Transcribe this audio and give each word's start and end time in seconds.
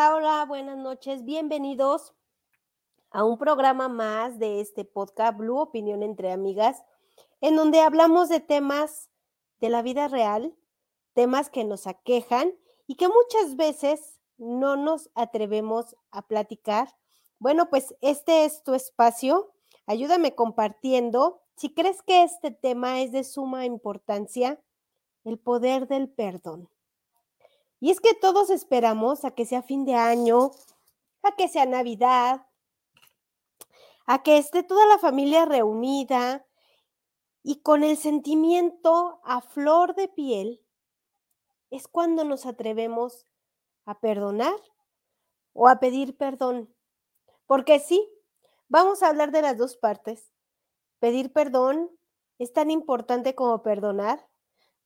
Hola, 0.00 0.44
buenas 0.46 0.78
noches. 0.78 1.24
Bienvenidos 1.24 2.14
a 3.10 3.24
un 3.24 3.36
programa 3.36 3.88
más 3.88 4.38
de 4.38 4.60
este 4.60 4.84
podcast 4.84 5.36
Blue 5.36 5.58
Opinión 5.58 6.04
entre 6.04 6.30
Amigas, 6.30 6.84
en 7.40 7.56
donde 7.56 7.80
hablamos 7.80 8.28
de 8.28 8.38
temas 8.38 9.10
de 9.58 9.70
la 9.70 9.82
vida 9.82 10.06
real, 10.06 10.54
temas 11.14 11.50
que 11.50 11.64
nos 11.64 11.88
aquejan 11.88 12.54
y 12.86 12.94
que 12.94 13.08
muchas 13.08 13.56
veces 13.56 14.20
no 14.36 14.76
nos 14.76 15.10
atrevemos 15.16 15.96
a 16.12 16.28
platicar. 16.28 16.94
Bueno, 17.40 17.68
pues 17.68 17.92
este 18.00 18.44
es 18.44 18.62
tu 18.62 18.74
espacio. 18.74 19.52
Ayúdame 19.84 20.36
compartiendo. 20.36 21.42
Si 21.56 21.74
crees 21.74 22.02
que 22.02 22.22
este 22.22 22.52
tema 22.52 23.00
es 23.00 23.10
de 23.10 23.24
suma 23.24 23.66
importancia, 23.66 24.62
el 25.24 25.40
poder 25.40 25.88
del 25.88 26.08
perdón. 26.08 26.68
Y 27.80 27.90
es 27.90 28.00
que 28.00 28.14
todos 28.14 28.50
esperamos 28.50 29.24
a 29.24 29.30
que 29.30 29.44
sea 29.44 29.62
fin 29.62 29.84
de 29.84 29.94
año, 29.94 30.50
a 31.22 31.36
que 31.36 31.48
sea 31.48 31.66
Navidad, 31.66 32.46
a 34.06 34.22
que 34.22 34.38
esté 34.38 34.62
toda 34.62 34.86
la 34.86 34.98
familia 34.98 35.44
reunida 35.44 36.46
y 37.42 37.60
con 37.62 37.84
el 37.84 37.96
sentimiento 37.96 39.20
a 39.24 39.40
flor 39.40 39.94
de 39.94 40.08
piel, 40.08 40.62
es 41.70 41.86
cuando 41.86 42.24
nos 42.24 42.46
atrevemos 42.46 43.26
a 43.84 44.00
perdonar 44.00 44.58
o 45.52 45.68
a 45.68 45.78
pedir 45.78 46.16
perdón. 46.16 46.74
Porque 47.46 47.78
sí, 47.78 48.08
vamos 48.68 49.02
a 49.02 49.08
hablar 49.08 49.30
de 49.30 49.42
las 49.42 49.56
dos 49.56 49.76
partes. 49.76 50.32
Pedir 50.98 51.32
perdón 51.32 51.90
es 52.38 52.52
tan 52.52 52.70
importante 52.70 53.34
como 53.34 53.62
perdonar, 53.62 54.26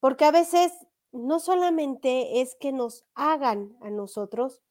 porque 0.00 0.24
a 0.24 0.30
veces 0.30 0.72
no 1.12 1.40
solamente 1.40 2.40
es 2.40 2.54
que 2.54 2.72
nos 2.72 3.04
hagan 3.14 3.76
a 3.80 3.90
nosotros, 3.90 4.62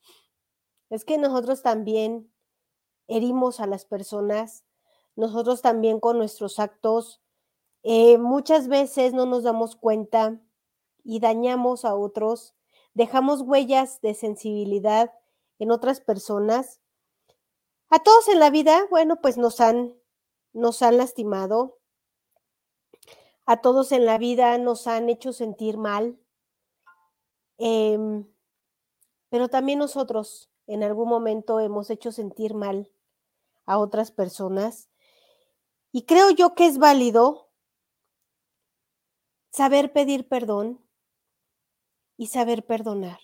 es 0.90 1.06
que 1.06 1.18
nosotros 1.18 1.62
también 1.62 2.32
herimos 3.08 3.60
a 3.60 3.68
las 3.68 3.86
personas, 3.86 4.66
nosotros 5.16 5.62
también 5.62 6.00
con 6.00 6.18
nuestros 6.18 6.60
actos, 6.60 7.22
eh, 7.84 8.18
muchas 8.18 8.68
veces 8.68 9.14
no 9.14 9.26
nos 9.26 9.44
damos 9.44 9.76
cuenta 9.76 10.42
y 11.04 11.20
dañamos 11.20 11.86
a 11.86 11.96
otros, 11.96 12.56
dejamos 12.94 13.42
huellas 13.42 14.02
de 14.02 14.14
sensibilidad 14.14 15.14
en 15.60 15.72
otras 15.72 16.02
personas. 16.02 16.80
A 17.90 18.00
todos 18.00 18.28
en 18.28 18.40
la 18.40 18.50
vida, 18.50 18.86
bueno, 18.90 19.22
pues 19.22 19.38
nos 19.38 19.62
han, 19.62 19.94
nos 20.54 20.82
han 20.82 20.98
lastimado, 20.98 21.80
a 23.46 23.58
todos 23.58 23.92
en 23.92 24.06
la 24.06 24.18
vida 24.18 24.58
nos 24.58 24.88
han 24.88 25.10
hecho 25.10 25.34
sentir 25.34 25.78
mal, 25.78 26.18
Em, 27.64 28.26
pero 29.30 29.48
también 29.48 29.78
nosotros 29.78 30.50
en 30.66 30.82
algún 30.82 31.08
momento 31.08 31.60
hemos 31.60 31.92
hecho 31.92 32.12
sentir 32.12 32.56
mal 32.56 32.92
a 33.68 33.78
otras 33.78 34.10
personas. 34.10 34.90
Y 35.92 36.08
creo 36.08 36.32
yo 36.32 36.56
que 36.56 36.66
es 36.66 36.80
válido 36.80 37.52
saber 39.52 39.94
pedir 39.94 40.28
perdón 40.28 40.84
y 42.18 42.28
saber 42.28 42.66
perdonar. 42.66 43.20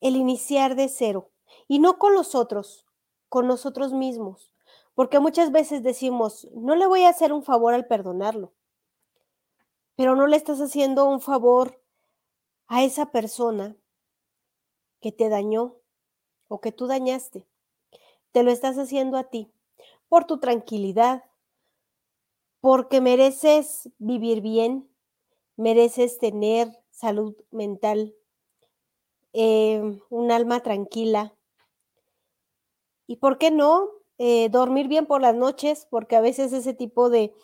El 0.00 0.16
iniciar 0.16 0.74
de 0.74 0.88
cero. 0.88 1.30
Y 1.68 1.78
no 1.78 1.98
con 1.98 2.14
los 2.14 2.34
otros, 2.34 2.86
con 3.28 3.46
nosotros 3.46 3.92
mismos. 3.92 4.50
Porque 4.94 5.20
muchas 5.20 5.52
veces 5.52 5.82
decimos, 5.82 6.48
no 6.54 6.74
le 6.74 6.86
voy 6.86 7.02
a 7.02 7.10
hacer 7.10 7.34
un 7.34 7.42
favor 7.42 7.74
al 7.74 7.86
perdonarlo. 7.86 8.54
Pero 9.94 10.16
no 10.16 10.26
le 10.26 10.38
estás 10.38 10.58
haciendo 10.62 11.04
un 11.04 11.20
favor 11.20 11.82
a 12.68 12.84
esa 12.84 13.12
persona 13.12 13.76
que 15.00 15.12
te 15.12 15.28
dañó 15.28 15.76
o 16.48 16.60
que 16.60 16.72
tú 16.72 16.86
dañaste. 16.86 17.46
Te 18.32 18.42
lo 18.42 18.50
estás 18.50 18.76
haciendo 18.76 19.16
a 19.16 19.24
ti 19.24 19.50
por 20.08 20.24
tu 20.24 20.38
tranquilidad, 20.38 21.24
porque 22.60 23.00
mereces 23.00 23.90
vivir 23.98 24.40
bien, 24.40 24.88
mereces 25.56 26.18
tener 26.18 26.68
salud 26.90 27.36
mental, 27.50 28.14
em, 29.32 30.00
un 30.10 30.30
alma 30.30 30.60
tranquila. 30.60 31.34
¿Y 33.06 33.16
por 33.16 33.38
qué 33.38 33.50
no? 33.50 33.90
Eh, 34.18 34.48
dormir 34.48 34.88
bien 34.88 35.06
por 35.06 35.20
las 35.20 35.34
noches, 35.34 35.86
porque 35.90 36.16
a 36.16 36.20
veces 36.20 36.52
ese 36.52 36.74
tipo 36.74 37.10
de, 37.10 37.34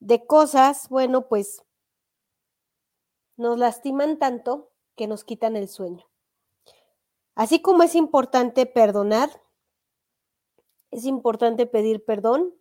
de 0.00 0.26
cosas, 0.26 0.88
bueno, 0.88 1.28
pues 1.28 1.62
nos 3.36 3.58
lastiman 3.58 4.18
tanto 4.18 4.70
que 4.96 5.06
nos 5.06 5.24
quitan 5.24 5.56
el 5.56 5.68
sueño. 5.68 6.06
Así 7.34 7.60
como 7.60 7.82
es 7.82 7.94
importante 7.94 8.64
perdonar, 8.64 9.30
es 10.90 11.04
importante 11.04 11.66
pedir 11.66 12.04
perdón. 12.04 12.54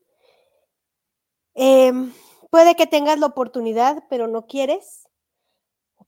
Em, 1.53 2.13
puede 2.49 2.75
que 2.75 2.85
tengas 2.85 3.19
la 3.19 3.27
oportunidad, 3.27 4.03
pero 4.09 4.27
no 4.27 4.47
quieres. 4.47 5.07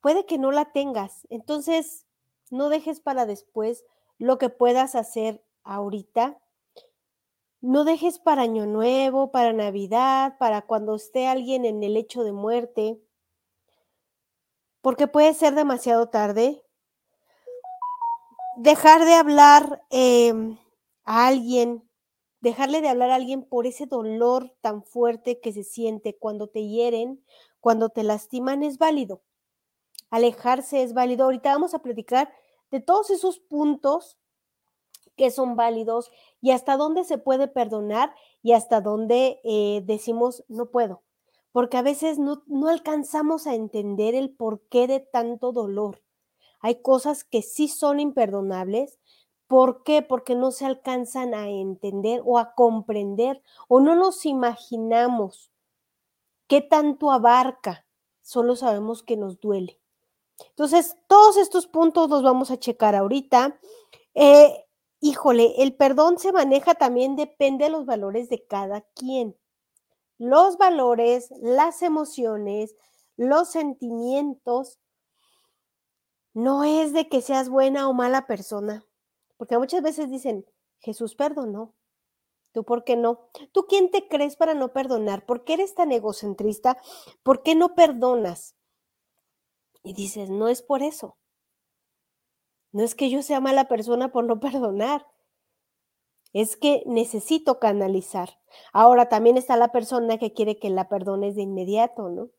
Puede 0.01 0.25
que 0.25 0.37
no 0.37 0.51
la 0.51 0.71
tengas. 0.73 1.25
Entonces, 1.29 2.05
no 2.49 2.69
dejes 2.69 2.99
para 2.99 3.25
después 3.25 3.85
lo 4.17 4.37
que 4.37 4.49
puedas 4.49 4.95
hacer 4.95 5.43
ahorita. 5.63 6.37
No 7.61 7.85
dejes 7.85 8.19
para 8.19 8.43
Año 8.43 8.65
Nuevo, 8.65 9.31
para 9.31 9.53
Navidad, 9.53 10.37
para 10.37 10.61
cuando 10.61 10.95
esté 10.95 11.27
alguien 11.27 11.65
en 11.65 11.81
el 11.83 11.97
hecho 11.97 12.23
de 12.23 12.31
muerte 12.31 13.01
porque 14.87 15.05
puede 15.05 15.33
ser 15.33 15.53
demasiado 15.53 16.07
tarde. 16.07 16.63
Dejar 18.55 19.03
de 19.03 19.15
hablar 19.15 19.83
em, 19.89 20.57
a 21.03 21.27
alguien, 21.27 21.83
dejarle 22.39 22.79
de 22.79 22.87
hablar 22.87 23.09
a 23.09 23.15
alguien 23.15 23.43
por 23.43 23.67
ese 23.67 23.85
dolor 23.85 24.55
tan 24.61 24.83
fuerte 24.83 25.41
que 25.41 25.51
se 25.51 25.65
siente 25.65 26.17
cuando 26.17 26.47
te 26.47 26.65
hieren, 26.65 27.21
cuando 27.59 27.89
te 27.89 28.03
lastiman, 28.03 28.63
es 28.63 28.77
válido. 28.77 29.21
Alejarse 30.09 30.83
es 30.83 30.93
válido. 30.93 31.25
Ahorita 31.25 31.51
vamos 31.51 31.73
a 31.73 31.79
platicar 31.79 32.33
de 32.71 32.79
todos 32.79 33.09
esos 33.09 33.39
puntos 33.39 34.17
que 35.17 35.31
son 35.31 35.57
válidos 35.57 36.11
y 36.39 36.51
hasta 36.51 36.77
dónde 36.77 37.03
se 37.03 37.17
puede 37.17 37.49
perdonar 37.49 38.15
y 38.41 38.53
hasta 38.53 38.79
dónde 38.79 39.41
eh, 39.43 39.81
decimos 39.83 40.45
no 40.47 40.71
puedo 40.71 41.03
porque 41.57 41.77
a 41.77 41.81
veces 41.81 42.19
no, 42.19 42.43
alcanzamos 42.69 43.47
a 43.47 43.55
entender 43.55 44.13
el 44.13 44.29
porqué 44.29 44.85
de 44.85 44.99
tanto 44.99 45.51
dolor. 45.51 46.03
Hay 46.59 46.83
cosas 46.83 47.23
que 47.23 47.41
sí 47.41 47.67
son 47.67 47.99
imperdonables. 47.99 48.99
¿Por 49.47 49.81
qué? 49.81 50.03
Porque 50.03 50.35
no 50.35 50.51
se 50.51 50.67
alcanzan 50.67 51.33
a 51.33 51.49
entender 51.49 52.21
o 52.23 52.37
a 52.37 52.53
comprender 52.53 53.41
o 53.67 53.79
no 53.79 53.95
nos 53.95 54.27
imaginamos 54.27 55.51
qué 56.45 56.61
tanto 56.61 57.11
abarca. 57.11 57.87
Solo 58.21 58.55
sabemos 58.55 59.01
que 59.01 59.17
nos 59.17 59.39
duele. 59.39 59.81
Entonces, 60.49 60.95
todos 61.07 61.37
estos 61.37 61.65
puntos 61.65 62.07
los 62.11 62.21
vamos 62.21 62.51
a 62.51 62.59
checar 62.59 62.93
ahorita. 62.93 63.59
Eh, 64.13 64.67
híjole, 64.99 65.55
el 65.57 65.75
perdón 65.75 66.19
se 66.19 66.31
maneja 66.31 66.75
también, 66.75 67.15
depende 67.15 67.65
de 67.65 67.71
los 67.71 67.87
valores 67.87 68.29
de 68.29 68.45
cada 68.45 68.81
quien 68.93 69.35
los 70.17 70.57
valores, 70.57 71.31
las 71.41 71.81
emociones, 71.81 72.75
los 73.15 73.49
sentimientos, 73.49 74.79
no 76.33 76.63
es 76.63 76.93
de 76.93 77.09
que 77.09 77.21
seas 77.21 77.49
buena 77.49 77.89
o 77.89 77.93
mala 77.93 78.27
persona, 78.27 78.85
porque 79.37 79.57
muchas 79.57 79.81
veces 79.81 80.09
dicen, 80.09 80.45
Jesús 80.79 81.15
perdonó. 81.15 81.73
¿Tú 82.51 82.63
por 82.63 82.83
qué 82.83 82.95
no? 82.95 83.29
¿Tú 83.51 83.65
quién 83.67 83.91
te 83.91 84.07
crees 84.07 84.35
para 84.35 84.53
no 84.53 84.73
perdonar? 84.73 85.25
¿Por 85.25 85.43
qué 85.43 85.53
eres 85.53 85.75
tan 85.75 85.91
egocentrista? 85.91 86.77
¿Por 87.21 87.43
qué 87.43 87.55
no 87.55 87.75
perdonas? 87.75 88.55
Y 89.83 89.93
dices, 89.93 90.29
no 90.29 90.47
es 90.47 90.63
por 90.63 90.81
eso. 90.81 91.17
No 92.71 92.83
es 92.83 92.95
que 92.95 93.09
yo 93.09 93.21
sea 93.21 93.39
mala 93.39 93.67
persona 93.67 94.11
por 94.11 94.25
no 94.25 94.39
perdonar 94.39 95.05
es 96.33 96.57
que 96.57 96.83
necesito 96.85 97.59
canalizar. 97.59 98.39
Ahora 98.73 99.09
también 99.09 99.37
está 99.37 99.57
la 99.57 99.71
persona 99.71 100.17
que 100.17 100.33
quiere 100.33 100.59
que 100.59 100.69
la 100.69 100.89
perdones 100.89 101.35
de 101.35 101.41
inmediato, 101.43 102.09
¿no? 102.09 102.29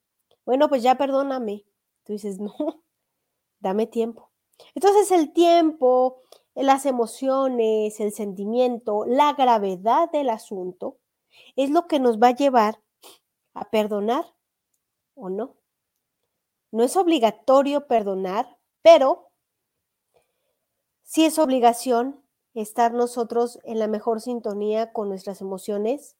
Bueno, 0.45 0.69
pues 0.69 0.83
ya 0.83 0.97
perdóname. 0.97 1.65
Tú 2.05 2.13
dices, 2.15 2.39
no, 2.39 2.55
dame 3.61 3.87
tiempo. 3.87 4.31
Entonces 4.75 5.11
el 5.13 5.33
tiempo, 5.33 6.21
las 6.55 6.87
emociones, 6.87 8.01
el 8.01 8.13
sentimiento, 8.13 9.05
la 9.07 9.35
gravedad 9.35 10.11
del 10.11 10.31
asunto 10.31 10.99
es 11.57 11.71
lo 11.71 11.87
que 11.87 12.01
nos 12.01 12.19
va 12.19 12.29
a 12.29 12.35
llevar 12.35 12.81
a 13.55 13.71
perdonar 13.71 14.25
o 15.15 15.31
no. 15.31 15.57
No 16.71 16.85
es 16.85 16.97
obligatorio 16.97 17.87
perdonar, 17.87 18.59
pero 18.83 19.31
sí 21.03 21.25
es 21.25 21.39
obligación 21.39 22.23
estar 22.55 22.93
nosotros 22.93 23.59
en 23.65 23.79
la 23.79 23.89
mejor 23.89 24.21
sintonía 24.21 24.93
con 24.93 25.09
nuestras 25.09 25.41
emociones, 25.41 26.17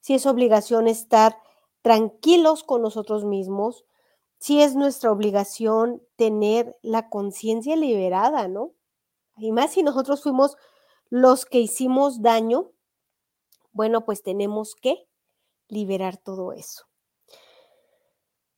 si 0.00 0.14
es 0.14 0.26
obligación 0.26 0.88
estar 0.88 1.38
tranquilos 1.82 2.64
con 2.64 2.82
nosotros 2.82 3.24
mismos, 3.24 3.84
si 4.38 4.60
es 4.60 4.74
nuestra 4.76 5.10
obligación 5.10 6.02
tener 6.16 6.76
la 6.82 7.08
conciencia 7.08 7.76
liberada, 7.76 8.46
¿no? 8.48 8.72
Y 9.38 9.52
más 9.52 9.72
si 9.72 9.82
nosotros 9.82 10.22
fuimos 10.22 10.56
los 11.08 11.46
que 11.46 11.60
hicimos 11.60 12.20
daño, 12.20 12.70
bueno, 13.72 14.04
pues 14.04 14.22
tenemos 14.22 14.74
que 14.74 15.08
liberar 15.68 16.18
todo 16.18 16.52
eso. 16.52 16.84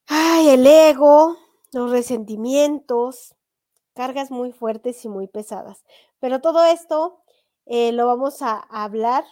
Ay, 0.06 0.48
el 0.48 0.66
ego, 0.66 1.36
los 1.72 1.92
resentimientos, 1.92 3.35
cargas 3.96 4.30
muy 4.30 4.52
fuertes 4.52 5.04
y 5.04 5.08
muy 5.08 5.26
pesadas. 5.26 5.84
Pero 6.20 6.40
todo 6.40 6.64
esto 6.64 7.22
eh, 7.64 7.92
lo 7.92 8.06
vamos 8.06 8.42
a 8.42 8.58
hablar 8.58 9.24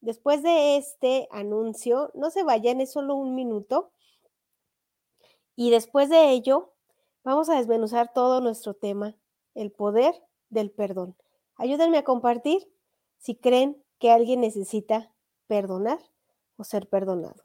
después 0.00 0.42
de 0.42 0.76
este 0.76 1.26
anuncio. 1.32 2.12
No 2.14 2.30
se 2.30 2.44
vayan, 2.44 2.80
es 2.80 2.92
solo 2.92 3.16
un 3.16 3.34
minuto. 3.34 3.90
Y 5.56 5.70
después 5.70 6.10
de 6.10 6.30
ello, 6.30 6.72
vamos 7.24 7.48
a 7.48 7.56
desmenuzar 7.56 8.12
todo 8.12 8.40
nuestro 8.40 8.74
tema, 8.74 9.16
el 9.54 9.72
poder 9.72 10.14
del 10.50 10.70
perdón. 10.70 11.16
Ayúdenme 11.56 11.98
a 11.98 12.04
compartir 12.04 12.70
si 13.18 13.34
creen 13.34 13.82
que 13.98 14.10
alguien 14.10 14.40
necesita 14.42 15.12
perdonar 15.46 15.98
o 16.56 16.64
ser 16.64 16.88
perdonado. 16.88 17.42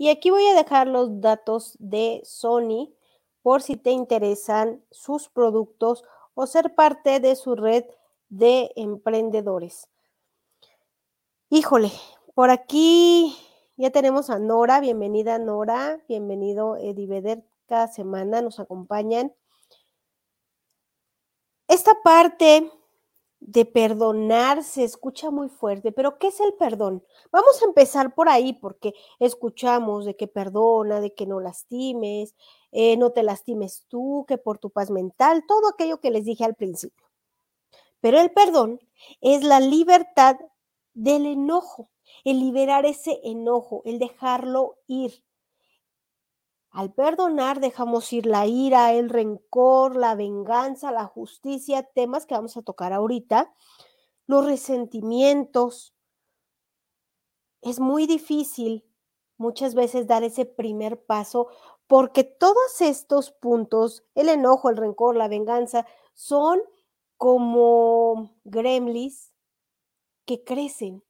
Y 0.00 0.08
aquí 0.08 0.30
voy 0.30 0.46
a 0.46 0.54
dejar 0.54 0.88
de 1.78 2.20
Sony 2.24 2.92
por 3.42 3.62
si 3.62 3.76
te 3.76 3.90
interesan 3.90 4.84
sus 4.90 5.28
productos 5.28 6.04
o 6.34 6.46
ser 6.46 6.74
parte 6.74 7.20
de 7.20 7.36
su 7.36 7.54
red 7.54 7.84
de 8.28 8.72
emprendedores. 8.76 9.88
Híjole, 11.48 11.90
por 12.34 12.50
aquí 12.50 13.36
ya 13.76 13.90
tenemos 13.90 14.30
a 14.30 14.38
Nora. 14.38 14.80
Bienvenida 14.80 15.38
Nora, 15.38 16.02
bienvenido 16.08 16.76
Ediveder. 16.76 17.44
Cada 17.66 17.88
semana 17.88 18.42
nos 18.42 18.60
acompañan. 18.60 19.34
Esta 21.66 21.94
parte 22.02 22.70
de 23.40 23.64
perdonar 23.64 24.62
se 24.62 24.84
escucha 24.84 25.30
muy 25.30 25.48
fuerte, 25.48 25.92
pero 25.92 26.18
¿qué 26.18 26.28
es 26.28 26.40
el 26.40 26.52
perdón? 26.54 27.02
Vamos 27.32 27.60
a 27.62 27.64
empezar 27.64 28.14
por 28.14 28.28
ahí 28.28 28.52
porque 28.52 28.94
escuchamos 29.18 30.04
de 30.04 30.14
que 30.14 30.28
perdona, 30.28 31.00
de 31.00 31.14
que 31.14 31.26
no 31.26 31.40
lastimes, 31.40 32.34
eh, 32.70 32.96
no 32.96 33.12
te 33.12 33.22
lastimes 33.22 33.86
tú, 33.88 34.24
que 34.28 34.38
por 34.38 34.58
tu 34.58 34.70
paz 34.70 34.90
mental, 34.90 35.44
todo 35.48 35.68
aquello 35.68 36.00
que 36.00 36.10
les 36.10 36.26
dije 36.26 36.44
al 36.44 36.54
principio. 36.54 37.06
Pero 38.00 38.20
el 38.20 38.30
perdón 38.30 38.80
es 39.20 39.42
la 39.42 39.60
libertad 39.60 40.36
del 40.94 41.26
enojo, 41.26 41.90
el 42.24 42.40
liberar 42.40 42.84
ese 42.84 43.20
enojo, 43.24 43.82
el 43.84 43.98
dejarlo 43.98 44.76
ir, 44.86 45.24
al 46.70 46.92
perdonar 46.92 47.60
dejamos 47.60 48.12
ir 48.12 48.26
la 48.26 48.46
ira, 48.46 48.92
el 48.92 49.10
rencor, 49.10 49.96
la 49.96 50.14
venganza, 50.14 50.92
la 50.92 51.06
justicia, 51.06 51.82
temas 51.82 52.26
que 52.26 52.34
vamos 52.34 52.56
a 52.56 52.62
tocar 52.62 52.92
ahorita, 52.92 53.52
los 54.26 54.44
resentimientos. 54.44 55.94
Es 57.60 57.80
muy 57.80 58.06
difícil 58.06 58.84
muchas 59.36 59.74
veces 59.74 60.06
dar 60.06 60.22
ese 60.22 60.44
primer 60.44 61.02
paso 61.02 61.48
porque 61.88 62.22
todos 62.22 62.80
estos 62.80 63.32
puntos, 63.32 64.04
el 64.14 64.28
enojo, 64.28 64.70
el 64.70 64.76
rencor, 64.76 65.16
la 65.16 65.26
venganza, 65.26 65.86
son 66.14 66.60
como 67.16 68.36
gremlins 68.44 69.32
que 70.24 70.44
crecen. 70.44 71.02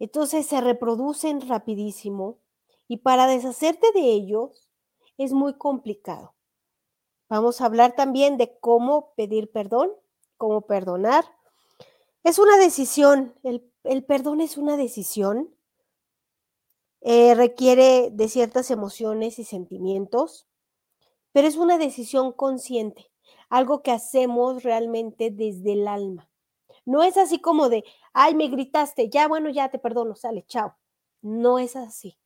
Entonces 0.00 0.46
se 0.46 0.60
reproducen 0.60 1.40
rapidísimo 1.48 2.41
y 2.88 2.98
para 2.98 3.26
deshacerte 3.26 3.86
de 3.94 4.12
ellos 4.12 4.68
es 5.18 5.32
muy 5.32 5.54
complicado. 5.54 6.34
Vamos 7.28 7.60
a 7.60 7.66
hablar 7.66 7.94
también 7.94 8.36
de 8.36 8.58
cómo 8.58 9.14
pedir 9.14 9.50
perdón, 9.50 9.90
cómo 10.36 10.62
perdonar. 10.62 11.24
Es 12.24 12.38
una 12.38 12.58
decisión, 12.58 13.34
el, 13.42 14.04
perdón 14.04 14.40
es 14.40 14.58
una 14.58 14.76
decisión, 14.76 15.54
eh, 17.00 17.34
requiere 17.34 18.10
de 18.12 18.28
ciertas 18.28 18.70
emociones 18.70 19.38
y 19.38 19.44
sentimientos, 19.44 20.46
pero 21.32 21.48
es 21.48 21.56
una 21.56 21.78
decisión 21.78 22.32
consciente, 22.32 23.10
algo 23.48 23.82
que 23.82 23.90
hacemos 23.90 24.62
realmente 24.62 25.30
desde 25.30 25.72
el 25.72 25.88
alma. 25.88 26.28
No 26.84 27.02
es 27.02 27.16
así 27.16 27.40
como 27.40 27.68
de, 27.68 27.84
ay, 28.12 28.34
me 28.34 28.48
gritaste, 28.48 29.08
ya, 29.08 29.26
bueno, 29.26 29.48
ya 29.50 29.70
te 29.70 29.78
perdono, 29.78 30.14
sale, 30.14 30.44
chao. 30.46 30.76
No 31.22 31.58
es 31.58 31.76
así 31.76 32.18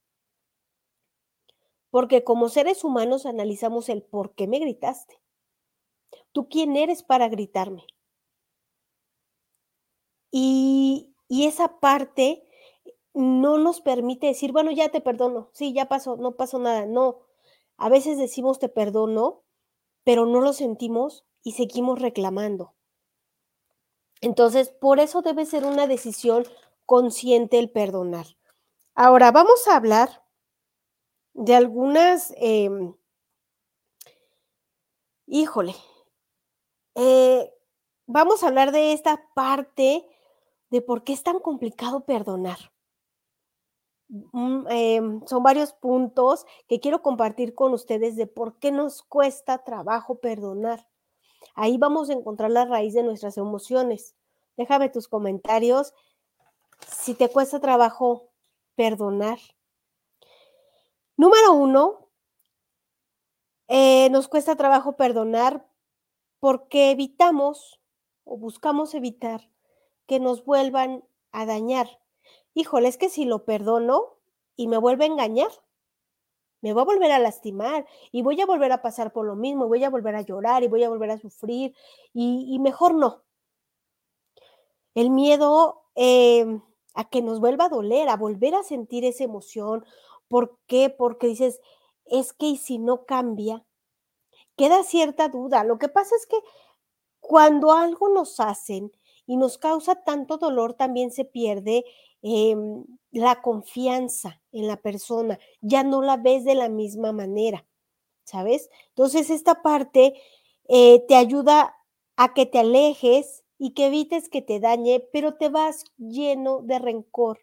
porque 1.97 2.25
como 2.25 2.51
seres 2.51 2.85
humanos 2.85 3.25
analizamos 3.25 3.89
el 3.89 4.03
por 4.03 4.35
qué 4.35 4.47
me 4.47 4.59
gritaste. 4.59 5.19
¿Tú 6.31 6.47
quién 6.47 6.77
eres 6.77 7.03
para 7.03 7.27
gritarme? 7.31 7.87
Y, 10.31 11.15
esa 11.31 11.81
parte 11.81 12.47
no 13.15 13.57
nos 13.57 13.81
permite 13.81 14.27
decir, 14.27 14.53
bueno, 14.53 14.73
ya 14.73 14.91
te 14.91 15.01
perdono, 15.01 15.49
sí, 15.55 15.73
ya 15.73 15.89
pasó, 15.89 16.19
no 16.19 16.33
pasó 16.33 16.59
nada. 16.59 16.85
No, 16.85 17.21
a 17.79 17.89
veces 17.89 18.19
decimos 18.19 18.59
te 18.59 18.69
perdono, 18.69 19.45
pero 20.05 20.27
no 20.27 20.43
lo 20.43 20.53
sentimos 20.53 21.25
y 21.43 21.53
seguimos 21.53 21.99
reclamando. 22.03 22.75
Entonces, 24.21 24.69
por 24.69 25.01
eso 25.01 25.23
debe 25.23 25.47
ser 25.47 25.65
una 25.65 25.87
decisión 25.87 26.45
consciente 26.85 27.59
el 27.59 27.71
perdonar. 27.71 28.27
Ahora, 28.95 29.31
vamos 29.31 29.67
a 29.67 29.77
hablar 29.77 30.26
de 31.37 31.55
algunas, 31.55 32.33
em, 32.39 32.95
híjole, 35.27 35.75
eh, 36.95 37.53
vamos 38.07 38.43
a 38.43 38.49
hablar 38.49 38.73
de 38.73 38.93
esta 38.93 39.23
parte 39.35 40.07
de 40.71 40.81
por 40.81 41.05
qué 41.05 41.13
es 41.13 41.23
tan 41.23 41.39
complicado 41.41 42.07
perdonar. 42.07 42.73
Mm, 44.09 44.67
em, 44.71 45.27
son 45.27 45.43
varios 45.43 45.73
puntos 45.75 46.47
que 46.69 46.81
quiero 46.81 47.03
compartir 47.03 47.55
con 47.55 47.75
ustedes 47.75 48.17
de 48.17 48.27
por 48.27 48.59
qué 48.59 48.73
nos 48.73 49.03
cuesta 49.03 49.63
trabajo 49.63 50.21
perdonar. 50.21 50.89
Ahí 51.55 51.77
vamos 51.77 52.09
a 52.09 52.15
encontrar 52.15 52.51
la 52.51 52.65
raíz 52.65 52.95
de 52.95 53.03
nuestras 53.03 53.37
emociones. 53.37 54.17
Déjame 54.57 54.89
tus 54.89 55.07
comentarios 55.07 55.93
si 56.87 57.15
te 57.15 57.29
cuesta 57.29 57.61
trabajo 57.61 58.31
perdonar. 58.75 59.39
Número 61.17 61.55
uno, 61.55 62.11
eh, 63.69 64.11
nos 64.11 64.29
cuesta 64.29 64.55
trabajo 64.55 64.97
perdonar 64.97 65.67
porque 66.41 66.91
evitamos 66.91 67.81
o 68.25 68.37
buscamos 68.37 68.95
evitar 68.95 69.51
que 70.07 70.21
nos 70.21 70.45
vuelvan 70.45 71.05
a 71.33 71.47
dañar. 71.47 71.89
Híjole, 72.55 72.89
es 72.89 72.99
que 72.99 73.09
si 73.09 73.25
lo 73.25 73.45
perdono 73.45 74.19
y 74.57 74.69
me 74.69 74.77
vuelve 74.77 75.05
a 75.05 75.09
engañar, 75.09 75.51
me 76.61 76.73
va 76.73 76.83
a 76.83 76.87
volver 76.87 77.13
a 77.13 77.19
lastimar 77.19 77.87
y 78.13 78.23
voy 78.23 78.41
a 78.41 78.47
volver 78.47 78.73
a 78.73 78.83
pasar 78.83 79.13
por 79.13 79.27
lo 79.27 79.37
mismo, 79.37 79.69
voy 79.69 79.85
a 79.85 79.91
volver 79.91 80.17
a 80.17 80.23
llorar 80.23 80.63
y 80.65 80.69
voy 80.69 80.85
a 80.85 80.89
volver 80.89 81.11
a 81.11 81.19
sufrir 81.19 81.75
y, 82.13 82.59
mejor 82.59 82.95
no. 82.95 83.23
El 84.95 85.11
miedo 85.11 85.83
em, 85.95 86.63
a 86.95 87.09
que 87.09 87.23
nos 87.23 87.41
vuelva 87.41 87.67
a 87.67 87.69
doler, 87.69 88.09
a 88.09 88.17
volver 88.17 88.55
a 88.55 88.63
sentir 88.63 89.05
esa 89.05 89.25
emoción 89.25 89.85
¿Por 90.29 90.59
qué? 90.67 90.91
Porque 90.91 91.29
dices, 91.29 91.61
es 92.07 92.33
que 92.33 92.47
y 92.47 92.57
si 92.57 92.79
no 92.79 93.05
cambia, 93.05 93.65
queda 94.57 94.83
cierta 94.85 95.29
duda. 95.29 95.65
Lo 95.65 95.79
que 95.79 95.89
pasa 95.89 96.15
es 96.17 96.27
que 96.27 96.37
cuando 97.21 97.73
algo 97.73 98.09
nos 98.09 98.41
hacen 98.41 98.93
y 99.27 99.37
nos 99.37 99.59
causa 99.59 99.97
tanto 100.05 100.39
dolor, 100.39 100.75
también 100.75 101.11
se 101.11 101.25
pierde 101.25 101.85
em, 102.23 102.85
la 103.11 103.43
confianza 103.43 104.41
en 104.53 104.69
la 104.69 104.77
persona, 104.77 105.39
ya 105.61 105.83
no 105.85 106.03
la 106.03 106.17
ves 106.17 106.45
de 106.45 106.55
la 106.55 106.69
misma 106.69 107.13
manera, 107.13 107.67
¿sabes? 108.25 108.71
Entonces, 108.91 109.31
esta 109.31 109.63
parte 109.63 110.15
eh, 110.69 111.05
te 111.09 111.17
ayuda 111.17 111.77
a 112.17 112.35
que 112.35 112.47
te 112.47 112.61
alejes 112.61 113.45
y 113.59 113.73
que 113.73 113.87
evites 113.87 114.29
que 114.29 114.43
te 114.43 114.61
dañe, 114.61 115.01
pero 115.13 115.35
te 115.35 115.49
vas 115.49 115.85
lleno 115.99 116.61
de 116.63 116.79
rencor, 116.79 117.41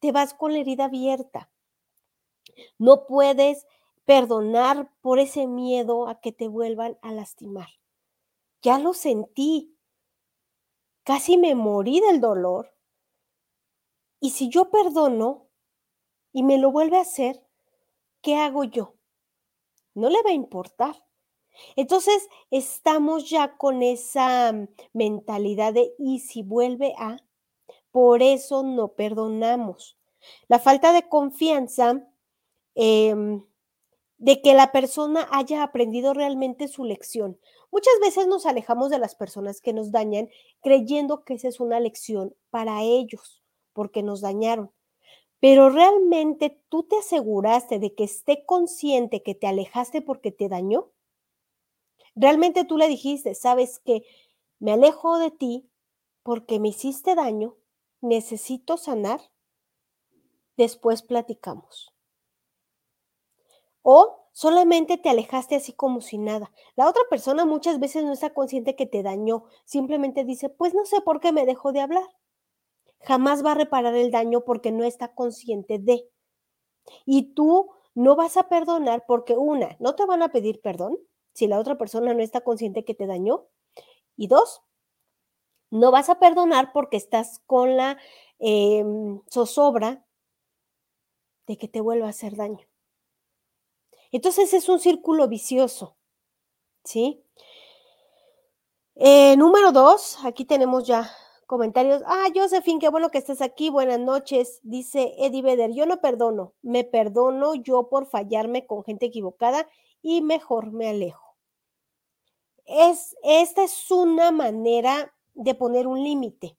te 0.00 0.12
vas 0.12 0.34
con 0.34 0.52
la 0.52 0.60
herida 0.60 0.86
abierta. 0.86 1.50
No 2.78 3.06
puedes 3.06 3.66
perdonar 4.04 4.90
por 5.00 5.18
ese 5.18 5.46
miedo 5.46 6.08
a 6.08 6.20
que 6.20 6.32
te 6.32 6.48
vuelvan 6.48 6.98
a 7.02 7.12
lastimar. 7.12 7.68
Ya 8.62 8.78
lo 8.78 8.94
sentí, 8.94 9.76
casi 11.02 11.36
me 11.36 11.54
morí 11.54 12.00
del 12.00 12.20
dolor. 12.20 12.74
Y 14.20 14.30
si 14.30 14.48
yo 14.48 14.70
perdono 14.70 15.48
y 16.32 16.42
me 16.42 16.58
lo 16.58 16.70
vuelve 16.70 16.98
a 16.98 17.02
hacer, 17.02 17.44
¿qué 18.22 18.36
hago 18.36 18.64
yo? 18.64 18.94
No 19.94 20.08
le 20.08 20.22
va 20.22 20.30
a 20.30 20.34
importar. 20.34 21.06
Entonces, 21.74 22.28
estamos 22.50 23.28
ya 23.28 23.56
con 23.56 23.82
esa 23.82 24.52
mentalidad 24.92 25.72
de, 25.72 25.94
y 25.98 26.20
si 26.20 26.42
vuelve 26.42 26.94
a, 26.98 27.18
por 27.90 28.22
eso 28.22 28.62
no 28.62 28.88
perdonamos. 28.88 29.98
La 30.48 30.58
falta 30.58 30.92
de 30.92 31.08
confianza 31.08 32.06
Em, 32.76 33.42
de 34.18 34.42
que 34.42 34.54
la 34.54 34.70
persona 34.70 35.26
haya 35.30 35.62
aprendido 35.62 36.14
realmente 36.14 36.68
su 36.68 36.84
lección. 36.84 37.38
Muchas 37.70 37.94
veces 38.00 38.26
nos 38.26 38.46
alejamos 38.46 38.90
de 38.90 38.98
las 38.98 39.14
personas 39.14 39.60
que 39.60 39.72
nos 39.72 39.92
dañan 39.92 40.28
creyendo 40.62 41.24
que 41.24 41.34
esa 41.34 41.48
es 41.48 41.58
una 41.58 41.80
lección 41.80 42.34
para 42.50 42.82
ellos, 42.82 43.42
porque 43.72 44.02
nos 44.02 44.20
dañaron. 44.20 44.72
Pero 45.40 45.70
realmente 45.70 46.62
tú 46.68 46.82
te 46.84 46.96
aseguraste 46.98 47.78
de 47.78 47.94
que 47.94 48.04
esté 48.04 48.44
consciente 48.46 49.22
que 49.22 49.34
te 49.34 49.46
alejaste 49.46 50.02
porque 50.02 50.30
te 50.32 50.48
dañó. 50.48 50.92
Realmente 52.14 52.64
tú 52.64 52.78
le 52.78 52.88
dijiste, 52.88 53.34
sabes 53.34 53.78
que 53.80 54.02
me 54.58 54.72
alejo 54.72 55.18
de 55.18 55.30
ti 55.30 55.68
porque 56.22 56.60
me 56.60 56.68
hiciste 56.68 57.14
daño, 57.14 57.56
necesito 58.00 58.76
sanar, 58.76 59.20
después 60.56 61.02
platicamos. 61.02 61.95
O 63.88 64.18
solamente 64.32 64.98
te 64.98 65.10
alejaste 65.10 65.54
así 65.54 65.72
como 65.72 66.00
si 66.00 66.18
nada. 66.18 66.50
La 66.74 66.88
otra 66.88 67.04
persona 67.08 67.44
muchas 67.44 67.78
veces 67.78 68.02
no 68.02 68.12
está 68.12 68.34
consciente 68.34 68.74
que 68.74 68.84
te 68.84 69.04
dañó, 69.04 69.44
simplemente 69.64 70.24
dice, 70.24 70.48
pues 70.48 70.74
no 70.74 70.84
sé 70.84 71.00
por 71.02 71.20
qué 71.20 71.30
me 71.30 71.46
dejó 71.46 71.70
de 71.70 71.82
hablar. 71.82 72.02
Jamás 73.02 73.44
va 73.44 73.52
a 73.52 73.54
reparar 73.54 73.94
el 73.94 74.10
daño 74.10 74.40
porque 74.44 74.72
no 74.72 74.82
está 74.82 75.14
consciente 75.14 75.78
de. 75.78 76.10
Y 77.04 77.34
tú 77.34 77.70
no 77.94 78.16
vas 78.16 78.36
a 78.36 78.48
perdonar 78.48 79.04
porque 79.06 79.36
una, 79.36 79.76
no 79.78 79.94
te 79.94 80.04
van 80.04 80.22
a 80.22 80.32
pedir 80.32 80.60
perdón 80.60 80.98
si 81.32 81.46
la 81.46 81.60
otra 81.60 81.78
persona 81.78 82.12
no 82.12 82.24
está 82.24 82.40
consciente 82.40 82.84
que 82.84 82.94
te 82.94 83.06
dañó. 83.06 83.46
Y 84.16 84.26
dos, 84.26 84.62
no 85.70 85.92
vas 85.92 86.08
a 86.08 86.18
perdonar 86.18 86.72
porque 86.72 86.96
estás 86.96 87.40
con 87.46 87.76
la 87.76 87.98
em, 88.40 89.22
zozobra 89.30 90.04
de 91.46 91.56
que 91.56 91.68
te 91.68 91.80
vuelva 91.80 92.08
a 92.08 92.10
hacer 92.10 92.34
daño. 92.34 92.66
Entonces 94.12 94.52
es 94.54 94.68
un 94.68 94.78
círculo 94.78 95.28
vicioso, 95.28 95.96
¿sí? 96.84 97.22
Eh, 98.94 99.36
número 99.36 99.72
dos, 99.72 100.18
aquí 100.24 100.44
tenemos 100.44 100.86
ya 100.86 101.10
comentarios. 101.46 102.02
Ah, 102.06 102.26
Josephine, 102.34 102.80
qué 102.80 102.88
bueno 102.88 103.10
que 103.10 103.18
estés 103.18 103.42
aquí. 103.42 103.70
Buenas 103.70 104.00
noches. 104.00 104.60
Dice 104.62 105.14
Eddie 105.18 105.42
Vedder, 105.42 105.72
yo 105.72 105.86
no 105.86 106.00
perdono, 106.00 106.54
me 106.62 106.84
perdono 106.84 107.54
yo 107.54 107.88
por 107.88 108.06
fallarme 108.06 108.66
con 108.66 108.84
gente 108.84 109.06
equivocada 109.06 109.68
y 110.02 110.22
mejor 110.22 110.72
me 110.72 110.88
alejo. 110.88 111.36
Es, 112.64 113.16
esta 113.22 113.62
es 113.62 113.90
una 113.90 114.30
manera 114.32 115.14
de 115.34 115.54
poner 115.54 115.86
un 115.86 116.02
límite, 116.02 116.56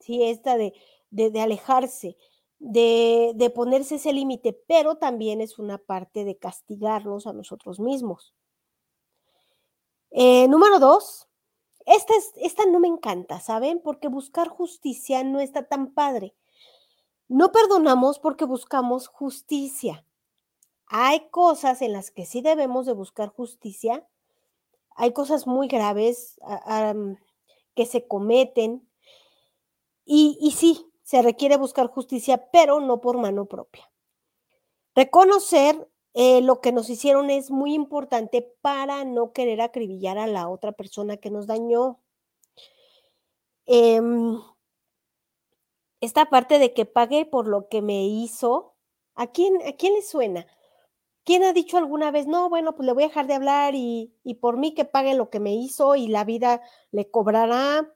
¿sí? 0.00 0.24
Esta 0.24 0.56
de, 0.56 0.72
de 1.10 1.40
alejarse 1.40 2.16
de, 2.64 3.52
ponerse 3.54 3.96
ese 3.96 4.12
límite, 4.12 4.58
pero 4.66 4.96
también 4.96 5.42
es 5.42 5.58
una 5.58 5.76
parte 5.76 6.24
de 6.24 6.38
castigarnos 6.38 7.26
a 7.26 7.34
nosotros 7.34 7.78
mismos. 7.78 8.34
Eh, 10.10 10.48
número 10.48 10.78
dos, 10.78 11.28
esta, 11.84 12.14
es, 12.16 12.32
esta 12.36 12.64
no 12.64 12.80
me 12.80 12.88
encanta, 12.88 13.40
¿saben? 13.40 13.80
Porque 13.80 14.08
buscar 14.08 14.48
justicia 14.48 15.22
no 15.24 15.40
está 15.40 15.68
tan 15.68 15.92
padre. 15.92 16.34
No 17.28 17.52
perdonamos 17.52 18.18
porque 18.18 18.46
buscamos 18.46 19.08
justicia. 19.08 20.06
Hay 20.86 21.28
cosas 21.28 21.82
en 21.82 21.92
las 21.92 22.10
que 22.10 22.24
sí 22.24 22.40
debemos 22.40 22.86
de 22.86 22.94
buscar 22.94 23.28
justicia. 23.28 24.06
Hay 24.96 25.12
cosas 25.12 25.46
muy 25.46 25.68
graves 25.68 26.40
que 27.74 27.84
se 27.84 28.06
cometen. 28.06 28.88
Y, 30.06 30.38
y 30.40 30.52
sí, 30.52 30.86
se 31.04 31.22
requiere 31.22 31.56
buscar 31.56 31.86
justicia, 31.88 32.48
pero 32.50 32.80
no 32.80 33.00
por 33.00 33.18
mano 33.18 33.44
propia. 33.44 33.88
Reconocer 34.96 35.88
eh, 36.14 36.40
lo 36.40 36.60
que 36.60 36.72
nos 36.72 36.88
hicieron 36.88 37.30
es 37.30 37.50
muy 37.50 37.74
importante 37.74 38.54
para 38.62 39.04
no 39.04 39.32
querer 39.32 39.60
acribillar 39.60 40.16
a 40.16 40.26
la 40.26 40.48
otra 40.48 40.72
persona 40.72 41.18
que 41.18 41.30
nos 41.30 41.46
dañó. 41.46 42.00
Em, 43.66 44.40
esta 46.00 46.26
parte 46.30 46.58
de 46.58 46.72
que 46.72 46.86
pague 46.86 47.26
por 47.26 47.48
lo 47.48 47.68
que 47.68 47.82
me 47.82 48.06
hizo, 48.06 48.74
¿a 49.14 49.26
quién, 49.26 49.58
¿a 49.66 49.72
quién 49.72 49.94
le 49.94 50.02
suena? 50.02 50.46
¿Quién 51.24 51.42
ha 51.44 51.52
dicho 51.52 51.76
alguna 51.76 52.10
vez, 52.10 52.26
no, 52.26 52.48
bueno, 52.48 52.74
pues 52.76 52.86
le 52.86 52.92
voy 52.92 53.04
a 53.04 53.08
dejar 53.08 53.26
de 53.26 53.34
hablar 53.34 53.74
y, 53.74 54.14
y 54.22 54.34
por 54.34 54.56
mí 54.56 54.74
que 54.74 54.84
pague 54.84 55.14
lo 55.14 55.30
que 55.30 55.40
me 55.40 55.54
hizo 55.54 55.96
y 55.96 56.08
la 56.08 56.24
vida 56.24 56.62
le 56.92 57.10
cobrará? 57.10 57.94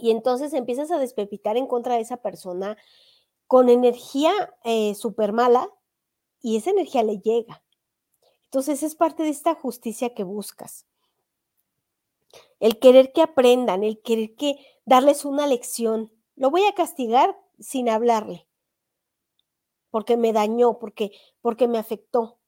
Y 0.00 0.10
entonces 0.10 0.52
empiezas 0.52 0.90
a 0.90 0.98
despepitar 0.98 1.56
en 1.56 1.66
contra 1.66 1.94
de 1.94 2.00
esa 2.00 2.18
persona 2.18 2.76
con 3.46 3.68
energía 3.68 4.32
eh, 4.64 4.94
súper 4.94 5.32
mala 5.32 5.68
y 6.40 6.56
esa 6.56 6.70
energía 6.70 7.02
le 7.02 7.18
llega. 7.18 7.62
Entonces 8.44 8.82
es 8.82 8.94
parte 8.94 9.22
de 9.22 9.30
esta 9.30 9.54
justicia 9.54 10.14
que 10.14 10.24
buscas. 10.24 10.86
El 12.60 12.78
querer 12.78 13.12
que 13.12 13.22
aprendan, 13.22 13.84
el 13.84 14.00
querer 14.00 14.34
que 14.34 14.56
darles 14.84 15.24
una 15.24 15.46
lección. 15.46 16.12
Lo 16.34 16.50
voy 16.50 16.64
a 16.64 16.74
castigar 16.74 17.38
sin 17.58 17.88
hablarle, 17.88 18.46
porque 19.90 20.16
me 20.16 20.32
dañó, 20.32 20.78
porque, 20.78 21.12
porque 21.40 21.68
me 21.68 21.78
afectó. 21.78 22.38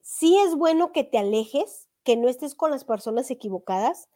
Sí 0.00 0.38
es 0.38 0.54
bueno 0.54 0.92
que 0.92 1.04
te 1.04 1.18
alejes, 1.18 1.88
que 2.02 2.16
no 2.16 2.28
estés 2.28 2.54
con 2.54 2.70
las 2.70 2.84
personas 2.84 3.30
equivocadas, 3.30 4.08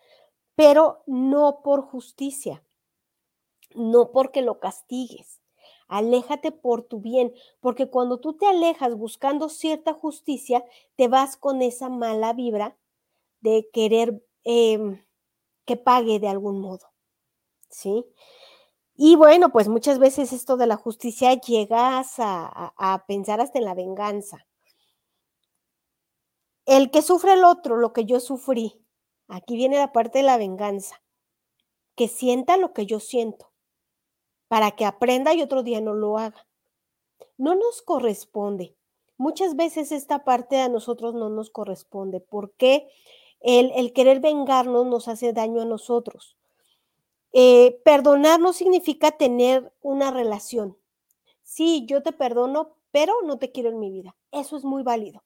pero 0.54 1.02
no 1.06 1.60
por 1.62 1.82
justicia, 1.82 2.62
no 3.74 4.12
porque 4.12 4.42
lo 4.42 4.60
castigues. 4.60 5.40
Aléjate 5.88 6.52
por 6.52 6.82
tu 6.82 7.00
bien, 7.00 7.34
porque 7.60 7.90
cuando 7.90 8.18
tú 8.18 8.34
te 8.34 8.46
alejas 8.46 8.94
buscando 8.96 9.48
cierta 9.48 9.92
justicia, 9.92 10.64
te 10.96 11.08
vas 11.08 11.36
con 11.36 11.60
esa 11.60 11.90
mala 11.90 12.32
vibra 12.32 12.78
de 13.40 13.68
querer 13.72 14.24
em, 14.44 15.04
que 15.66 15.76
pague 15.76 16.18
de 16.18 16.28
algún 16.28 16.60
modo. 16.60 16.92
¿Sí? 17.68 18.06
Y 18.94 19.16
bueno, 19.16 19.50
pues 19.52 19.68
muchas 19.68 19.98
veces 19.98 20.32
esto 20.32 20.56
de 20.56 20.66
la 20.66 20.76
justicia 20.76 21.34
llegas 21.34 22.14
a, 22.18 22.72
a 22.76 23.06
pensar 23.06 23.40
hasta 23.40 23.58
en 23.58 23.64
la 23.64 23.74
venganza. 23.74 24.46
El 26.64 26.90
que 26.90 27.02
sufre 27.02 27.34
el 27.34 27.44
otro, 27.44 27.76
lo 27.76 27.92
que 27.92 28.04
yo 28.04 28.20
sufrí, 28.20 28.81
Aquí 29.32 29.56
viene 29.56 29.78
la 29.78 29.92
parte 29.92 30.18
de 30.18 30.24
la 30.24 30.36
venganza. 30.36 31.00
Que 31.94 32.06
sienta 32.06 32.58
lo 32.58 32.74
que 32.74 32.84
yo 32.84 33.00
siento, 33.00 33.50
para 34.46 34.72
que 34.72 34.84
aprenda 34.84 35.32
y 35.32 35.40
otro 35.40 35.62
día 35.62 35.80
no 35.80 35.94
lo 35.94 36.18
haga. 36.18 36.46
No 37.38 37.54
nos 37.54 37.80
corresponde. 37.80 38.76
Muchas 39.16 39.56
veces 39.56 39.90
esta 39.90 40.24
parte 40.24 40.58
a 40.58 40.68
nosotros 40.68 41.14
no 41.14 41.30
nos 41.30 41.48
corresponde, 41.48 42.20
porque 42.20 42.88
el, 43.40 43.72
el 43.74 43.94
querer 43.94 44.20
vengarnos 44.20 44.84
nos 44.86 45.08
hace 45.08 45.32
daño 45.32 45.62
a 45.62 45.66
nosotros. 45.66 46.36
Eh, 47.32 47.80
perdonar 47.86 48.38
no 48.38 48.52
significa 48.52 49.12
tener 49.12 49.72
una 49.80 50.10
relación. 50.10 50.76
Sí, 51.42 51.86
yo 51.86 52.02
te 52.02 52.12
perdono, 52.12 52.76
pero 52.90 53.14
no 53.22 53.38
te 53.38 53.50
quiero 53.50 53.70
en 53.70 53.78
mi 53.78 53.90
vida. 53.90 54.14
Eso 54.30 54.58
es 54.58 54.64
muy 54.64 54.82
válido. 54.82 55.24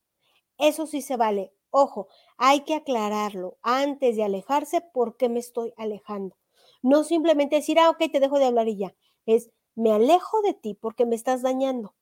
Eso 0.58 0.86
sí 0.86 1.02
se 1.02 1.16
vale. 1.16 1.55
Ojo, 1.70 2.08
hay 2.38 2.61
que 2.61 2.75
aclararlo 2.75 3.58
antes 3.62 4.16
de 4.16 4.25
alejarse 4.25 4.80
por 4.80 5.16
qué 5.16 5.28
me 5.28 5.40
estoy 5.40 5.73
alejando. 5.76 6.37
No 6.82 7.04
simplemente 7.04 7.56
decir, 7.56 7.78
ah, 7.78 7.90
ok, 7.90 8.11
te 8.12 8.20
dejo 8.20 8.38
de 8.38 8.46
hablar 8.46 8.68
y 8.68 8.76
ya. 8.76 8.94
Es, 9.26 9.50
me 9.75 9.92
alejo 9.92 10.40
de 10.42 10.54
ti 10.54 10.75
porque 10.75 11.06
me 11.06 11.16
estás 11.16 11.42
dañando. 11.42 11.94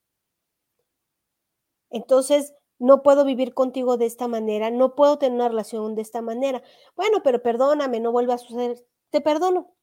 Entonces, 1.90 2.54
no 2.78 3.02
puedo 3.02 3.24
vivir 3.24 3.54
contigo 3.54 3.96
de 3.96 4.06
esta 4.06 4.28
manera, 4.28 4.70
no 4.70 4.94
puedo 4.94 5.18
tener 5.18 5.36
una 5.36 5.48
relación 5.48 5.94
de 5.94 6.02
esta 6.02 6.22
manera. 6.22 6.62
Bueno, 6.96 7.22
pero 7.22 7.42
perdóname, 7.42 8.00
no 8.00 8.12
vuelve 8.12 8.32
a 8.32 8.38
suceder. 8.38 8.84
Te 9.10 9.20
perdono. 9.20 9.74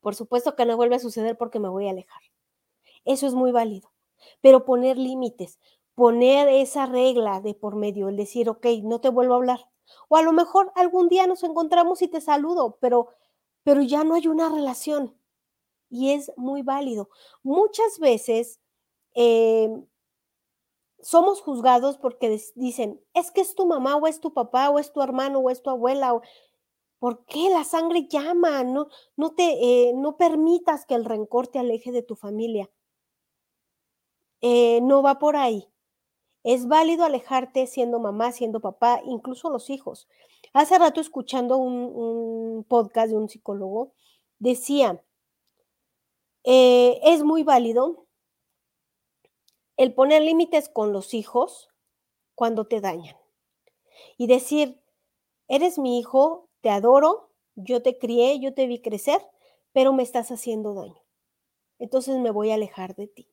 Por 0.00 0.14
supuesto 0.14 0.54
que 0.54 0.64
no 0.66 0.76
vuelve 0.76 0.96
a 0.96 1.00
suceder 1.00 1.36
porque 1.36 1.58
me 1.60 1.68
voy 1.68 1.86
a 1.86 1.90
alejar. 1.90 2.22
Eso 3.04 3.26
es 3.26 3.34
muy 3.34 3.52
válido. 3.52 3.90
Pero 4.40 4.64
poner 4.64 4.98
límites, 4.98 5.58
poner 5.98 6.46
esa 6.46 6.86
regla 6.86 7.40
de 7.40 7.54
por 7.54 7.74
medio, 7.74 8.08
el 8.08 8.16
decir, 8.16 8.48
ok, 8.48 8.66
no 8.84 9.00
te 9.00 9.08
vuelvo 9.08 9.34
a 9.34 9.38
hablar, 9.38 9.68
O 10.08 10.16
a 10.16 10.22
lo 10.22 10.32
mejor 10.32 10.70
algún 10.76 11.08
día 11.08 11.26
nos 11.26 11.42
encontramos 11.42 12.02
y 12.02 12.08
te 12.08 12.20
saludo, 12.20 12.78
pero, 12.80 13.08
pero 13.64 13.82
ya 13.82 14.04
no 14.04 14.14
hay 14.14 14.28
una 14.28 14.48
relación. 14.48 15.18
Y 15.90 16.12
es 16.12 16.32
muy 16.36 16.62
válido. 16.62 17.10
Muchas 17.42 17.98
veces 17.98 18.60
em, 19.14 19.86
somos 21.00 21.40
juzgados 21.40 21.98
porque 21.98 22.40
dicen, 22.54 23.00
es 23.12 23.32
que 23.32 23.40
es 23.40 23.56
tu 23.56 23.66
mamá 23.66 23.96
o 23.96 24.06
es 24.06 24.20
tu 24.20 24.32
papá 24.32 24.70
o 24.70 24.78
es 24.78 24.92
tu 24.92 25.02
hermano 25.02 25.40
o 25.40 25.50
es 25.50 25.62
tu 25.62 25.70
abuela. 25.70 26.14
O, 26.14 26.22
¿Por 27.00 27.24
qué 27.24 27.50
la 27.50 27.64
sangre 27.64 28.06
llama? 28.08 28.62
No, 28.62 28.88
no, 29.16 29.32
te, 29.34 29.88
eh, 29.88 29.94
no 29.96 30.16
permitas 30.16 30.86
que 30.86 30.94
el 30.94 31.04
rencor 31.04 31.48
te 31.48 31.58
aleje 31.58 31.90
de 31.90 32.02
tu 32.02 32.14
familia. 32.14 32.70
Eh, 34.40 34.80
no 34.82 35.02
va 35.02 35.18
por 35.18 35.36
ahí. 35.36 35.68
Es 36.44 36.66
válido 36.66 37.04
alejarte 37.04 37.66
siendo 37.66 37.98
mamá, 37.98 38.32
siendo 38.32 38.60
papá, 38.60 39.00
incluso 39.04 39.50
los 39.50 39.70
hijos. 39.70 40.08
Hace 40.52 40.78
rato 40.78 41.00
escuchando 41.00 41.56
un, 41.56 42.64
podcast 42.68 43.10
de 43.10 43.16
un 43.16 43.28
psicólogo, 43.28 43.92
decía, 44.38 45.02
eh, 46.44 47.00
es 47.02 47.22
muy 47.22 47.42
válido 47.42 48.06
el 49.76 49.94
poner 49.94 50.22
límites 50.22 50.68
con 50.68 50.92
los 50.92 51.14
hijos 51.14 51.68
cuando 52.34 52.66
te 52.66 52.80
dañan 52.80 53.16
y 54.16 54.26
decir, 54.26 54.80
eres 55.48 55.78
mi 55.78 55.98
hijo, 55.98 56.48
te 56.60 56.70
adoro, 56.70 57.30
yo 57.54 57.82
te 57.82 57.98
crié, 57.98 58.38
yo 58.40 58.54
te 58.54 58.66
vi 58.66 58.80
crecer, 58.80 59.20
pero 59.72 59.92
me 59.92 60.02
estás 60.02 60.30
haciendo 60.30 60.74
daño. 60.74 61.02
Entonces 61.78 62.18
me 62.18 62.30
voy 62.30 62.50
a 62.50 62.54
alejar 62.54 62.96
de 62.96 63.06
ti. 63.06 63.28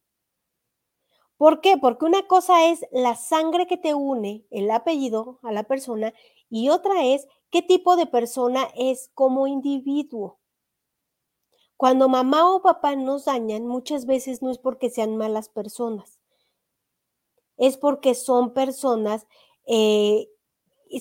¿Por 1.37 1.59
qué? 1.59 1.77
Porque 1.77 2.05
una 2.05 2.27
cosa 2.27 2.67
es 2.67 2.85
la 2.91 3.15
sangre 3.15 3.67
que 3.67 3.77
te 3.77 3.93
une, 3.93 4.45
el 4.51 4.71
apellido 4.71 5.39
a 5.43 5.51
la 5.51 5.63
persona, 5.63 6.13
y 6.49 6.69
otra 6.69 7.03
es 7.05 7.27
qué 7.51 7.61
tipo 7.61 7.97
de 7.97 8.05
persona 8.05 8.67
es 8.75 9.09
como 9.13 9.47
individuo. 9.47 10.39
Cuando 11.77 12.07
mamá 12.07 12.49
o 12.55 12.61
papá 12.61 12.95
nos 12.95 13.25
dañan, 13.25 13.67
muchas 13.67 14.05
veces 14.05 14.41
no 14.41 14.49
es 14.49 14.57
porque 14.59 14.89
sean 14.89 15.17
malas 15.17 15.49
personas, 15.49 16.19
es 17.57 17.77
porque 17.77 18.15
son 18.15 18.53
personas, 18.53 19.27
eh, 19.67 20.29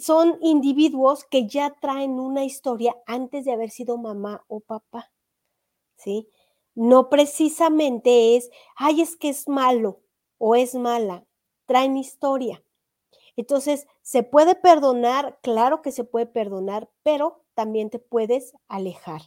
son 0.03 0.39
individuos 0.41 1.25
que 1.25 1.47
ya 1.47 1.71
traen 1.81 2.19
una 2.19 2.45
historia 2.45 2.97
antes 3.07 3.45
de 3.45 3.53
haber 3.53 3.71
sido 3.71 3.99
mamá 3.99 4.45
o 4.49 4.61
papá, 4.61 5.13
¿sí? 5.97 6.29
No 6.75 7.09
precisamente 7.11 8.37
es, 8.37 8.51
ay, 8.77 9.03
es 9.03 9.17
que 9.17 9.29
es 9.31 9.49
malo, 9.49 10.01
o 10.39 10.55
es 10.55 10.75
mala, 10.75 11.25
traen 11.67 11.97
historia. 11.97 12.63
Entonces, 13.37 13.87
¿se 14.03 14.23
puede 14.23 14.55
perdonar? 14.55 15.39
Claro 15.43 15.83
que 15.83 15.93
se 15.93 16.05
puede 16.05 16.27
perdonar, 16.27 16.89
pero 17.03 17.43
también 17.55 17.91
te 17.91 17.99
puedes 17.99 18.55
alejar. 18.69 19.23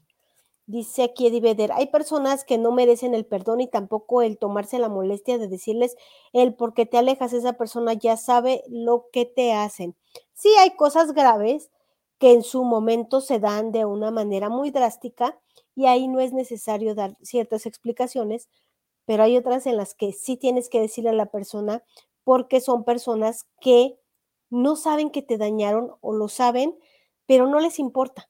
Dice 0.65 1.03
aquí 1.03 1.27
Eddie 1.27 1.39
Vedder, 1.39 1.71
hay 1.71 1.87
personas 1.87 2.43
que 2.43 2.57
no 2.57 2.73
merecen 2.73 3.15
el 3.15 3.25
perdón 3.25 3.61
y 3.61 3.67
tampoco 3.67 4.21
el 4.21 4.37
tomarse 4.37 4.79
la 4.79 4.89
molestia 4.89 5.37
de 5.37 5.47
decirles 5.47 5.95
el 6.33 6.55
por 6.55 6.73
qué 6.73 6.85
te 6.85 6.97
alejas, 6.97 7.31
esa 7.31 7.53
persona 7.53 7.93
ya 7.93 8.17
sabe 8.17 8.63
lo 8.67 9.07
que 9.13 9.25
te 9.25 9.53
hacen. 9.53 9.95
Sí 10.33 10.49
hay 10.59 10.75
cosas 10.75 11.13
graves 11.13 11.71
que 12.19 12.33
en 12.33 12.43
su 12.43 12.65
momento 12.65 13.21
se 13.21 13.39
dan 13.39 13.71
de 13.71 13.85
una 13.85 14.11
manera 14.11 14.49
muy 14.49 14.71
drástica 14.71 15.39
y 15.73 15.85
ahí 15.85 16.09
no 16.09 16.19
es 16.19 16.33
necesario 16.33 16.95
dar 16.95 17.15
ciertas 17.21 17.65
explicaciones, 17.65 18.49
pero 19.07 19.23
hay 19.23 19.37
otras 19.37 19.65
en 19.65 19.77
las 19.77 19.95
que 19.95 20.11
sí 20.11 20.35
tienes 20.35 20.67
que 20.67 20.81
decirle 20.81 21.11
a 21.11 21.13
la 21.13 21.31
persona 21.31 21.81
porque 22.25 22.59
son 22.59 22.83
personas 22.83 23.47
que 23.61 23.97
no 24.49 24.75
saben 24.75 25.11
que 25.11 25.21
te 25.21 25.37
dañaron 25.37 25.95
o 26.01 26.11
lo 26.13 26.27
saben, 26.27 26.77
pero 27.25 27.47
no 27.47 27.61
les 27.61 27.79
importa. 27.79 28.29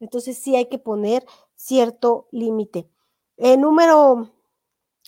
Entonces 0.00 0.36
sí 0.36 0.54
hay 0.54 0.66
que 0.68 0.78
poner 0.78 1.24
cierto 1.54 2.28
límite. 2.30 2.90
Eh, 3.38 3.56
número, 3.56 4.30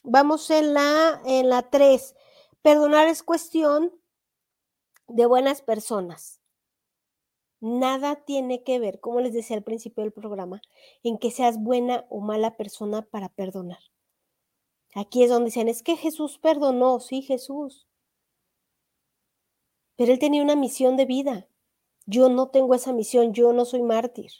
vamos 0.05 0.51
en 0.51 0.73
la, 0.73 1.21
en 1.27 1.51
la 1.51 1.69
3. 1.69 2.17
Perdonar 2.63 3.07
es 3.07 3.23
cuestión 3.23 3.93
de 5.07 5.27
buenas 5.27 5.61
personas. 5.61 6.41
Nada 7.61 8.25
tiene 8.25 8.65
que 8.65 8.79
ver, 8.79 9.01
como 9.01 9.21
les 9.21 9.35
decía 9.35 9.59
al 9.59 9.65
principio 9.65 10.03
del 10.03 10.15
programa, 10.15 10.63
en 11.03 11.19
que 11.19 11.31
seas 11.31 11.63
buena 11.63 12.07
o 12.09 12.21
mala 12.21 12.57
persona 12.57 13.03
para 13.03 13.29
perdonar. 13.29 13.90
Aquí 14.95 15.23
es 15.23 15.31
donde 15.31 15.47
dicen, 15.47 15.69
es 15.69 15.83
que 15.83 15.97
Jesús 15.97 16.39
perdonó, 16.39 16.99
sí, 17.01 17.23
Jesús. 17.23 17.87
Pero 19.97 20.13
él 20.13 20.19
tenía 20.19 20.43
una 20.43 20.57
misión 20.57 20.97
de 20.97 21.07
vida. 21.07 21.47
Yo 22.07 22.29
no 22.29 22.49
tengo 22.49 22.75
esa 22.75 22.93
misión, 22.93 23.33
yo 23.33 23.53
no 23.53 23.65
soy 23.65 23.83
mártir. 23.83 24.33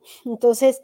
Entonces, 0.24 0.82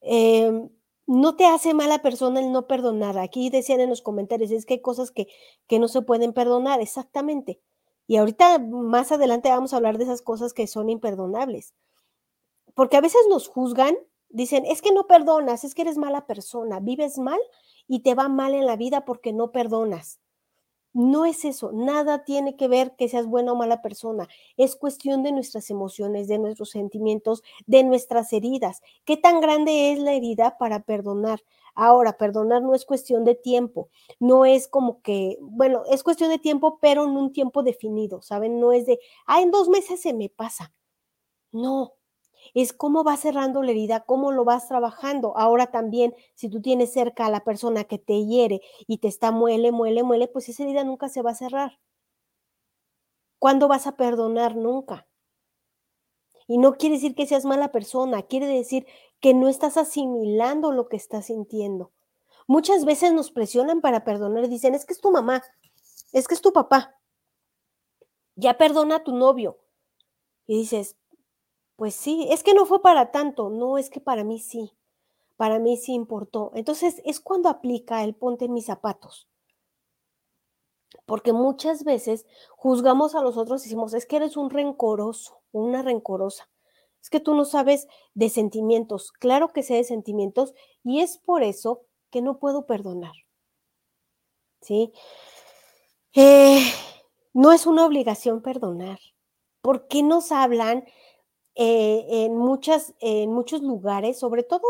em, 0.00 0.68
no 1.06 1.36
te 1.36 1.46
hace 1.46 1.72
mala 1.72 2.02
persona 2.02 2.40
el 2.40 2.52
no 2.52 2.66
perdonar. 2.66 3.18
Aquí 3.18 3.48
decían 3.48 3.80
en 3.80 3.88
los 3.88 4.02
comentarios, 4.02 4.50
es 4.50 4.66
que 4.66 4.74
hay 4.74 4.82
cosas 4.82 5.10
que, 5.10 5.28
que 5.66 5.78
no 5.78 5.88
se 5.88 6.02
pueden 6.02 6.34
perdonar, 6.34 6.80
exactamente. 6.80 7.60
Y 8.06 8.16
ahorita 8.16 8.58
más 8.58 9.12
adelante 9.12 9.48
vamos 9.48 9.72
a 9.72 9.76
hablar 9.76 9.96
de 9.96 10.04
esas 10.04 10.20
cosas 10.20 10.52
que 10.52 10.66
son 10.66 10.90
imperdonables. 10.90 11.74
Porque 12.74 12.96
a 12.96 13.00
veces 13.00 13.20
nos 13.30 13.48
juzgan, 13.48 13.96
dicen, 14.28 14.64
es 14.66 14.82
que 14.82 14.92
no 14.92 15.06
perdonas, 15.06 15.64
es 15.64 15.74
que 15.74 15.82
eres 15.82 15.96
mala 15.96 16.26
persona, 16.26 16.80
vives 16.80 17.18
mal 17.18 17.40
y 17.88 18.00
te 18.00 18.14
va 18.14 18.28
mal 18.28 18.54
en 18.54 18.66
la 18.66 18.76
vida 18.76 19.04
porque 19.04 19.32
no 19.32 19.50
perdonas. 19.50 20.20
No 20.94 21.26
es 21.26 21.44
eso, 21.44 21.70
nada 21.72 22.24
tiene 22.24 22.56
que 22.56 22.66
ver 22.66 22.96
que 22.96 23.08
seas 23.08 23.26
buena 23.26 23.52
o 23.52 23.56
mala 23.56 23.82
persona. 23.82 24.26
Es 24.56 24.74
cuestión 24.74 25.22
de 25.22 25.32
nuestras 25.32 25.70
emociones, 25.70 26.28
de 26.28 26.38
nuestros 26.38 26.70
sentimientos, 26.70 27.42
de 27.66 27.84
nuestras 27.84 28.32
heridas. 28.32 28.80
¿Qué 29.04 29.16
tan 29.16 29.40
grande 29.40 29.92
es 29.92 29.98
la 29.98 30.14
herida 30.14 30.56
para 30.58 30.82
perdonar? 30.82 31.40
Ahora, 31.74 32.16
perdonar 32.18 32.62
no 32.62 32.74
es 32.74 32.84
cuestión 32.84 33.24
de 33.24 33.36
tiempo, 33.36 33.88
no 34.18 34.44
es 34.44 34.66
como 34.66 35.00
que, 35.02 35.38
bueno, 35.40 35.84
es 35.88 36.02
cuestión 36.02 36.30
de 36.30 36.38
tiempo, 36.38 36.78
pero 36.80 37.04
en 37.04 37.10
un 37.10 37.32
tiempo 37.32 37.62
definido, 37.62 38.20
¿saben? 38.20 38.58
No 38.58 38.72
es 38.72 38.86
de, 38.86 38.98
ah, 39.26 39.40
en 39.42 39.52
dos 39.52 39.68
meses 39.68 40.00
se 40.02 40.12
me 40.12 40.28
pasa. 40.28 40.72
No, 41.52 41.94
es 42.54 42.72
cómo 42.72 43.04
vas 43.04 43.20
cerrando 43.20 43.62
la 43.62 43.70
herida, 43.70 44.00
cómo 44.00 44.32
lo 44.32 44.44
vas 44.44 44.68
trabajando. 44.68 45.36
Ahora 45.36 45.68
también, 45.68 46.14
si 46.34 46.48
tú 46.48 46.60
tienes 46.60 46.92
cerca 46.92 47.26
a 47.26 47.30
la 47.30 47.44
persona 47.44 47.84
que 47.84 47.98
te 47.98 48.24
hiere 48.24 48.60
y 48.86 48.98
te 48.98 49.08
está 49.08 49.30
muele, 49.30 49.72
muele, 49.72 50.02
muele, 50.02 50.28
pues 50.28 50.48
esa 50.48 50.62
herida 50.62 50.84
nunca 50.84 51.08
se 51.08 51.22
va 51.22 51.30
a 51.32 51.34
cerrar. 51.34 51.78
¿Cuándo 53.38 53.68
vas 53.68 53.86
a 53.86 53.96
perdonar? 53.96 54.56
Nunca. 54.56 55.06
Y 56.46 56.58
no 56.58 56.76
quiere 56.76 56.96
decir 56.96 57.14
que 57.14 57.26
seas 57.26 57.44
mala 57.44 57.70
persona, 57.70 58.22
quiere 58.22 58.46
decir 58.46 58.86
que 59.20 59.34
no 59.34 59.48
estás 59.48 59.76
asimilando 59.76 60.72
lo 60.72 60.88
que 60.88 60.96
estás 60.96 61.26
sintiendo. 61.26 61.92
Muchas 62.46 62.86
veces 62.86 63.12
nos 63.12 63.30
presionan 63.30 63.82
para 63.82 64.04
perdonar, 64.04 64.48
dicen, 64.48 64.74
es 64.74 64.86
que 64.86 64.94
es 64.94 65.00
tu 65.00 65.10
mamá, 65.10 65.42
es 66.12 66.26
que 66.26 66.34
es 66.34 66.40
tu 66.40 66.52
papá. 66.52 66.94
Ya 68.34 68.56
perdona 68.56 68.96
a 68.96 69.04
tu 69.04 69.14
novio. 69.14 69.58
Y 70.46 70.60
dices, 70.60 70.96
pues 71.78 71.94
sí, 71.94 72.26
es 72.28 72.42
que 72.42 72.54
no 72.54 72.66
fue 72.66 72.82
para 72.82 73.12
tanto, 73.12 73.50
no, 73.50 73.78
es 73.78 73.88
que 73.88 74.00
para 74.00 74.24
mí 74.24 74.40
sí, 74.40 74.72
para 75.36 75.60
mí 75.60 75.76
sí 75.76 75.94
importó. 75.94 76.50
Entonces 76.56 77.00
es 77.04 77.20
cuando 77.20 77.48
aplica 77.48 78.02
el 78.02 78.16
ponte 78.16 78.46
en 78.46 78.52
mis 78.52 78.66
zapatos. 78.66 79.28
Porque 81.06 81.32
muchas 81.32 81.84
veces 81.84 82.26
juzgamos 82.56 83.14
a 83.14 83.22
los 83.22 83.36
otros 83.36 83.62
y 83.62 83.66
decimos, 83.66 83.94
es 83.94 84.06
que 84.06 84.16
eres 84.16 84.36
un 84.36 84.50
rencoroso, 84.50 85.40
una 85.52 85.82
rencorosa. 85.82 86.50
Es 87.00 87.10
que 87.10 87.20
tú 87.20 87.34
no 87.34 87.44
sabes 87.44 87.86
de 88.12 88.28
sentimientos. 88.28 89.12
Claro 89.12 89.52
que 89.52 89.62
sé 89.62 89.74
de 89.74 89.84
sentimientos 89.84 90.54
y 90.82 90.98
es 90.98 91.18
por 91.18 91.44
eso 91.44 91.82
que 92.10 92.22
no 92.22 92.40
puedo 92.40 92.66
perdonar. 92.66 93.14
¿Sí? 94.62 94.92
Eh, 96.12 96.72
no 97.34 97.52
es 97.52 97.66
una 97.66 97.86
obligación 97.86 98.42
perdonar. 98.42 98.98
¿Por 99.62 99.86
qué 99.86 100.02
nos 100.02 100.32
hablan 100.32 100.84
eh, 101.60 102.06
en, 102.08 102.36
muchas, 102.36 102.94
en 103.00 103.32
muchos 103.32 103.62
lugares, 103.62 104.16
sobre 104.16 104.44
todo 104.44 104.62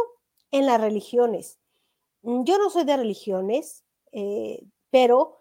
en 0.50 0.64
las 0.64 0.80
religiones. 0.80 1.58
Mm, 2.22 2.44
yo 2.44 2.56
no 2.56 2.70
soy 2.70 2.84
de 2.84 2.96
religiones, 2.96 3.84
eh, 4.12 4.64
pero 4.88 5.36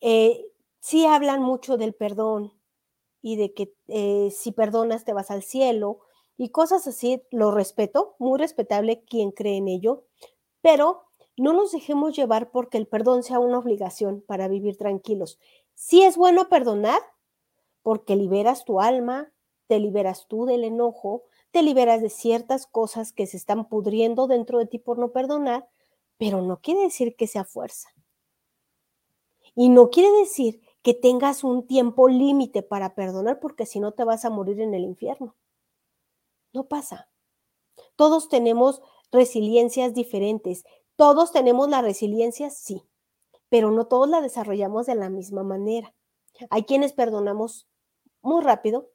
eh, 0.00 0.46
sí 0.78 1.04
hablan 1.04 1.42
mucho 1.42 1.78
del 1.78 1.94
perdón 1.94 2.52
y 3.22 3.34
de 3.34 3.54
que 3.54 3.74
si 4.30 4.52
perdonas 4.52 5.04
te 5.04 5.12
vas 5.12 5.32
al 5.32 5.42
cielo 5.42 5.98
y 6.36 6.50
cosas 6.50 6.86
así. 6.86 7.22
Lo 7.32 7.50
respeto, 7.50 8.14
muy 8.20 8.38
respetable 8.38 9.02
quien 9.04 9.32
cree 9.32 9.56
en 9.56 9.66
ello, 9.66 10.04
pero 10.62 11.06
no 11.36 11.54
nos 11.54 11.72
dejemos 11.72 12.14
llevar 12.14 12.52
porque 12.52 12.78
el 12.78 12.86
perdón 12.86 13.24
sea 13.24 13.40
una 13.40 13.58
obligación 13.58 14.22
para 14.24 14.46
vivir 14.46 14.76
tranquilos. 14.76 15.40
Sí 15.74 16.04
es 16.04 16.16
bueno 16.16 16.48
perdonar 16.48 17.00
porque 17.82 18.14
liberas 18.14 18.64
tu 18.64 18.80
alma, 18.80 19.33
te 19.66 19.78
liberas 19.78 20.26
tú 20.28 20.46
del 20.46 20.64
enojo, 20.64 21.24
te 21.50 21.62
liberas 21.62 22.02
de 22.02 22.10
ciertas 22.10 22.66
cosas 22.66 23.12
que 23.12 23.26
se 23.26 23.36
están 23.36 23.68
pudriendo 23.68 24.26
dentro 24.26 24.58
de 24.58 24.66
ti 24.66 24.78
por 24.78 24.98
no 24.98 25.12
perdonar, 25.12 25.68
pero 26.18 26.42
no 26.42 26.60
quiere 26.60 26.82
decir 26.82 27.16
que 27.16 27.26
sea 27.26 27.44
fuerza. 27.44 27.90
Y 29.54 29.68
no 29.68 29.90
quiere 29.90 30.10
decir 30.18 30.60
que 30.82 30.94
tengas 30.94 31.44
un 31.44 31.66
tiempo 31.66 32.08
límite 32.08 32.62
para 32.62 32.94
perdonar, 32.94 33.40
porque 33.40 33.66
si 33.66 33.80
no 33.80 33.92
te 33.92 34.04
vas 34.04 34.24
a 34.24 34.30
morir 34.30 34.60
en 34.60 34.74
el 34.74 34.82
infierno. 34.82 35.36
No 36.52 36.66
pasa. 36.66 37.08
Todos 37.96 38.28
tenemos 38.28 38.82
resiliencias 39.10 39.94
diferentes. 39.94 40.64
Todos 40.96 41.32
tenemos 41.32 41.68
la 41.68 41.82
resiliencia, 41.82 42.50
sí, 42.50 42.82
pero 43.48 43.70
no 43.70 43.86
todos 43.86 44.08
la 44.08 44.20
desarrollamos 44.20 44.86
de 44.86 44.94
la 44.94 45.08
misma 45.08 45.42
manera. 45.42 45.94
Hay 46.50 46.64
quienes 46.64 46.92
perdonamos 46.92 47.68
muy 48.22 48.42
rápido, 48.42 48.90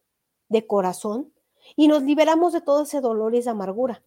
de 0.50 0.68
corazón, 0.68 1.34
y 1.76 1.88
nos 1.88 2.04
liberamos 2.04 2.54
de 2.54 2.62
todo 2.62 2.84
ese 2.84 3.02
dolor 3.02 3.36
y 3.36 3.40
esa 3.40 3.52
amargura. 3.52 4.04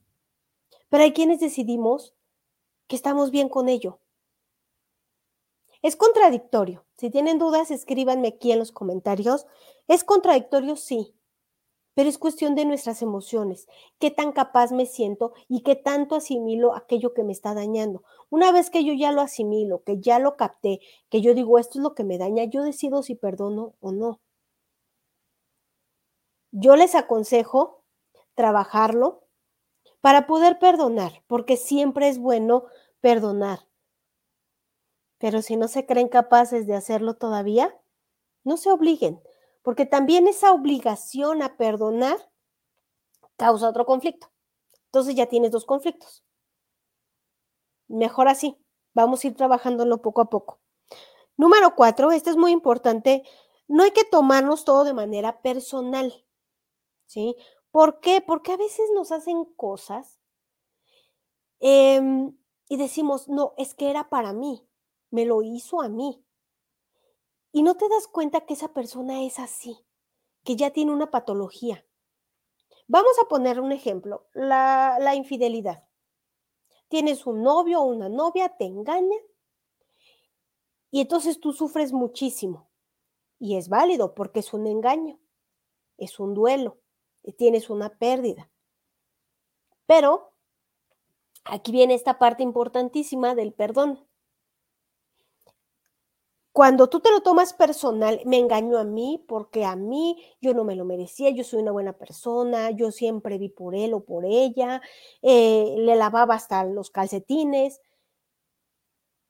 Pero 0.89 1.05
hay 1.05 1.13
quienes 1.13 1.41
decidimos 1.41 2.15
que 2.87 2.97
estamos 2.97 3.31
bien 3.31 3.49
con 3.49 3.69
ello. 3.69 4.01
Es 5.81 5.97
contradictorio. 5.97 6.85
Si 6.97 7.11
tienen 7.11 7.39
dudas, 7.39 7.71
escríbanme 7.71 8.29
aquí 8.29 8.53
en 8.53 8.59
los 8.59 8.73
comentarios. 8.73 9.47
¿Es 9.89 10.05
contradictorio? 10.05 10.77
Sí, 10.77 11.15
pero 11.95 12.09
es 12.09 12.19
cuestión 12.19 12.55
de 12.55 12.65
nuestras 12.65 13.03
emociones, 13.03 13.69
qué 13.99 14.11
tan 14.11 14.33
capaz 14.33 14.73
me 14.73 14.87
siento 14.87 15.33
y 15.49 15.61
qué 15.63 15.77
tanto 15.77 16.15
asimilo 16.15 16.75
aquello 16.75 17.13
que 17.13 17.25
me 17.25 17.33
está 17.33 17.55
dañando. 17.55 18.03
Una 18.31 18.53
vez 18.53 18.71
que 18.71 18.85
yo 18.85 18.95
ya 18.95 19.13
lo 19.13 19.21
asimilo, 19.21 19.83
que 19.83 20.01
ya 20.01 20.19
lo 20.19 20.37
capté, 20.37 20.81
que 21.11 21.21
yo 21.21 21.35
digo 21.35 21.59
esto 21.59 21.79
es 21.79 21.83
lo 21.83 21.95
que 21.95 22.05
me 22.05 22.19
daña, 22.19 22.45
yo 22.45 22.63
decido 22.63 23.03
si 23.03 23.15
perdono 23.15 23.75
o 23.81 23.93
no. 23.93 24.21
Yo 26.53 26.77
les 26.77 26.95
aconsejo 26.95 27.85
trabajarlo 28.35 29.27
para 30.01 30.27
poder 30.27 30.59
perdonar, 30.59 31.25
porque 31.27 31.57
siempre 31.57 32.09
es 32.09 32.19
bueno 32.19 32.67
perdonar. 33.01 33.67
Pero 35.19 35.43
si 35.43 35.57
no 35.57 35.67
se 35.69 35.87
creen 35.87 36.09
capaces 36.09 36.67
de 36.67 36.75
hacerlo 36.75 37.15
todavía, 37.15 37.77
no 38.45 38.57
se 38.57 38.71
obliguen 38.71 39.21
porque 39.63 39.87
también 39.87 40.29
esa 40.29 40.53
obligación 40.53 41.43
a 41.43 41.57
perdonar 41.57 42.19
causa 43.37 43.69
otro 43.69 43.87
conflicto. 43.87 44.31
Entonces 44.87 45.15
ya 45.15 45.27
tienes 45.27 45.53
dos 45.53 45.65
conflictos. 45.65 46.25
Mejor 47.89 48.29
así, 48.29 48.59
vamos 48.95 49.25
a 49.25 49.29
ir 49.29 49.37
trabajándolo 49.37 50.03
poco 50.03 50.21
a 50.21 50.31
poco. 50.31 50.61
Número 51.37 51.75
cuatro, 51.75 52.13
este 52.13 52.31
es 52.31 52.37
muy 52.37 52.51
importante, 52.53 53.23
no 53.67 53.85
hay 53.85 53.93
que 53.93 54.05
tomarnos 54.05 54.65
todo 54.65 54.85
de 54.85 54.93
manera 54.93 55.41
personal, 55.41 56.25
¿sí? 57.13 57.37
¿Por 57.71 58.01
qué? 58.01 58.23
Porque 58.23 58.53
a 58.53 58.57
veces 58.57 58.91
nos 58.95 59.13
hacen 59.13 59.45
cosas 59.45 60.19
em, 61.61 62.37
y 62.69 62.77
decimos, 62.79 63.29
no, 63.29 63.53
es 63.59 63.75
que 63.75 63.91
era 63.91 64.09
para 64.09 64.33
mí, 64.33 64.67
me 65.11 65.27
lo 65.27 65.43
hizo 65.43 65.83
a 65.83 65.89
mí. 65.91 66.25
Y 67.53 67.63
no 67.63 67.77
te 67.77 67.87
das 67.91 68.09
cuenta 68.09 68.47
que 68.47 68.55
esa 68.55 68.73
persona 68.73 69.25
es 69.25 69.39
así, 69.39 69.79
que 70.43 70.57
ya 70.57 70.71
tiene 70.71 70.93
una 70.93 71.11
patología. 71.11 71.85
Vamos 72.89 73.13
a 73.23 73.29
poner 73.29 73.61
un 73.61 73.73
ejemplo, 73.73 74.27
la, 74.33 75.15
infidelidad. 75.15 75.85
Tienes 76.89 77.27
un 77.27 77.43
novio 77.43 77.81
o 77.81 77.85
una 77.85 78.09
novia, 78.09 78.57
te 78.57 78.65
engaña 78.65 79.19
y 80.91 81.01
entonces 81.01 81.41
tú 81.41 81.53
sufres 81.53 81.93
muchísimo. 81.93 82.71
Y 83.39 83.57
es 83.57 83.69
válido 83.69 84.15
porque 84.15 84.41
es 84.41 84.53
un 84.53 84.67
engaño, 84.67 85.19
es 85.97 86.19
un 86.21 86.35
duelo, 86.35 86.82
tienes 87.37 87.71
una 87.71 87.91
pérdida. 87.91 88.51
Pero 89.87 90.33
aquí 91.45 91.73
viene 91.73 91.95
esta 91.95 92.19
parte 92.19 92.43
importantísima 92.43 93.35
del 93.35 93.53
perdón. 93.53 94.07
Cuando 96.53 96.89
tú 96.89 97.01
te 97.01 97.11
lo 97.11 97.23
tomas 97.23 97.55
personal, 97.55 98.21
me 98.27 98.39
engañó 98.39 98.77
a 98.77 98.85
mí 98.85 99.25
porque 99.27 99.65
a 99.65 99.75
mí 99.75 100.23
yo 100.43 100.53
no 100.53 100.65
me 100.65 100.77
lo 100.77 100.85
merecía, 100.85 101.31
yo 101.31 101.45
soy 101.45 101.63
una 101.63 101.73
buena 101.73 101.95
persona, 101.95 102.71
yo 102.71 102.91
siempre 102.91 103.39
vi 103.39 103.49
por 103.49 103.75
él 103.75 103.95
o 103.95 104.05
por 104.05 104.27
ella, 104.27 104.83
eh, 105.23 105.75
le 105.79 105.97
lavaba 105.97 106.35
hasta 106.35 106.63
los 106.65 106.91
calcetines 106.91 107.81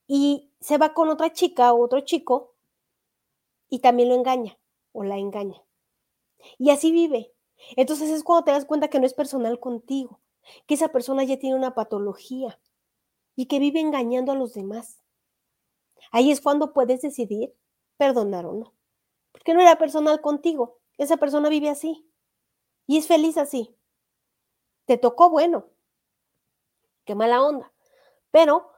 y 0.09 0.51
se 0.61 0.79
va 0.79 0.95
con 0.95 1.11
otra 1.11 1.33
chica 1.33 1.73
o 1.73 1.85
otro 1.85 2.01
chico 2.01 2.55
y 3.69 3.79
también 3.79 4.09
lo 4.09 4.17
engaña 4.17 4.59
o 4.93 5.05
la 5.05 5.17
engaña. 5.17 5.63
Y 6.59 6.71
así 6.71 6.91
vive. 6.91 7.33
Entonces 7.77 8.11
es 8.11 8.25
cuando 8.25 8.45
te 8.45 8.51
das 8.53 8.65
cuenta 8.65 8.89
que 8.89 9.01
no 9.01 9.07
es 9.07 9.15
personal 9.15 9.59
contigo, 9.61 10.21
que 10.67 10.75
esa 10.75 10.89
persona 10.89 11.25
ya 11.25 11.39
tiene 11.39 11.57
una 11.57 11.75
patología 11.75 12.59
y 13.37 13.47
que 13.47 13.59
vive 13.59 13.81
engañando 13.81 14.33
a 14.33 14.35
los 14.35 14.55
demás. 14.55 15.01
Ahí 16.11 16.31
es 16.31 16.41
cuando 16.41 16.73
puedes 16.73 17.03
decidir 17.03 17.55
perdonar 17.97 18.47
o 18.47 18.53
no. 18.53 18.75
Porque 19.33 19.55
no 19.55 19.61
era 19.61 19.77
personal 19.77 20.21
contigo. 20.21 20.79
Esa 20.99 21.17
persona 21.17 21.49
vive 21.49 21.71
así. 21.71 22.07
Y 22.87 22.99
es 22.99 23.07
feliz 23.07 23.39
así. 23.39 23.75
Te 24.85 24.99
tocó 24.99 25.31
bueno. 25.31 25.67
Qué 27.05 27.15
mala 27.15 27.43
onda. 27.43 27.73
Pero 28.31 28.73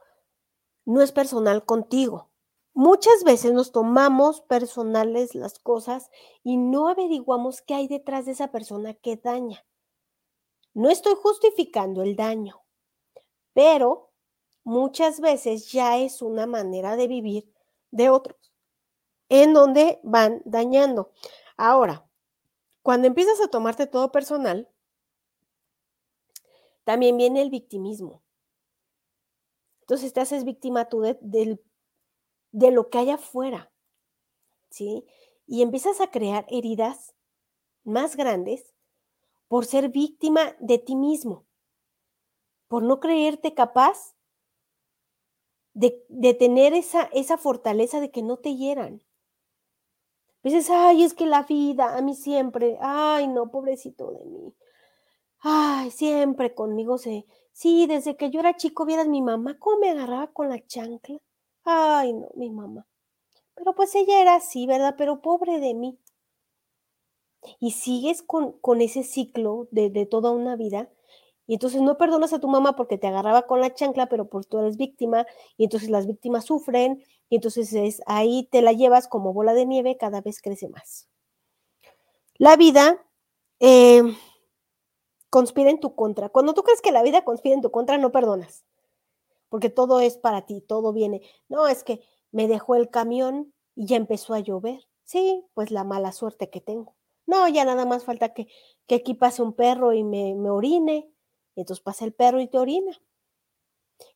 no 0.85 1.01
es 1.01 1.11
personal 1.11 1.65
contigo. 1.65 2.29
Muchas 2.77 3.23
veces 3.23 3.53
nos 3.53 3.71
tomamos 3.71 4.41
personales 4.41 5.33
las 5.33 5.59
cosas 5.59 6.11
y 6.43 6.57
no 6.57 6.89
averiguamos 6.89 7.61
qué 7.61 7.73
hay 7.73 7.87
detrás 7.87 8.25
de 8.25 8.33
esa 8.33 8.51
persona 8.51 8.93
que 8.93 9.15
daña. 9.15 9.65
No 10.73 10.89
estoy 10.89 11.13
justificando 11.15 12.03
el 12.03 12.17
daño, 12.17 12.65
pero 13.53 14.11
muchas 14.65 15.21
veces 15.21 15.71
ya 15.71 15.97
es 15.99 16.21
una 16.21 16.47
manera 16.47 16.97
de 16.97 17.07
vivir 17.07 17.49
de 17.91 18.09
otros, 18.09 18.51
en 19.29 19.53
donde 19.53 20.01
van 20.03 20.41
dañando. 20.43 21.13
Ahora, 21.55 22.05
cuando 22.81 23.07
empiezas 23.07 23.39
a 23.39 23.47
tomarte 23.47 23.87
todo 23.87 24.11
personal, 24.11 24.69
también 26.83 27.15
viene 27.15 27.41
el 27.41 27.49
victimismo. 27.49 28.21
Entonces 29.79 30.11
te 30.11 30.19
haces 30.19 30.43
víctima 30.43 30.89
tú 30.89 30.99
de, 30.99 31.57
de 32.55 32.71
lo 32.71 32.89
que 32.89 32.99
hay 32.99 33.09
afuera, 33.09 33.69
¿sí? 34.69 35.05
Y 35.45 35.61
empiezas 35.61 35.99
a 35.99 36.09
crear 36.09 36.45
heridas 36.47 37.13
más 37.83 38.15
grandes 38.15 38.73
por 39.49 39.65
ser 39.65 39.89
víctima 39.89 40.55
de 40.59 40.77
ti 40.77 40.95
mismo, 40.95 41.45
por 42.69 42.81
no 42.81 43.01
creerte 43.01 43.53
capaz 43.53 44.15
de, 45.73 46.05
tener 46.39 46.73
esa, 46.73 47.03
esa 47.11 47.37
fortaleza 47.37 47.99
de 47.99 48.09
que 48.09 48.23
no 48.23 48.37
te 48.37 48.55
hieran. 48.55 49.03
Dices, 50.41 50.69
ay, 50.69 51.03
es 51.03 51.13
que 51.13 51.25
la 51.25 51.43
vida, 51.43 51.97
a 51.97 52.01
mí 52.01 52.15
siempre, 52.15 52.77
ay, 52.79 53.27
no, 53.27 53.51
pobrecito 53.51 54.11
de 54.11 54.23
mí. 54.23 54.55
Ay, 55.39 55.91
siempre 55.91 56.55
conmigo 56.55 56.97
se, 56.97 57.25
sí, 57.51 57.85
desde 57.85 58.15
que 58.15 58.29
yo 58.29 58.39
era 58.39 58.55
chico, 58.55 58.85
vieras 58.85 59.09
mi 59.09 59.21
mamá, 59.21 59.59
cómo 59.59 59.79
me 59.79 59.89
agarraba 59.89 60.31
con 60.31 60.47
la 60.47 60.65
chancla. 60.65 61.19
Ay, 61.65 62.13
no, 62.13 62.29
mi 62.35 62.49
mamá. 62.49 62.87
Pero 63.55 63.75
pues 63.75 63.95
ella 63.95 64.21
era 64.21 64.35
así, 64.35 64.67
¿verdad? 64.67 64.95
Pero 64.97 65.21
pobre 65.21 65.59
de 65.59 65.73
mí. 65.73 65.99
Y 67.59 67.71
sigues 67.71 68.21
con, 68.23 68.53
con 68.59 68.81
ese 68.81 69.03
ciclo 69.03 69.67
de, 69.71 69.89
de 69.89 70.05
toda 70.05 70.31
una 70.31 70.55
vida 70.55 70.89
y 71.47 71.53
entonces 71.55 71.81
no 71.81 71.97
perdonas 71.97 72.33
a 72.33 72.39
tu 72.39 72.47
mamá 72.47 72.75
porque 72.75 72.97
te 72.97 73.07
agarraba 73.07 73.43
con 73.45 73.61
la 73.61 73.73
chancla, 73.73 74.07
pero 74.07 74.27
por 74.27 74.45
tú 74.45 74.59
eres 74.59 74.77
víctima, 74.77 75.25
y 75.57 75.65
entonces 75.65 75.89
las 75.89 76.07
víctimas 76.07 76.45
sufren, 76.45 77.03
y 77.29 77.35
entonces 77.35 77.71
es, 77.73 78.01
ahí 78.07 78.47
te 78.51 78.61
la 78.61 78.73
llevas 78.73 79.07
como 79.07 79.33
bola 79.33 79.53
de 79.53 79.65
nieve, 79.65 79.97
cada 79.97 80.21
vez 80.21 80.41
crece 80.41 80.69
más. 80.69 81.07
La 82.37 82.55
vida 82.55 83.05
eh, 83.59 84.01
conspira 85.29 85.69
en 85.69 85.79
tu 85.79 85.95
contra. 85.95 86.29
Cuando 86.29 86.53
tú 86.53 86.63
crees 86.63 86.81
que 86.81 86.91
la 86.91 87.03
vida 87.03 87.23
conspira 87.23 87.55
en 87.55 87.61
tu 87.61 87.71
contra, 87.71 87.97
no 87.97 88.11
perdonas, 88.11 88.65
porque 89.49 89.69
todo 89.69 89.99
es 89.99 90.17
para 90.17 90.45
ti, 90.45 90.61
todo 90.61 90.93
viene. 90.93 91.21
No, 91.49 91.67
es 91.67 91.83
que 91.83 92.01
me 92.31 92.47
dejó 92.47 92.75
el 92.75 92.89
camión 92.89 93.53
y 93.75 93.87
ya 93.87 93.97
empezó 93.97 94.33
a 94.33 94.39
llover. 94.39 94.87
Sí, 95.03 95.45
pues 95.53 95.71
la 95.71 95.83
mala 95.83 96.11
suerte 96.11 96.49
que 96.49 96.61
tengo. 96.61 96.95
No, 97.25 97.47
ya 97.47 97.65
nada 97.65 97.85
más 97.85 98.03
falta 98.03 98.33
que, 98.33 98.47
que 98.87 98.95
aquí 98.95 99.13
pase 99.13 99.41
un 99.41 99.53
perro 99.53 99.93
y 99.93 100.03
me, 100.03 100.35
me 100.35 100.49
orine 100.49 101.11
y 101.55 101.61
entonces 101.61 101.83
pasa 101.83 102.05
el 102.05 102.13
perro 102.13 102.39
y 102.41 102.47
te 102.47 102.57
orina. 102.57 102.99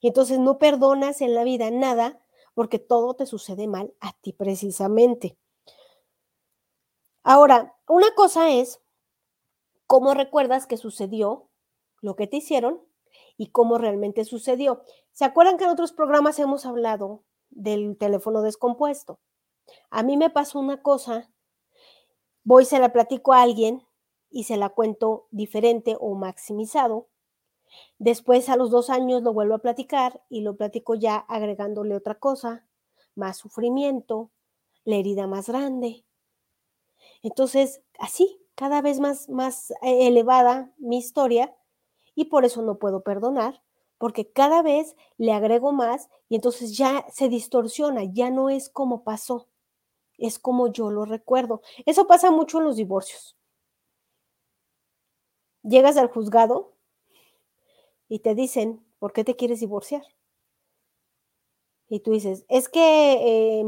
Y 0.00 0.08
entonces 0.08 0.38
no 0.38 0.58
perdonas 0.58 1.20
en 1.20 1.34
la 1.34 1.44
vida 1.44 1.70
nada 1.70 2.20
porque 2.54 2.78
todo 2.78 3.14
te 3.14 3.26
sucede 3.26 3.66
mal 3.66 3.94
a 4.00 4.12
ti 4.12 4.32
precisamente. 4.32 5.38
Ahora, 7.22 7.76
una 7.86 8.14
cosa 8.14 8.50
es 8.50 8.80
cómo 9.86 10.14
recuerdas 10.14 10.66
que 10.66 10.76
sucedió 10.76 11.48
lo 12.00 12.16
que 12.16 12.26
te 12.26 12.38
hicieron 12.38 12.80
y 13.40 13.52
cómo 13.52 13.78
realmente 13.78 14.26
sucedió. 14.26 14.82
¿Se 15.12 15.24
acuerdan 15.24 15.56
que 15.56 15.64
en 15.64 15.70
otros 15.70 15.92
programas 15.92 16.38
hemos 16.38 16.66
hablado 16.66 17.24
del 17.48 17.96
teléfono 17.96 18.42
descompuesto? 18.42 19.18
A 19.88 20.02
mí 20.02 20.18
me 20.18 20.28
pasó 20.28 20.58
una 20.58 20.82
cosa, 20.82 21.32
voy, 22.44 22.66
se 22.66 22.78
la 22.78 22.92
platico 22.92 23.32
a 23.32 23.40
alguien 23.40 23.82
y 24.28 24.44
se 24.44 24.58
la 24.58 24.68
cuento 24.68 25.26
diferente 25.30 25.96
o 25.98 26.14
maximizado 26.14 27.08
Después, 27.98 28.50
a 28.50 28.56
los 28.56 28.70
dos 28.70 28.90
años, 28.90 29.22
lo 29.22 29.32
vuelvo 29.32 29.54
a 29.54 29.62
platicar 29.62 30.22
y 30.28 30.40
lo 30.40 30.56
platico 30.56 30.94
ya 30.94 31.16
agregándole 31.16 31.94
otra 31.94 32.16
cosa, 32.16 32.66
más 33.14 33.38
sufrimiento, 33.38 34.32
la 34.84 34.96
herida 34.96 35.26
más 35.26 35.48
grande. 35.48 36.04
Entonces, 37.22 37.80
así, 37.98 38.40
cada 38.54 38.82
vez 38.82 39.00
más, 39.00 39.28
más 39.28 39.70
eh, 39.82 40.08
elevada 40.08 40.74
mi 40.78 40.98
historia 40.98 41.56
y 42.14 42.26
por 42.26 42.44
eso 42.44 42.62
no 42.62 42.78
puedo 42.78 43.02
perdonar, 43.02 43.62
porque 43.98 44.30
cada 44.30 44.62
vez 44.62 44.96
le 45.18 45.32
agrego 45.32 45.72
más 45.72 46.08
y 46.28 46.36
entonces 46.36 46.76
ya 46.76 47.06
se 47.12 47.28
distorsiona, 47.28 48.04
ya 48.04 48.30
no 48.30 48.50
es 48.50 48.68
como 48.70 49.04
pasó, 49.04 49.48
es 50.18 50.38
como 50.38 50.72
yo 50.72 50.90
lo 50.90 51.04
recuerdo. 51.04 51.62
Eso 51.86 52.06
pasa 52.06 52.30
mucho 52.30 52.58
en 52.58 52.64
los 52.64 52.76
divorcios. 52.76 53.36
Llegas 55.62 55.96
al 55.96 56.08
juzgado 56.08 56.74
y 58.10 58.18
te 58.18 58.34
dicen, 58.34 58.84
¿por 58.98 59.12
qué 59.14 59.24
te 59.24 59.36
quieres 59.36 59.60
divorciar? 59.60 60.02
Y 61.88 62.00
tú 62.00 62.12
dices, 62.12 62.44
es 62.48 62.68
que 62.68 63.60
eh, 63.60 63.64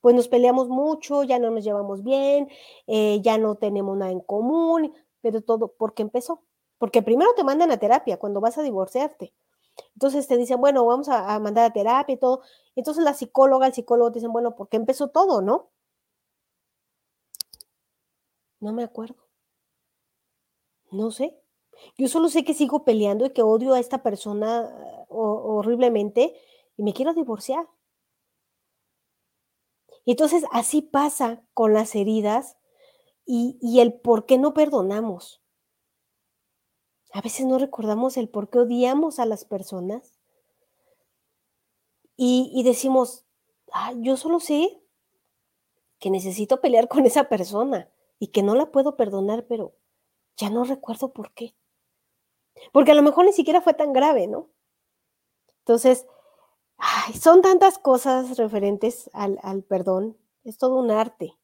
pues 0.00 0.14
nos 0.14 0.28
peleamos 0.28 0.68
mucho, 0.68 1.22
ya 1.24 1.38
no 1.38 1.50
nos 1.50 1.64
llevamos 1.64 2.02
bien, 2.04 2.48
eh, 2.86 3.20
ya 3.22 3.38
no 3.38 3.54
tenemos 3.56 3.96
nada 3.96 4.12
en 4.12 4.20
común, 4.20 4.92
pero 5.22 5.40
todo, 5.40 5.68
¿por 5.68 5.94
qué 5.94 6.02
empezó? 6.02 6.43
Porque 6.84 7.00
primero 7.00 7.32
te 7.32 7.44
mandan 7.44 7.70
a 7.70 7.78
terapia 7.78 8.18
cuando 8.18 8.42
vas 8.42 8.58
a 8.58 8.62
divorciarte. 8.62 9.32
Entonces 9.94 10.28
te 10.28 10.36
dicen, 10.36 10.60
bueno, 10.60 10.84
vamos 10.84 11.08
a, 11.08 11.38
mandar 11.38 11.64
a 11.64 11.72
terapia 11.72 12.12
y 12.12 12.18
todo. 12.18 12.42
Entonces 12.76 13.02
la 13.02 13.14
psicóloga, 13.14 13.66
el 13.66 13.72
psicólogo 13.72 14.12
te 14.12 14.18
dicen, 14.18 14.34
bueno, 14.34 14.54
¿por 14.54 14.68
qué 14.68 14.76
empezó 14.76 15.08
todo, 15.08 15.40
no? 15.40 15.70
No 18.60 18.74
me 18.74 18.84
acuerdo. 18.84 19.16
No 20.90 21.10
sé. 21.10 21.40
Yo 21.96 22.06
solo 22.08 22.28
sé 22.28 22.44
que 22.44 22.52
sigo 22.52 22.84
peleando 22.84 23.24
y 23.24 23.30
que 23.30 23.40
odio 23.42 23.72
a 23.72 23.80
esta 23.80 24.02
persona 24.02 24.68
ah, 24.68 25.06
horriblemente 25.08 26.34
y 26.76 26.82
me 26.82 26.92
quiero 26.92 27.14
divorciar. 27.14 27.66
Y 30.04 30.10
entonces 30.10 30.44
así 30.52 30.82
pasa 30.82 31.42
con 31.54 31.72
las 31.72 31.94
heridas 31.94 32.58
y 33.24 33.80
el 33.80 33.94
por 33.94 34.26
qué 34.26 34.36
no 34.36 34.52
perdonamos. 34.52 35.40
A 37.14 37.20
veces 37.20 37.46
no 37.46 37.58
recordamos 37.58 38.16
el 38.16 38.28
por 38.28 38.50
qué 38.50 38.58
odiamos 38.58 39.20
a 39.20 39.24
las 39.24 39.44
personas 39.44 40.18
y, 42.16 42.60
decimos, 42.64 43.24
ah, 43.72 43.92
yo 43.98 44.16
solo 44.16 44.40
sé 44.40 44.82
que 46.00 46.10
necesito 46.10 46.60
pelear 46.60 46.88
con 46.88 47.06
esa 47.06 47.28
persona 47.28 47.88
y 48.18 48.28
que 48.28 48.42
no 48.42 48.56
la 48.56 48.72
puedo 48.72 48.96
perdonar, 48.96 49.46
pero 49.46 49.76
ya 50.36 50.50
no 50.50 50.64
recuerdo 50.64 51.12
por 51.12 51.32
qué. 51.34 51.54
Porque 52.72 52.90
a 52.90 52.94
lo 52.96 53.02
mejor 53.02 53.26
ni 53.26 53.32
siquiera 53.32 53.60
fue 53.60 53.74
tan 53.74 53.92
grave, 53.92 54.26
¿no? 54.26 54.50
Entonces, 55.60 56.06
son 57.20 57.42
tantas 57.42 57.78
cosas 57.78 58.36
referentes 58.36 59.08
al, 59.12 59.38
al, 59.44 59.62
perdón, 59.62 60.18
es 60.42 60.58
todo 60.58 60.80
un 60.80 60.90
arte. 60.90 61.38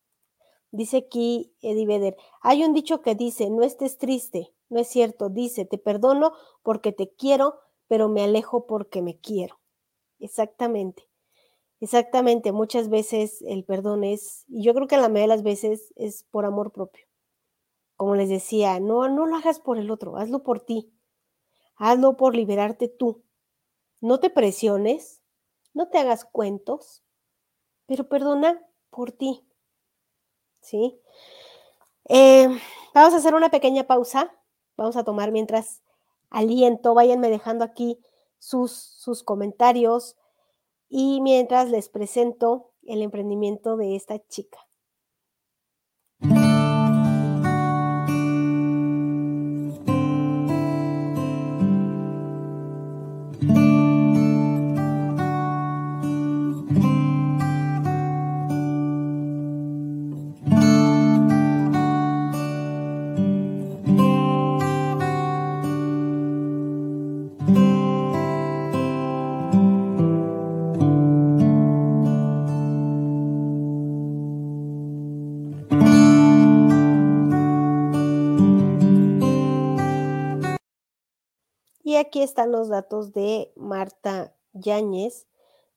Dice 0.72 0.96
aquí 0.96 1.54
Eddie 1.62 1.87
Vedder, 1.87 2.16
hay 2.42 2.64
un 2.64 2.74
dicho 2.74 3.02
que 3.02 3.14
dice, 3.14 3.50
no 3.50 3.62
estés 3.62 3.98
triste, 3.98 4.52
no 4.70 4.80
es 4.80 4.88
cierto, 4.88 5.28
dice, 5.30 5.64
te 5.66 5.78
perdono 5.78 6.33
porque 6.62 6.92
te 6.92 7.11
quiero, 7.11 7.56
pero 7.88 8.09
me 8.09 8.22
alejo 8.24 8.66
porque 8.66 9.02
me 9.02 9.18
quiero. 9.20 9.61
Exactamente, 10.20 11.09
exactamente, 11.80 12.52
muchas 12.52 12.88
veces 12.90 13.42
el 13.42 13.64
perdón 13.64 14.04
es, 14.04 14.44
y 14.48 14.64
yo 14.64 14.74
creo 14.74 14.88
que 14.88 14.96
la 14.96 15.04
mayoría 15.09 15.22
de 15.22 15.28
las 15.28 15.42
veces 15.44 15.92
es 15.96 16.24
por 16.30 16.44
amor 16.46 16.72
propio. 16.72 17.06
Como 17.96 18.16
les 18.16 18.28
decía, 18.28 18.80
no, 18.80 19.09
no 19.09 19.26
lo 19.26 19.37
hagas 19.37 19.61
por 19.61 19.78
el 19.78 19.90
otro, 19.90 20.16
hazlo 20.16 20.42
por 20.42 20.61
ti, 20.61 20.92
hazlo 21.76 22.16
por 22.16 22.37
liberarte 22.37 22.88
tú. 22.88 23.22
No 24.00 24.20
te 24.20 24.30
presiones, 24.30 25.22
no 25.74 25.88
te 25.88 25.98
hagas 25.98 26.24
cuentos, 26.24 27.02
pero 27.87 28.09
perdona 28.09 28.62
por 28.90 29.12
ti. 29.12 29.44
¿Sí? 30.61 31.00
Eh, 32.09 32.48
vamos 32.94 33.14
a 33.14 33.16
hacer 33.18 33.35
una 33.35 33.50
pequeña 33.50 33.87
pausa. 33.87 34.33
Vamos 34.80 34.96
a 34.96 35.04
tomar 35.04 35.30
mientras 35.30 35.82
aliento. 36.30 36.94
Váyanme 36.94 37.28
dejando 37.28 37.64
aquí 37.66 37.98
sus, 38.38 38.72
sus 38.72 39.22
comentarios 39.22 40.16
y 40.88 41.20
mientras 41.20 41.68
les 41.68 41.90
presento 41.90 42.70
el 42.84 43.02
emprendimiento 43.02 43.76
de 43.76 43.94
esta 43.94 44.26
chica. 44.28 44.58
Aquí 82.10 82.22
están 82.22 82.50
los 82.50 82.68
datos 82.68 83.12
de 83.12 83.52
Marta 83.54 84.34
Yáñez, 84.52 85.28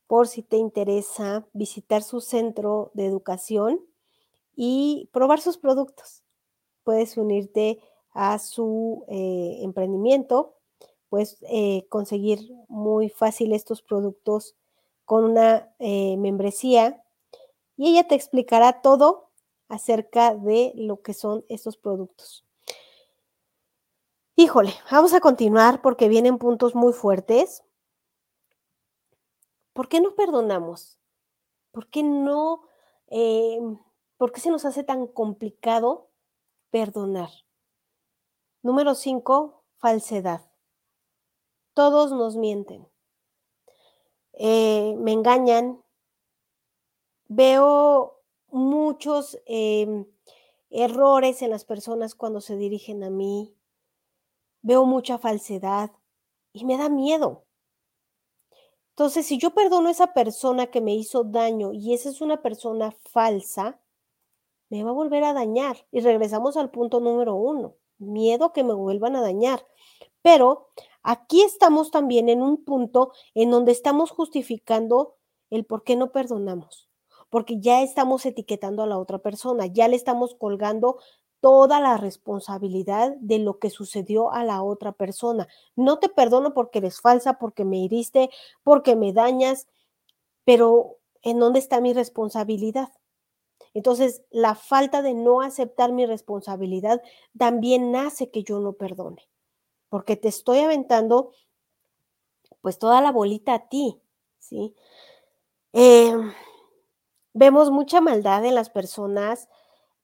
por 0.07 0.27
si 0.27 0.41
te 0.41 0.57
interesa 0.57 1.45
visitar 1.53 2.01
su 2.01 2.21
centro 2.21 2.89
de 2.95 3.05
educación 3.05 3.79
y 4.55 5.11
probar 5.13 5.41
sus 5.41 5.59
productos. 5.59 6.23
Puedes 6.83 7.17
unirte 7.17 7.81
a 8.13 8.39
su 8.39 9.05
eh, 9.09 9.59
emprendimiento, 9.61 10.55
puedes 11.07 11.37
eh, 11.41 11.85
conseguir 11.89 12.51
muy 12.67 13.09
fácil 13.09 13.53
estos 13.53 13.83
productos 13.83 14.55
con 15.05 15.25
una 15.25 15.71
eh, 15.77 16.17
membresía 16.17 17.03
y 17.77 17.89
ella 17.89 18.07
te 18.07 18.15
explicará 18.15 18.81
todo 18.81 19.29
acerca 19.67 20.33
de 20.33 20.71
lo 20.77 20.99
que 21.03 21.13
son 21.13 21.45
estos 21.47 21.77
productos. 21.77 22.43
Híjole, 24.35 24.73
vamos 24.91 25.13
a 25.13 25.19
continuar 25.19 25.83
porque 25.83 26.09
vienen 26.09 26.39
puntos 26.39 26.73
muy 26.73 26.91
fuertes. 26.91 27.63
¿Por 29.73 29.87
qué 29.87 30.01
no 30.01 30.15
perdonamos? 30.15 30.99
¿Por 31.71 31.87
qué 31.87 32.01
no? 32.01 32.63
Eh, 33.09 33.59
¿Por 34.17 34.31
qué 34.31 34.41
se 34.41 34.49
nos 34.49 34.65
hace 34.65 34.83
tan 34.83 35.05
complicado 35.05 36.09
perdonar? 36.71 37.29
Número 38.63 38.95
cinco, 38.95 39.63
falsedad. 39.77 40.41
Todos 41.75 42.11
nos 42.11 42.35
mienten. 42.35 42.87
Eh, 44.33 44.95
me 44.97 45.11
engañan. 45.11 45.83
Veo 47.27 48.19
muchos 48.47 49.39
em, 49.45 50.07
errores 50.71 51.43
en 51.43 51.51
las 51.51 51.65
personas 51.65 52.15
cuando 52.15 52.41
se 52.41 52.57
dirigen 52.57 53.03
a 53.03 53.11
mí 53.11 53.55
veo 54.63 54.85
mucha 54.85 55.19
falsedad 55.19 55.91
y 56.53 56.65
me 56.65 56.77
da 56.77 56.89
miedo. 56.89 57.45
Entonces, 58.93 59.25
si 59.25 59.37
yo 59.37 59.51
perdono 59.51 59.89
a 59.89 59.91
esa 59.91 60.13
persona 60.13 60.67
que 60.67 60.81
me 60.81 60.95
hizo 60.95 61.23
daño 61.23 61.73
y 61.73 61.93
esa 61.93 62.09
es 62.09 62.21
una 62.21 62.41
persona 62.41 62.95
falsa, 63.11 63.79
me 64.69 64.83
va 64.83 64.91
a 64.91 64.93
volver 64.93 65.23
a 65.23 65.33
dañar. 65.33 65.77
Y 65.91 66.01
regresamos 66.01 66.57
al 66.57 66.71
punto 66.71 66.99
número 66.99 67.35
uno, 67.35 67.75
miedo 67.97 68.53
que 68.53 68.63
me 68.63 68.73
vuelvan 68.73 69.15
a 69.15 69.21
dañar. 69.21 69.65
Pero 70.21 70.69
aquí 71.01 71.41
estamos 71.41 71.91
también 71.91 72.29
en 72.29 72.41
un 72.41 72.63
punto 72.63 73.13
en 73.33 73.51
donde 73.51 73.71
estamos 73.71 74.11
justificando 74.11 75.15
el 75.49 75.65
por 75.65 75.83
qué 75.83 75.95
no 75.95 76.11
perdonamos, 76.11 76.89
porque 77.29 77.59
ya 77.59 77.81
estamos 77.81 78.25
etiquetando 78.25 78.83
a 78.83 78.87
la 78.87 78.97
otra 78.97 79.19
persona, 79.19 79.65
ya 79.67 79.87
le 79.87 79.95
estamos 79.95 80.35
colgando 80.35 80.99
toda 81.43 81.81
la 81.81 81.97
responsabilidad 81.97 83.17
de 83.19 83.37
lo 83.37 83.59
que 83.59 83.69
sucedió 83.69 84.31
a 84.31 84.45
la 84.45 84.63
otra 84.63 84.93
persona. 84.93 85.49
No 85.75 85.99
te 85.99 86.07
perdono 86.07 86.53
porque 86.53 86.79
eres 86.79 87.01
falsa, 87.01 87.37
porque 87.37 87.65
me 87.65 87.79
hiriste, 87.79 88.29
porque 88.63 88.95
me 88.95 89.11
dañas, 89.11 89.67
pero 90.45 90.99
¿en 91.21 91.39
dónde 91.39 91.59
está 91.59 91.81
mi 91.81 91.91
responsabilidad? 91.91 92.93
Entonces, 93.73 94.23
la 94.31 94.55
falta 94.55 95.01
de 95.01 95.15
no 95.15 95.41
aceptar 95.41 95.91
mi 95.91 96.05
responsabilidad 96.05 97.01
también 97.37 97.93
hace 97.93 98.31
que 98.31 98.43
yo 98.43 98.61
no 98.61 98.71
perdone, 98.71 99.27
porque 99.89 100.15
te 100.15 100.29
estoy 100.29 100.59
aventando 100.59 101.33
pues 102.61 102.79
toda 102.79 103.01
la 103.01 103.11
bolita 103.11 103.53
a 103.53 103.67
ti, 103.67 103.99
¿sí? 104.39 104.73
Em, 105.73 106.31
vemos 107.33 107.69
mucha 107.69 107.99
maldad 107.99 108.45
en 108.45 108.55
las 108.55 108.69
personas, 108.69 109.49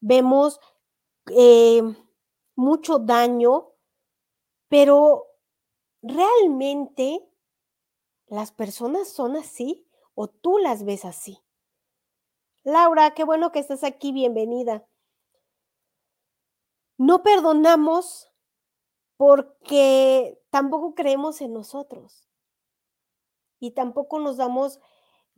vemos 0.00 0.60
eh, 1.26 1.82
mucho 2.56 2.98
daño, 2.98 3.72
pero 4.68 5.26
realmente 6.02 7.26
las 8.26 8.52
personas 8.52 9.08
son 9.08 9.36
así 9.36 9.86
o 10.14 10.28
tú 10.28 10.58
las 10.58 10.84
ves 10.84 11.04
así. 11.04 11.38
Laura, 12.62 13.14
qué 13.14 13.24
bueno 13.24 13.52
que 13.52 13.58
estás 13.58 13.84
aquí, 13.84 14.12
bienvenida. 14.12 14.86
No 16.98 17.22
perdonamos 17.22 18.30
porque 19.16 20.38
tampoco 20.50 20.94
creemos 20.94 21.40
en 21.40 21.54
nosotros. 21.54 22.28
Y 23.58 23.72
tampoco 23.72 24.18
nos 24.18 24.36
damos 24.36 24.80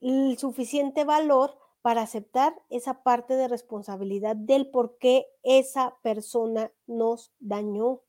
el 0.01 0.37
suficiente 0.39 1.05
valor 1.05 1.62
para 1.83 2.03
aceptar 2.03 2.55
esa 2.71 3.03
parte 3.03 3.35
de 3.35 3.49
responsabilidad 3.49 4.37
del 4.37 4.71
por 4.71 4.97
qué 4.99 5.27
esa 5.43 5.99
persona 6.03 6.73
nos 6.87 7.33
dañó. 7.41 8.01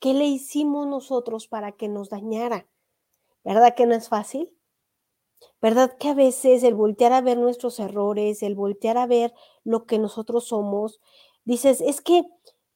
¿Qué 0.00 0.14
le 0.14 0.26
hicimos 0.26 0.86
nosotros 0.86 1.46
para 1.46 1.72
que 1.72 1.88
nos 1.88 2.10
dañara? 2.10 2.68
¿Verdad 3.44 3.74
que 3.74 3.86
no 3.86 3.94
es 3.94 4.08
fácil? 4.08 4.52
¿Verdad 5.62 5.96
que 5.98 6.08
a 6.08 6.14
veces 6.14 6.62
el 6.62 6.74
voltear 6.74 7.12
a 7.12 7.20
ver 7.20 7.38
nuestros 7.38 7.78
errores, 7.80 8.42
el 8.42 8.54
voltear 8.54 8.98
a 8.98 9.06
ver 9.06 9.32
lo 9.64 9.86
que 9.86 9.98
nosotros 9.98 10.48
somos, 10.48 11.00
dices, 11.44 11.80
es 11.80 12.00
que 12.00 12.24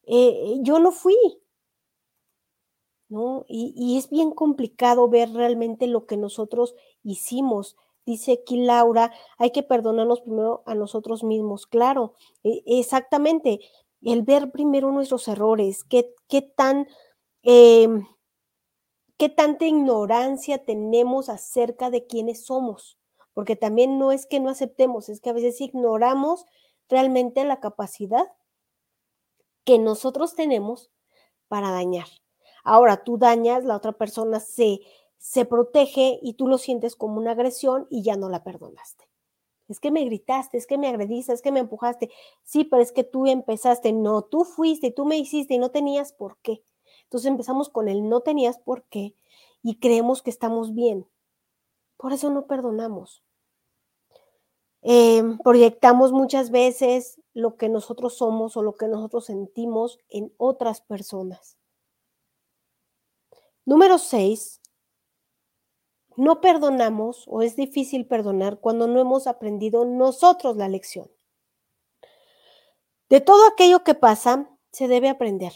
eh, 0.03 0.57
yo 0.61 0.79
no 0.79 0.91
fui, 0.91 1.15
¿no? 3.09 3.45
Y, 3.47 3.73
y, 3.75 3.97
es 3.97 4.09
bien 4.09 4.31
complicado 4.31 5.09
ver 5.09 5.31
realmente 5.31 5.87
lo 5.87 6.05
que 6.05 6.17
nosotros 6.17 6.75
hicimos. 7.03 7.75
Dice 8.05 8.39
aquí 8.43 8.57
Laura, 8.57 9.11
hay 9.37 9.51
que 9.51 9.63
perdonarnos 9.63 10.21
primero 10.21 10.63
a 10.65 10.75
nosotros 10.75 11.23
mismos. 11.23 11.65
Claro, 11.67 12.13
e, 12.43 12.63
exactamente. 12.65 13.59
El 14.01 14.21
ver 14.21 14.51
primero 14.51 14.91
nuestros 14.91 15.27
errores, 15.27 15.83
qué, 15.83 16.13
qué 16.27 16.41
tan... 16.41 16.87
Eh, 17.43 17.87
qué 19.17 19.29
tanta 19.29 19.65
ignorancia 19.65 20.63
tenemos 20.65 21.29
acerca 21.29 21.89
de 21.89 22.05
quiénes 22.05 22.45
somos, 22.45 22.97
porque 23.33 23.55
también 23.55 23.97
no 23.97 24.11
es 24.11 24.25
que 24.25 24.39
no 24.39 24.49
aceptemos, 24.49 25.09
es 25.09 25.21
que 25.21 25.29
a 25.29 25.33
veces 25.33 25.61
ignoramos 25.61 26.45
realmente 26.89 27.43
la 27.45 27.59
capacidad 27.59 28.27
que 29.63 29.79
nosotros 29.79 30.35
tenemos 30.35 30.91
para 31.47 31.71
dañar. 31.71 32.07
Ahora 32.63 33.03
tú 33.03 33.17
dañas, 33.17 33.63
la 33.63 33.75
otra 33.75 33.93
persona 33.93 34.39
se, 34.39 34.79
se 35.25 35.43
protege 35.43 36.19
y 36.21 36.35
tú 36.35 36.47
lo 36.47 36.59
sientes 36.59 36.95
como 36.95 37.17
una 37.17 37.31
agresión 37.31 37.87
y 37.89 38.03
ya 38.03 38.15
no 38.15 38.29
la 38.29 38.43
perdonaste. 38.43 39.09
Es 39.67 39.79
que 39.79 39.89
me 39.89 40.05
gritaste, 40.05 40.55
es 40.59 40.67
que 40.67 40.77
me 40.77 40.87
agrediste, 40.87 41.33
es 41.33 41.41
que 41.41 41.51
me 41.51 41.61
empujaste. 41.61 42.11
Sí, 42.43 42.63
pero 42.63 42.83
es 42.83 42.91
que 42.91 43.03
tú 43.03 43.25
empezaste. 43.25 43.91
No, 43.91 44.21
tú 44.21 44.43
fuiste, 44.43 44.91
tú 44.91 45.03
me 45.03 45.17
hiciste 45.17 45.55
y 45.55 45.57
no 45.57 45.71
tenías 45.71 46.13
por 46.13 46.37
qué. 46.43 46.63
Entonces 47.05 47.27
empezamos 47.27 47.69
con 47.69 47.89
el 47.89 48.07
no 48.07 48.21
tenías 48.21 48.59
por 48.59 48.83
qué 48.83 49.15
y 49.63 49.79
creemos 49.79 50.21
que 50.21 50.29
estamos 50.29 50.75
bien. 50.75 51.07
Por 51.97 52.13
eso 52.13 52.29
no 52.29 52.45
perdonamos. 52.45 53.23
Eh, 54.83 55.23
proyectamos 55.43 56.11
muchas 56.11 56.51
veces 56.51 57.19
lo 57.33 57.57
que 57.57 57.67
nosotros 57.67 58.15
somos 58.15 58.55
o 58.57 58.61
lo 58.61 58.75
que 58.75 58.87
nosotros 58.87 59.25
sentimos 59.25 59.97
en 60.07 60.31
otras 60.37 60.81
personas. 60.81 61.57
Número 63.65 63.97
seis, 63.97 64.61
no 66.17 66.41
perdonamos 66.41 67.25
o 67.27 67.41
es 67.41 67.55
difícil 67.55 68.05
perdonar 68.05 68.59
cuando 68.59 68.87
no 68.87 68.99
hemos 68.99 69.27
aprendido 69.27 69.85
nosotros 69.85 70.55
la 70.57 70.69
lección. 70.69 71.09
De 73.09 73.21
todo 73.21 73.47
aquello 73.47 73.83
que 73.83 73.93
pasa, 73.93 74.49
se 74.71 74.87
debe 74.87 75.09
aprender. 75.09 75.53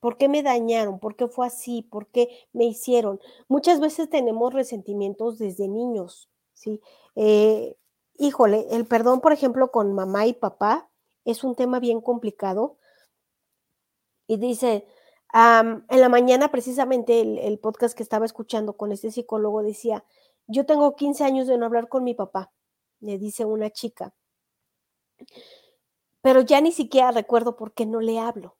¿Por 0.00 0.18
qué 0.18 0.28
me 0.28 0.42
dañaron? 0.42 0.98
¿Por 0.98 1.16
qué 1.16 1.28
fue 1.28 1.46
así? 1.46 1.82
¿Por 1.82 2.08
qué 2.08 2.28
me 2.52 2.64
hicieron? 2.64 3.20
Muchas 3.48 3.80
veces 3.80 4.08
tenemos 4.08 4.54
resentimientos 4.54 5.38
desde 5.38 5.68
niños, 5.68 6.30
¿sí? 6.52 6.80
Eh, 7.16 7.76
híjole, 8.18 8.66
el 8.70 8.86
perdón, 8.86 9.20
por 9.20 9.32
ejemplo, 9.32 9.70
con 9.70 9.94
mamá 9.94 10.26
y 10.26 10.32
papá 10.32 10.90
es 11.24 11.44
un 11.44 11.54
tema 11.54 11.80
bien 11.80 12.00
complicado. 12.00 12.78
Y 14.26 14.36
dice, 14.38 14.86
en 15.32 16.00
la 16.00 16.08
mañana 16.08 16.50
precisamente 16.50 17.20
el, 17.20 17.58
podcast 17.58 17.96
que 17.96 18.02
estaba 18.02 18.24
escuchando 18.24 18.76
con 18.76 18.92
este 18.92 19.10
psicólogo 19.10 19.62
decía, 19.62 20.04
yo 20.46 20.66
tengo 20.66 20.94
15 20.94 21.24
años 21.24 21.46
de 21.46 21.58
no 21.58 21.66
hablar 21.66 21.88
con 21.88 22.04
mi 22.04 22.14
papá, 22.14 22.52
le 23.00 23.18
dice 23.18 23.44
una 23.44 23.70
chica, 23.70 24.14
pero 26.22 26.40
ya 26.40 26.60
ni 26.60 26.72
siquiera 26.72 27.10
recuerdo 27.10 27.56
por 27.56 27.72
qué 27.72 27.86
no 27.86 28.00
le 28.00 28.18
hablo. 28.18 28.56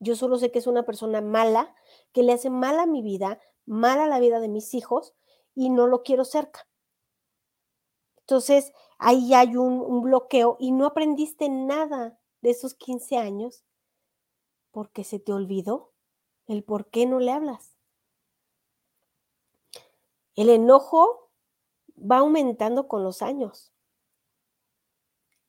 Yo 0.00 0.16
solo 0.16 0.38
sé 0.38 0.50
que 0.50 0.58
es 0.58 0.66
una 0.66 0.84
persona 0.84 1.20
mala, 1.20 1.74
que 2.12 2.22
le 2.22 2.32
hace 2.32 2.50
mal 2.50 2.78
a 2.78 2.86
mi 2.86 3.02
vida, 3.02 3.40
mal 3.64 4.00
a 4.00 4.06
la 4.06 4.18
vida 4.18 4.40
de 4.40 4.48
mis 4.48 4.74
hijos 4.74 5.14
y 5.54 5.70
no 5.70 5.86
lo 5.86 6.02
quiero 6.02 6.24
cerca. 6.24 6.68
Entonces, 8.18 8.72
ahí 8.98 9.34
hay 9.34 9.56
un, 9.56 9.80
un 9.80 10.02
bloqueo 10.02 10.56
y 10.58 10.72
no 10.72 10.86
aprendiste 10.86 11.48
nada 11.48 12.18
de 12.42 12.50
esos 12.50 12.74
15 12.74 13.16
años 13.16 13.64
porque 14.74 15.04
se 15.04 15.18
te 15.18 15.32
olvidó 15.32 15.92
el 16.46 16.64
por 16.64 16.90
qué 16.90 17.06
no 17.06 17.20
le 17.20 17.32
hablas. 17.32 17.78
El 20.34 20.50
enojo 20.50 21.30
va 21.96 22.18
aumentando 22.18 22.88
con 22.88 23.04
los 23.04 23.22
años 23.22 23.74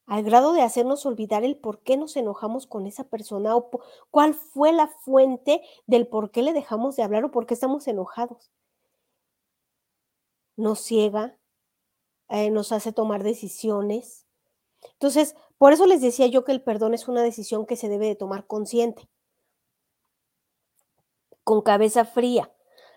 al 0.06 0.24
grado 0.24 0.54
de 0.54 0.62
hacernos 0.62 1.06
olvidar 1.06 1.44
el 1.44 1.58
por 1.58 1.80
qué 1.80 1.98
nos 1.98 2.16
enojamos 2.16 2.68
con 2.68 2.86
esa 2.86 3.06
persona 3.06 3.56
o 3.56 3.70
cuál 4.12 4.34
fue 4.34 4.72
la 4.72 4.88
fuente 4.88 5.62
del 5.88 6.08
por 6.08 6.32
qué 6.32 6.44
le 6.44 6.54
dejamos 6.54 6.96
de 6.96 7.04
hablar 7.04 7.26
o 7.26 7.32
por 7.32 7.46
qué 7.46 7.56
estamos 7.56 7.88
enojados. 7.88 8.52
Nos 10.58 10.80
ciega, 10.82 11.38
eh, 12.30 12.52
nos 12.52 12.72
hace 12.72 12.94
tomar 12.94 13.24
decisiones. 13.24 14.26
Entonces, 14.94 15.36
por 15.58 15.74
eso 15.74 15.88
les 15.88 16.02
decía 16.02 16.28
yo 16.28 16.46
que 16.46 16.52
el 16.52 16.62
perdón 16.62 16.94
es 16.94 17.08
una 17.08 17.24
decisión 17.24 17.66
que 17.66 17.76
se 17.76 17.90
debe 17.90 18.06
de 18.08 18.16
tomar 18.16 18.46
consciente, 18.46 19.10
con 21.46 21.62
cabeza 21.62 22.04
fría. 22.04 22.52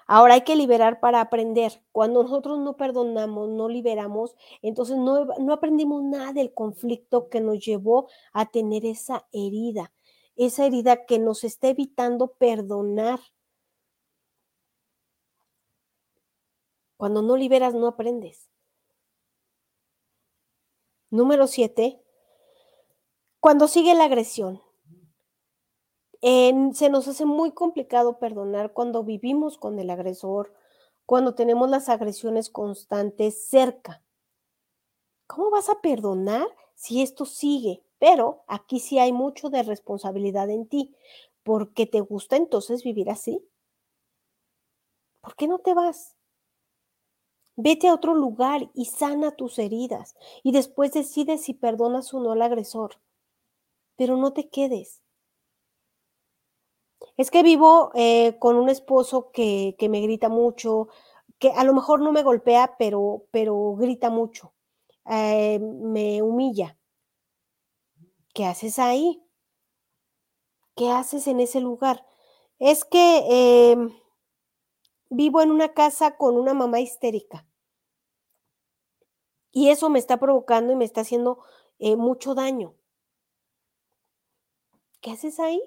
Ahora 0.09 0.35
hay 0.35 0.41
que 0.41 0.57
liberar 0.57 1.01
para 1.01 1.21
aprender. 1.21 1.85
Cuando 1.93 2.23
nosotros 2.23 2.59
no 2.59 2.77
perdonamos, 2.77 3.51
no 3.51 3.69
liberamos, 3.69 4.35
entonces 4.63 4.97
no, 4.97 5.27
no, 5.39 5.53
aprendimos 5.53 6.03
nada 6.03 6.33
del 6.33 6.53
conflicto 6.55 7.29
que 7.29 7.43
nos 7.43 7.65
llevó 7.65 8.09
a 8.33 8.51
tener 8.51 8.87
esa 8.87 9.29
herida, 9.33 9.93
esa 10.35 10.65
herida 10.65 11.05
que 11.05 11.19
nos 11.19 11.45
está 11.45 11.69
evitando 11.69 12.33
perdonar. 12.33 13.21
Cuando 16.97 17.21
no 17.21 17.37
liberas, 17.37 17.75
no 17.75 17.87
aprendes. 17.87 18.49
Número 21.11 21.47
siete, 21.47 22.03
cuando 23.41 23.69
sigue 23.69 23.95
la 23.95 24.05
agresión 24.05 24.63
se 26.21 26.89
nos 26.91 27.09
hace 27.09 27.25
muy 27.25 27.53
complicado 27.53 28.19
perdonar 28.19 28.73
cuando 28.73 29.05
vivimos 29.05 29.59
con 29.59 29.79
el 29.79 29.91
agresor, 29.91 30.53
cuando 31.07 31.35
tenemos 31.35 31.71
las 31.71 31.89
agresiones 31.89 32.51
constantes 32.51 33.47
cerca. 33.49 34.03
¿Cómo 35.27 35.51
vas 35.51 35.69
a 35.69 35.81
perdonar 35.81 36.47
si 36.75 37.03
esto 37.03 37.25
sigue? 37.25 37.83
Pero 37.99 38.45
aquí 38.47 38.81
sí 38.81 38.99
hay 38.99 39.13
mucho 39.13 39.51
de 39.51 39.63
responsabilidad 39.63 40.51
en 40.51 40.67
ti, 40.67 40.95
porque 41.43 41.87
te 41.87 42.01
gusta 42.01 42.37
entonces 42.37 42.83
vivir 42.83 43.11
así. 43.11 43.43
¿Por 45.21 45.35
qué 45.37 45.49
no 45.49 45.59
te 45.59 45.75
vas? 45.75 46.17
Vete 47.57 47.89
a 47.89 47.95
otro 47.95 48.15
lugar 48.15 48.71
y 48.73 48.85
sana 48.85 49.33
tus 49.33 49.59
heridas 49.59 50.15
y 50.45 50.53
después 50.53 50.93
decides 50.93 51.43
si 51.43 51.55
perdonas 51.55 52.15
o 52.15 52.21
no 52.21 52.33
al 52.33 52.43
agresor. 52.43 53.01
Pero 53.97 54.17
no 54.17 54.33
te 54.33 54.49
quedes. 54.49 55.03
Es 57.19 57.31
que 57.31 57.43
vivo 57.43 57.91
eh, 57.95 58.39
con 58.39 58.57
un 58.57 58.71
esposo 58.71 59.31
que, 59.33 59.75
que, 59.79 59.89
me 59.89 60.01
grita 60.01 60.29
mucho, 60.29 60.89
que 61.39 61.51
a 61.51 61.65
lo 61.65 61.75
mejor 61.75 62.01
no 62.01 62.13
me 62.13 62.23
golpea, 62.23 62.77
pero, 62.79 63.27
pero 63.33 63.75
grita 63.75 64.09
mucho, 64.09 64.55
eh, 65.11 65.59
me 65.59 66.23
humilla. 66.23 66.79
¿Qué 68.33 68.47
haces 68.47 68.79
ahí? 68.79 69.21
¿Qué 70.77 70.91
haces 70.91 71.27
en 71.27 71.41
ese 71.41 71.61
lugar? 71.61 72.07
Es 72.61 72.85
que 72.85 73.25
eh, 73.29 73.77
vivo 75.11 75.43
en 75.43 75.51
una 75.51 75.75
casa 75.75 76.17
con 76.17 76.37
una 76.37 76.55
mamá 76.55 76.79
histérica. 76.79 77.45
Y 79.51 79.71
eso 79.71 79.91
me 79.91 79.99
está 79.99 80.19
provocando 80.19 80.73
y 80.73 80.77
me 80.77 80.85
está 80.85 81.01
haciendo 81.01 81.43
eh, 81.81 81.97
mucho 81.97 82.37
daño. 82.37 82.75
¿Qué 85.01 85.11
haces 85.11 85.41
ahí? 85.41 85.61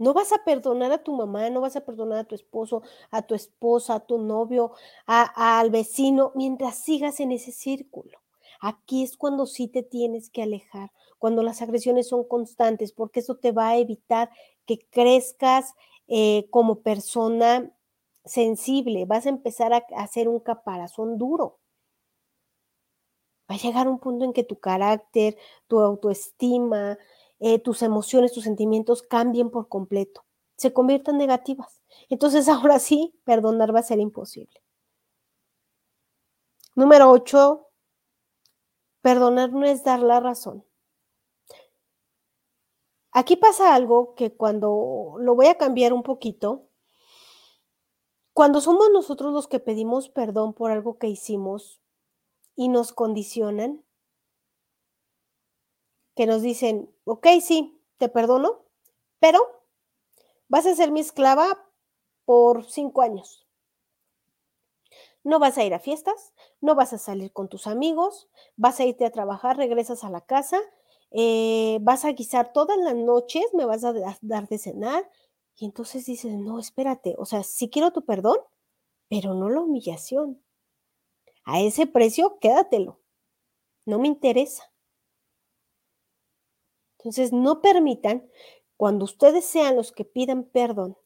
No 0.00 0.14
vas 0.14 0.32
a 0.32 0.42
perdonar 0.44 0.90
a 0.92 1.04
tu 1.04 1.12
mamá, 1.14 1.50
no 1.50 1.60
vas 1.60 1.76
a 1.76 1.84
perdonar 1.84 2.20
a 2.20 2.24
tu 2.24 2.34
esposo, 2.34 2.82
a 3.10 3.20
tu 3.20 3.34
esposa, 3.34 3.96
a 3.96 4.00
tu 4.00 4.16
novio, 4.16 4.72
a, 5.06 5.58
al 5.60 5.70
vecino, 5.70 6.32
mientras 6.34 6.76
sigas 6.76 7.20
en 7.20 7.32
ese 7.32 7.52
círculo. 7.52 8.18
Aquí 8.62 9.02
es 9.02 9.18
cuando 9.18 9.44
sí 9.44 9.68
te 9.68 9.82
tienes 9.82 10.30
que 10.30 10.42
alejar, 10.42 10.90
cuando 11.18 11.42
las 11.42 11.60
agresiones 11.60 12.08
son 12.08 12.24
constantes, 12.24 12.92
porque 12.92 13.20
eso 13.20 13.36
te 13.36 13.52
va 13.52 13.68
a 13.68 13.76
evitar 13.76 14.30
que 14.64 14.78
crezcas 14.88 15.74
eh, 16.08 16.48
como 16.48 16.80
persona 16.80 17.70
sensible, 18.24 19.04
vas 19.04 19.26
a 19.26 19.30
empezar 19.30 19.74
a 19.74 19.84
hacer 19.96 20.28
un 20.28 20.40
caparazón 20.40 21.18
duro. 21.18 21.58
Va 23.50 23.56
a 23.56 23.58
llegar 23.58 23.86
un 23.88 23.98
punto 23.98 24.24
en 24.24 24.32
que 24.32 24.44
tu 24.44 24.60
carácter, 24.60 25.36
tu 25.66 25.80
autoestima, 25.80 26.96
eh, 27.40 27.58
tus 27.58 27.82
emociones, 27.82 28.32
tus 28.32 28.44
sentimientos 28.44 29.02
cambien 29.02 29.50
por 29.50 29.68
completo, 29.68 30.24
se 30.56 30.72
conviertan 30.72 31.18
negativas. 31.18 31.80
Entonces 32.08 32.48
ahora 32.48 32.78
sí, 32.78 33.18
perdonar 33.24 33.74
va 33.74 33.80
a 33.80 33.84
ser 33.84 33.98
imposible. 33.98 34.62
Número 36.76 37.10
8, 37.10 37.66
perdonar 39.00 39.52
no 39.52 39.64
es 39.66 39.82
dar 39.82 40.00
la 40.00 40.20
razón. 40.20 40.64
Aquí 43.12 43.36
pasa 43.36 43.74
algo 43.74 44.14
que 44.14 44.36
cuando 44.36 45.16
lo 45.18 45.34
voy 45.34 45.46
a 45.46 45.58
cambiar 45.58 45.92
un 45.92 46.04
poquito, 46.04 46.68
cuando 48.32 48.60
somos 48.60 48.88
nosotros 48.92 49.32
los 49.32 49.48
que 49.48 49.58
pedimos 49.58 50.08
perdón 50.08 50.54
por 50.54 50.70
algo 50.70 50.98
que 50.98 51.08
hicimos 51.08 51.80
y 52.54 52.68
nos 52.68 52.92
condicionan, 52.92 53.84
que 56.20 56.26
nos 56.26 56.42
dicen, 56.42 56.94
ok, 57.04 57.26
sí, 57.40 57.80
te 57.96 58.10
perdono, 58.10 58.66
pero 59.20 59.40
vas 60.48 60.66
a 60.66 60.74
ser 60.74 60.92
mi 60.92 61.00
esclava 61.00 61.66
por 62.26 62.66
cinco 62.66 63.00
años. 63.00 63.46
No 65.24 65.38
vas 65.38 65.56
a 65.56 65.64
ir 65.64 65.72
a 65.72 65.78
fiestas, 65.78 66.34
no 66.60 66.74
vas 66.74 66.92
a 66.92 66.98
salir 66.98 67.32
con 67.32 67.48
tus 67.48 67.66
amigos, 67.66 68.28
vas 68.56 68.80
a 68.80 68.84
irte 68.84 69.06
a 69.06 69.10
trabajar, 69.10 69.56
regresas 69.56 70.04
a 70.04 70.10
la 70.10 70.20
casa, 70.20 70.60
eh, 71.10 71.78
vas 71.80 72.04
a 72.04 72.12
guisar 72.12 72.52
todas 72.52 72.76
las 72.76 72.96
noches, 72.96 73.46
me 73.54 73.64
vas 73.64 73.82
a 73.84 73.94
dar 74.20 74.46
de 74.46 74.58
cenar. 74.58 75.10
Y 75.56 75.64
entonces 75.64 76.04
dices, 76.04 76.34
no, 76.34 76.58
espérate, 76.58 77.14
o 77.16 77.24
sea, 77.24 77.42
sí 77.44 77.70
quiero 77.70 77.92
tu 77.92 78.04
perdón, 78.04 78.36
pero 79.08 79.32
no 79.32 79.48
la 79.48 79.60
humillación. 79.62 80.38
A 81.44 81.62
ese 81.62 81.86
precio, 81.86 82.38
quédatelo. 82.40 83.00
No 83.86 83.98
me 83.98 84.06
interesa. 84.06 84.70
Entonces, 87.00 87.32
no 87.32 87.60
permitan, 87.62 88.28
cuando 88.76 89.04
ustedes 89.04 89.44
sean 89.44 89.76
los 89.76 89.92
que 89.92 90.04
pidan 90.04 90.44
perdón, 90.44 90.96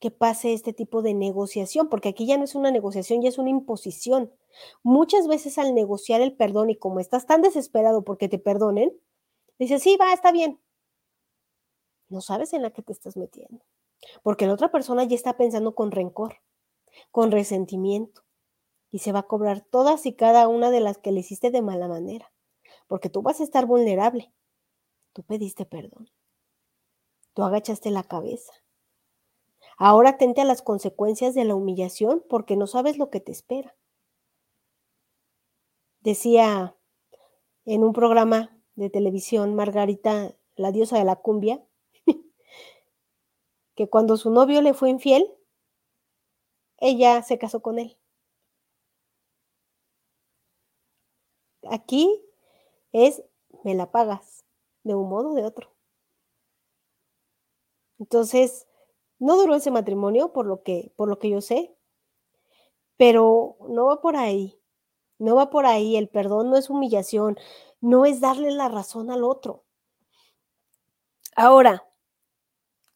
que 0.00 0.10
pase 0.10 0.52
este 0.52 0.72
tipo 0.72 1.02
de 1.02 1.14
negociación, 1.14 1.88
porque 1.88 2.10
aquí 2.10 2.26
ya 2.26 2.36
no 2.36 2.44
es 2.44 2.54
una 2.54 2.70
negociación, 2.70 3.22
ya 3.22 3.28
es 3.28 3.38
una 3.38 3.50
imposición. 3.50 4.32
Muchas 4.82 5.26
veces 5.26 5.58
al 5.58 5.74
negociar 5.74 6.20
el 6.20 6.34
perdón 6.36 6.70
y 6.70 6.76
como 6.76 7.00
estás 7.00 7.26
tan 7.26 7.42
desesperado 7.42 8.04
porque 8.04 8.28
te 8.28 8.38
perdonen, 8.38 8.92
dices, 9.58 9.82
sí, 9.82 9.96
va, 9.96 10.12
está 10.12 10.32
bien. 10.32 10.60
No 12.08 12.20
sabes 12.20 12.52
en 12.52 12.62
la 12.62 12.70
que 12.70 12.82
te 12.82 12.92
estás 12.92 13.16
metiendo, 13.16 13.64
porque 14.22 14.46
la 14.46 14.54
otra 14.54 14.70
persona 14.70 15.04
ya 15.04 15.16
está 15.16 15.36
pensando 15.36 15.74
con 15.74 15.90
rencor, 15.90 16.36
con 17.10 17.30
resentimiento, 17.30 18.22
y 18.90 19.00
se 19.00 19.12
va 19.12 19.20
a 19.20 19.26
cobrar 19.26 19.62
todas 19.62 20.06
y 20.06 20.14
cada 20.14 20.48
una 20.48 20.70
de 20.70 20.80
las 20.80 20.98
que 20.98 21.12
le 21.12 21.20
hiciste 21.20 21.50
de 21.50 21.62
mala 21.62 21.88
manera, 21.88 22.32
porque 22.86 23.10
tú 23.10 23.22
vas 23.22 23.40
a 23.40 23.44
estar 23.44 23.66
vulnerable. 23.66 24.32
Tú 25.16 25.22
pediste 25.22 25.64
perdón. 25.64 26.10
Tú 27.32 27.42
agachaste 27.42 27.90
la 27.90 28.02
cabeza. 28.02 28.52
Ahora 29.78 30.10
atente 30.10 30.42
a 30.42 30.44
las 30.44 30.60
consecuencias 30.60 31.34
de 31.34 31.46
la 31.46 31.54
humillación 31.54 32.22
porque 32.28 32.54
no 32.54 32.66
sabes 32.66 32.98
lo 32.98 33.08
que 33.08 33.20
te 33.20 33.32
espera. 33.32 33.74
Decía 36.00 36.76
en 37.64 37.82
un 37.82 37.94
programa 37.94 38.60
de 38.74 38.90
televisión 38.90 39.54
Margarita, 39.54 40.36
la 40.54 40.70
diosa 40.70 40.98
de 40.98 41.06
la 41.06 41.16
cumbia, 41.16 41.64
que 43.74 43.88
cuando 43.88 44.18
su 44.18 44.30
novio 44.30 44.60
le 44.60 44.74
fue 44.74 44.90
infiel, 44.90 45.32
ella 46.76 47.22
se 47.22 47.38
casó 47.38 47.62
con 47.62 47.78
él. 47.78 47.96
Aquí 51.62 52.22
es, 52.92 53.22
me 53.64 53.74
la 53.74 53.90
pagas, 53.90 54.35
de 54.86 54.94
un 54.94 55.08
modo 55.08 55.30
o 55.30 55.34
de 55.34 55.44
otro. 55.44 55.70
Entonces, 57.98 58.66
no 59.18 59.36
duró 59.36 59.54
ese 59.56 59.70
matrimonio, 59.70 60.32
por 60.32 60.46
lo 60.46 60.62
que, 60.62 60.92
por 60.96 61.08
lo 61.08 61.18
que 61.18 61.30
yo 61.30 61.40
sé, 61.40 61.74
pero 62.96 63.56
no 63.68 63.86
va 63.86 64.00
por 64.00 64.16
ahí. 64.16 64.60
No 65.18 65.34
va 65.34 65.50
por 65.50 65.66
ahí. 65.66 65.96
El 65.96 66.08
perdón 66.08 66.50
no 66.50 66.56
es 66.56 66.70
humillación, 66.70 67.36
no 67.80 68.04
es 68.04 68.20
darle 68.20 68.50
la 68.50 68.68
razón 68.68 69.10
al 69.10 69.24
otro. 69.24 69.64
Ahora, 71.34 71.88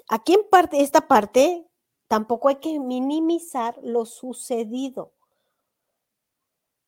aquí 0.09 0.34
en 0.34 0.49
parte, 0.49 0.82
esta 0.82 1.09
parte, 1.09 1.66
tampoco 2.07 2.49
hay 2.49 2.57
que 2.57 2.78
minimizar 2.78 3.78
lo 3.82 4.07
sucedido. 4.07 5.12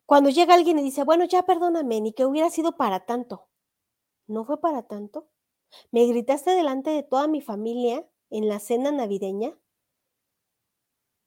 Cuando 0.07 0.31
llega 0.31 0.55
alguien 0.55 0.79
y 0.79 0.83
dice, 0.83 1.05
bueno, 1.05 1.25
ya 1.25 1.43
perdóname, 1.43 2.01
ni 2.01 2.13
que 2.13 2.27
hubiera 2.27 2.51
sido 2.51 2.77
para 2.77 3.01
tanto. 3.01 3.49
¿No 4.27 4.45
fue 4.45 4.61
para 4.61 4.83
tanto? 4.83 5.29
¿Me 5.91 6.07
gritaste 6.07 6.51
delante 6.51 6.91
de 6.91 7.03
toda 7.03 7.27
mi 7.27 7.41
familia 7.41 8.09
en 8.31 8.49
la 8.49 8.59
cena 8.59 8.93
navideña? 8.93 9.59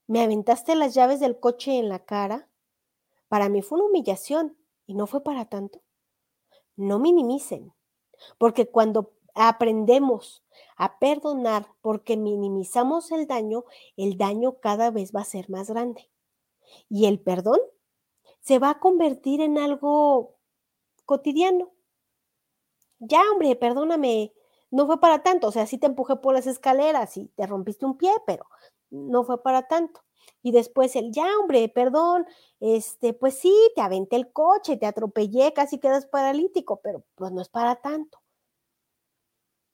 ¿Me 0.08 0.22
aventaste 0.22 0.76
las 0.76 0.94
llaves 0.94 1.20
del 1.20 1.40
coche 1.40 1.78
en 1.78 1.90
la 1.90 2.06
cara? 2.06 2.50
Para 3.28 3.50
mí 3.50 3.62
fue 3.62 3.80
una 3.80 3.90
humillación 3.90 4.58
y 4.86 4.94
no 4.94 5.08
fue 5.08 5.24
para 5.24 5.46
tanto. 5.46 5.82
No 6.76 7.00
minimicen, 7.00 7.74
porque 8.38 8.70
cuando 8.70 9.14
aprendemos 9.34 10.44
a 10.78 11.00
perdonar 11.00 11.68
porque 11.82 12.18
minimizamos 12.18 13.12
el 13.12 13.28
daño, 13.28 13.66
el 13.98 14.18
daño 14.18 14.60
cada 14.60 14.92
vez 14.92 15.14
va 15.14 15.22
a 15.22 15.26
ser 15.26 15.50
más 15.50 15.70
grande. 15.70 16.10
Y 16.90 17.06
el 17.06 17.20
perdón 17.20 17.60
se 18.40 18.60
va 18.60 18.72
a 18.72 18.80
convertir 18.80 19.42
en 19.42 19.58
algo 19.58 20.36
cotidiano. 21.06 21.72
Ya, 23.08 23.22
hombre, 23.32 23.56
perdóname, 23.56 24.34
no 24.72 24.86
fue 24.88 25.00
para 25.00 25.24
tanto, 25.24 25.48
o 25.48 25.52
sea, 25.52 25.66
sí 25.68 25.78
te 25.78 25.88
empujé 25.88 26.16
por 26.18 26.34
las 26.34 26.48
escaleras 26.48 27.18
y 27.18 27.28
te 27.30 27.46
rompiste 27.48 27.86
un 27.86 27.98
pie, 27.98 28.12
pero 28.26 28.46
no 28.90 29.24
fue 29.24 29.42
para 29.42 29.68
tanto. 29.68 30.02
Y 30.42 30.52
después 30.52 30.96
el, 30.96 31.12
ya, 31.12 31.26
hombre, 31.40 31.70
perdón, 31.70 32.26
este, 32.60 33.14
pues 33.14 33.40
sí, 33.40 33.54
te 33.76 33.82
aventé 33.82 34.16
el 34.16 34.32
coche, 34.32 34.78
te 34.78 34.86
atropellé, 34.86 35.54
casi 35.54 35.80
quedas 35.80 36.06
paralítico, 36.08 36.82
pero 36.84 37.04
pues 37.16 37.32
no 37.32 37.42
es 37.42 37.50
para 37.50 37.76
tanto. 37.78 38.20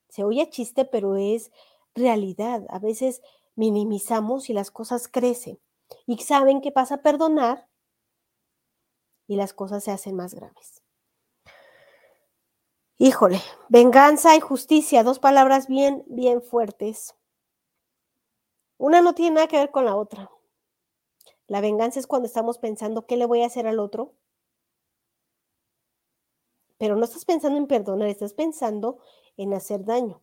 Se 0.09 0.23
oye 0.23 0.49
chiste, 0.49 0.85
pero 0.85 1.15
es 1.15 1.51
realidad. 1.95 2.63
A 2.69 2.79
veces 2.79 3.21
minimizamos 3.55 4.49
y 4.49 4.53
las 4.53 4.71
cosas 4.71 5.07
crecen. 5.07 5.59
Y 6.05 6.17
saben 6.19 6.61
que 6.61 6.71
pasa 6.71 6.95
a 6.95 7.01
perdonar 7.01 7.67
y 9.27 9.35
las 9.35 9.53
cosas 9.53 9.83
se 9.83 9.91
hacen 9.91 10.15
más 10.15 10.33
graves. 10.33 10.80
Híjole, 13.03 13.41
venganza 13.67 14.35
y 14.35 14.39
justicia, 14.39 15.03
dos 15.03 15.17
palabras 15.17 15.65
bien, 15.67 16.03
bien 16.05 16.43
fuertes. 16.43 17.15
Una 18.77 19.01
no 19.01 19.15
tiene 19.15 19.37
nada 19.37 19.47
que 19.47 19.57
ver 19.57 19.71
con 19.71 19.85
la 19.85 19.95
otra. 19.95 20.29
La 21.47 21.61
venganza 21.61 21.99
es 21.99 22.05
cuando 22.05 22.27
estamos 22.27 22.59
pensando 22.59 23.07
qué 23.07 23.17
le 23.17 23.25
voy 23.25 23.41
a 23.41 23.47
hacer 23.47 23.65
al 23.65 23.79
otro. 23.79 24.13
Pero 26.77 26.95
no 26.95 27.05
estás 27.05 27.25
pensando 27.25 27.57
en 27.57 27.65
perdonar, 27.65 28.07
estás 28.07 28.35
pensando 28.35 28.99
en 29.35 29.55
hacer 29.55 29.83
daño. 29.83 30.21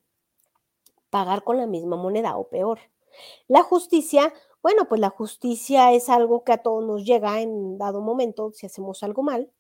Pagar 1.10 1.42
con 1.42 1.56
la 1.56 1.66
misma 1.66 1.96
moneda 1.96 2.36
o 2.36 2.48
peor. 2.48 2.78
La 3.48 3.64
justicia, 3.64 4.32
bueno, 4.62 4.86
pues 4.88 5.00
la 5.00 5.10
justicia 5.10 5.92
es 5.94 6.08
algo 6.08 6.44
que 6.44 6.52
a 6.52 6.62
todos 6.62 6.84
nos 6.84 7.04
llega 7.04 7.40
en 7.40 7.76
dado 7.76 8.00
momento 8.02 8.52
si 8.52 8.66
hacemos 8.66 9.02
algo 9.02 9.24
mal 9.24 9.50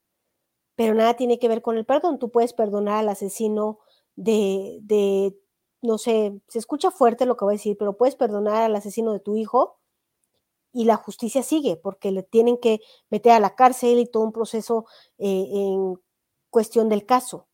pero 0.78 0.94
nada 0.94 1.14
tiene 1.14 1.40
que 1.40 1.48
ver 1.48 1.60
con 1.60 1.76
el 1.76 1.84
perdón. 1.84 2.20
Tú 2.20 2.30
puedes 2.30 2.52
perdonar 2.52 2.98
al 2.98 3.08
asesino 3.08 3.80
de, 4.14 4.78
de, 4.82 5.36
no 5.82 5.98
sé, 5.98 6.40
se 6.46 6.60
escucha 6.60 6.92
fuerte 6.92 7.26
lo 7.26 7.36
que 7.36 7.44
voy 7.44 7.54
a 7.54 7.58
decir, 7.58 7.76
pero 7.76 7.96
puedes 7.96 8.14
perdonar 8.14 8.62
al 8.62 8.76
asesino 8.76 9.12
de 9.12 9.18
tu 9.18 9.36
hijo 9.36 9.80
y 10.72 10.84
la 10.84 10.94
justicia 10.94 11.42
sigue, 11.42 11.74
porque 11.76 12.12
le 12.12 12.22
tienen 12.22 12.58
que 12.58 12.78
meter 13.10 13.32
a 13.32 13.40
la 13.40 13.56
cárcel 13.56 13.98
y 13.98 14.06
todo 14.06 14.22
un 14.22 14.30
proceso 14.30 14.86
eh, 15.18 15.48
en 15.50 16.00
cuestión 16.48 16.88
del 16.88 17.04
caso. 17.04 17.48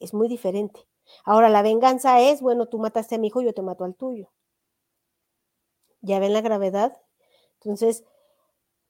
Es 0.00 0.12
muy 0.12 0.26
diferente. 0.26 0.88
Ahora, 1.24 1.48
la 1.50 1.62
venganza 1.62 2.20
es, 2.20 2.40
bueno, 2.40 2.66
tú 2.66 2.80
mataste 2.80 3.14
a 3.14 3.18
mi 3.18 3.28
hijo, 3.28 3.42
yo 3.42 3.54
te 3.54 3.62
mato 3.62 3.84
al 3.84 3.94
tuyo. 3.94 4.32
¿Ya 6.00 6.18
ven 6.18 6.32
la 6.32 6.40
gravedad? 6.40 7.00
Entonces, 7.60 8.02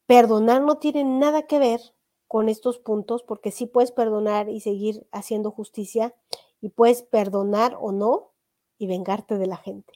perdonar 0.06 0.62
no 0.62 0.78
tiene 0.78 1.04
nada 1.04 1.42
que 1.42 1.58
ver 1.58 1.93
con 2.34 2.48
estos 2.48 2.80
puntos, 2.80 3.22
porque 3.22 3.52
sí 3.52 3.64
puedes 3.64 3.92
perdonar 3.92 4.48
y 4.48 4.58
seguir 4.58 5.06
haciendo 5.12 5.52
justicia, 5.52 6.16
y 6.60 6.70
puedes 6.70 7.04
perdonar 7.04 7.76
o 7.80 7.92
no 7.92 8.32
y 8.76 8.88
vengarte 8.88 9.38
de 9.38 9.46
la 9.46 9.56
gente. 9.56 9.92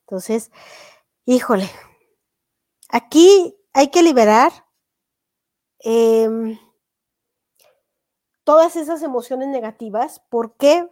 Entonces, 0.00 0.50
híjole, 1.26 1.68
aquí 2.88 3.54
hay 3.74 3.88
que 3.88 4.02
liberar 4.02 4.50
em, 5.80 6.58
todas 8.44 8.76
esas 8.76 9.02
emociones 9.02 9.48
negativas. 9.48 10.22
¿Por 10.30 10.56
qué? 10.56 10.88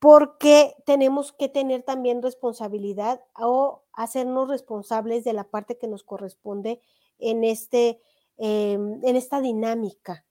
porque 0.00 0.74
tenemos 0.84 1.32
que 1.32 1.48
tener 1.48 1.82
también 1.82 2.20
responsabilidad 2.20 3.22
o 3.38 3.84
hacernos 3.94 4.48
responsables 4.48 5.24
de 5.24 5.32
la 5.32 5.44
parte 5.44 5.78
que 5.78 5.88
nos 5.88 6.04
corresponde 6.04 6.82
en, 7.18 7.44
este, 7.44 8.00
em, 8.42 9.04
en 9.04 9.16
esta 9.16 9.40
dinámica 9.40 10.24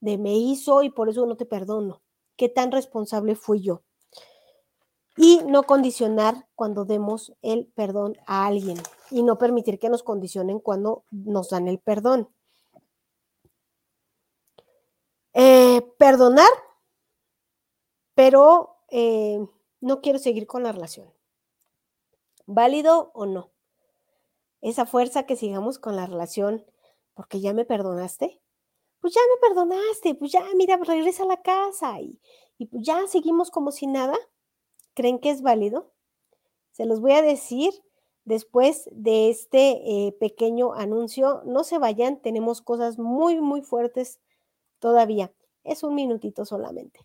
de 0.00 0.16
me 0.16 0.34
hizo 0.34 0.82
y 0.82 0.90
por 0.90 1.10
eso 1.10 1.26
no 1.26 1.36
te 1.36 1.44
perdono. 1.44 2.02
¿Qué 2.36 2.48
tan 2.48 2.72
responsable 2.72 3.34
fui 3.36 3.60
yo? 3.60 3.82
Y 5.16 5.42
no 5.46 5.64
condicionar 5.64 6.48
cuando 6.54 6.86
demos 6.86 7.34
el 7.42 7.66
perdón 7.66 8.16
a 8.26 8.46
alguien 8.46 8.78
y 9.10 9.22
no 9.22 9.36
permitir 9.36 9.78
que 9.78 9.90
nos 9.90 10.02
condicionen 10.02 10.58
cuando 10.58 11.04
nos 11.10 11.50
dan 11.50 11.68
el 11.68 11.78
perdón. 11.78 12.30
Eh, 15.34 15.82
perdonar, 15.98 16.48
pero 18.14 18.78
eh, 18.88 19.38
no 19.80 20.00
quiero 20.00 20.18
seguir 20.18 20.46
con 20.46 20.62
la 20.62 20.72
relación. 20.72 21.12
¿Válido 22.46 23.10
o 23.12 23.26
no? 23.26 23.50
Esa 24.62 24.86
fuerza 24.86 25.24
que 25.24 25.36
sigamos 25.36 25.78
con 25.78 25.94
la 25.94 26.06
relación 26.06 26.64
porque 27.20 27.38
ya 27.42 27.52
me 27.52 27.66
perdonaste. 27.66 28.40
Pues 29.02 29.12
ya 29.12 29.20
me 29.20 29.46
perdonaste, 29.46 30.14
pues 30.14 30.32
ya, 30.32 30.42
mira, 30.56 30.78
regresa 30.78 31.24
a 31.24 31.26
la 31.26 31.42
casa 31.42 32.00
y, 32.00 32.18
y 32.56 32.64
pues 32.64 32.82
ya 32.82 33.06
seguimos 33.08 33.50
como 33.50 33.72
si 33.72 33.86
nada. 33.86 34.16
¿Creen 34.94 35.18
que 35.18 35.28
es 35.28 35.42
válido? 35.42 35.92
Se 36.70 36.86
los 36.86 37.02
voy 37.02 37.12
a 37.12 37.20
decir 37.20 37.74
después 38.24 38.88
de 38.90 39.28
este 39.28 40.06
eh, 40.06 40.12
pequeño 40.18 40.72
anuncio. 40.72 41.42
No 41.44 41.62
se 41.62 41.76
vayan, 41.76 42.22
tenemos 42.22 42.62
cosas 42.62 42.98
muy, 42.98 43.38
muy 43.42 43.60
fuertes 43.60 44.18
todavía. 44.78 45.30
Es 45.62 45.82
un 45.82 45.94
minutito 45.94 46.46
solamente. 46.46 47.00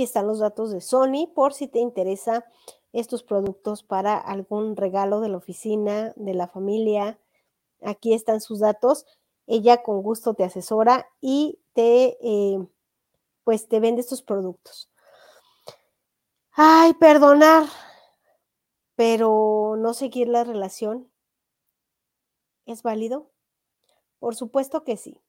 Aquí 0.00 0.04
están 0.04 0.26
los 0.26 0.38
datos 0.38 0.70
de 0.70 0.80
Sony 0.80 1.30
por 1.34 1.52
si 1.52 1.68
te 1.68 1.78
interesa 1.78 2.46
estos 2.94 3.22
productos 3.22 3.82
para 3.82 4.16
algún 4.16 4.74
regalo 4.74 5.20
de 5.20 5.28
la 5.28 5.36
oficina, 5.36 6.14
de 6.16 6.32
la 6.32 6.48
familia. 6.48 7.20
Aquí 7.82 8.14
están 8.14 8.40
sus 8.40 8.60
datos. 8.60 9.04
Ella 9.46 9.82
con 9.82 10.00
gusto 10.02 10.32
te 10.32 10.44
asesora 10.44 11.06
y 11.20 11.58
te, 11.74 12.16
eh, 12.22 12.66
pues 13.44 13.68
te 13.68 13.78
vende 13.78 14.00
estos 14.00 14.22
productos. 14.22 14.90
Ay, 16.52 16.94
perdonar, 16.94 17.64
pero 18.96 19.76
no 19.76 19.92
seguir 19.92 20.28
la 20.28 20.44
relación. 20.44 21.10
¿Es 22.64 22.82
válido? 22.82 23.30
Por 24.18 24.34
supuesto 24.34 24.82
que 24.82 24.96
sí. 24.96 25.20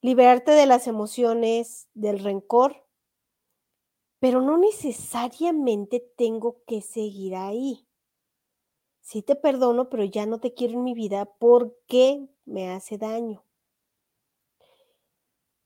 Liberarte 0.00 0.52
de 0.52 0.64
las 0.64 0.86
emociones, 0.86 1.88
del 1.92 2.20
rencor, 2.20 2.86
pero 4.20 4.42
no 4.42 4.58
necesariamente 4.58 6.00
tengo 6.16 6.62
que 6.66 6.82
seguir 6.82 7.34
ahí. 7.34 7.86
Sí 9.00 9.22
te 9.22 9.34
perdono, 9.34 9.88
pero 9.88 10.04
ya 10.04 10.26
no 10.26 10.38
te 10.38 10.54
quiero 10.54 10.74
en 10.74 10.84
mi 10.84 10.94
vida 10.94 11.24
porque 11.24 12.28
me 12.44 12.70
hace 12.70 12.98
daño. 12.98 13.42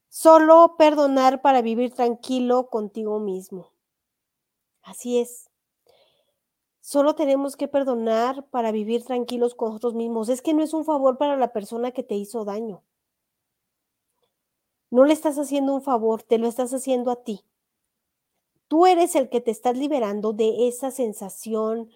Solo 0.09 0.77
perdonar 0.79 1.43
para 1.43 1.61
vivir 1.61 1.93
tranquilo 1.93 2.71
contigo 2.71 3.19
mismo. 3.19 3.73
Así 4.83 5.19
es. 5.19 5.51
Solo 6.81 7.15
tenemos 7.15 7.57
que 7.57 7.67
perdonar 7.67 8.47
para 8.51 8.71
vivir 8.71 9.05
tranquilos 9.05 9.55
con 9.57 9.71
nosotros 9.71 9.95
mismos. 9.95 10.29
Es 10.29 10.43
que 10.43 10.55
no 10.55 10.63
es 10.63 10.73
un 10.73 10.85
favor 10.85 11.19
para 11.19 11.37
la 11.37 11.53
persona 11.53 11.91
que 11.91 12.05
te 12.05 12.15
hizo 12.15 12.45
daño. 12.45 12.85
No 14.91 15.05
le 15.05 15.13
estás 15.13 15.39
haciendo 15.39 15.75
un 15.75 15.83
favor, 15.83 16.23
te 16.23 16.39
lo 16.39 16.47
estás 16.47 16.73
haciendo 16.73 17.11
a 17.11 17.25
ti. 17.25 17.45
Tú 18.75 18.87
eres 18.87 19.15
el 19.15 19.29
que 19.29 19.41
te 19.41 19.53
estás 19.53 19.79
liberando 19.79 20.33
de 20.33 20.67
esa 20.67 20.91
sensación 20.91 21.89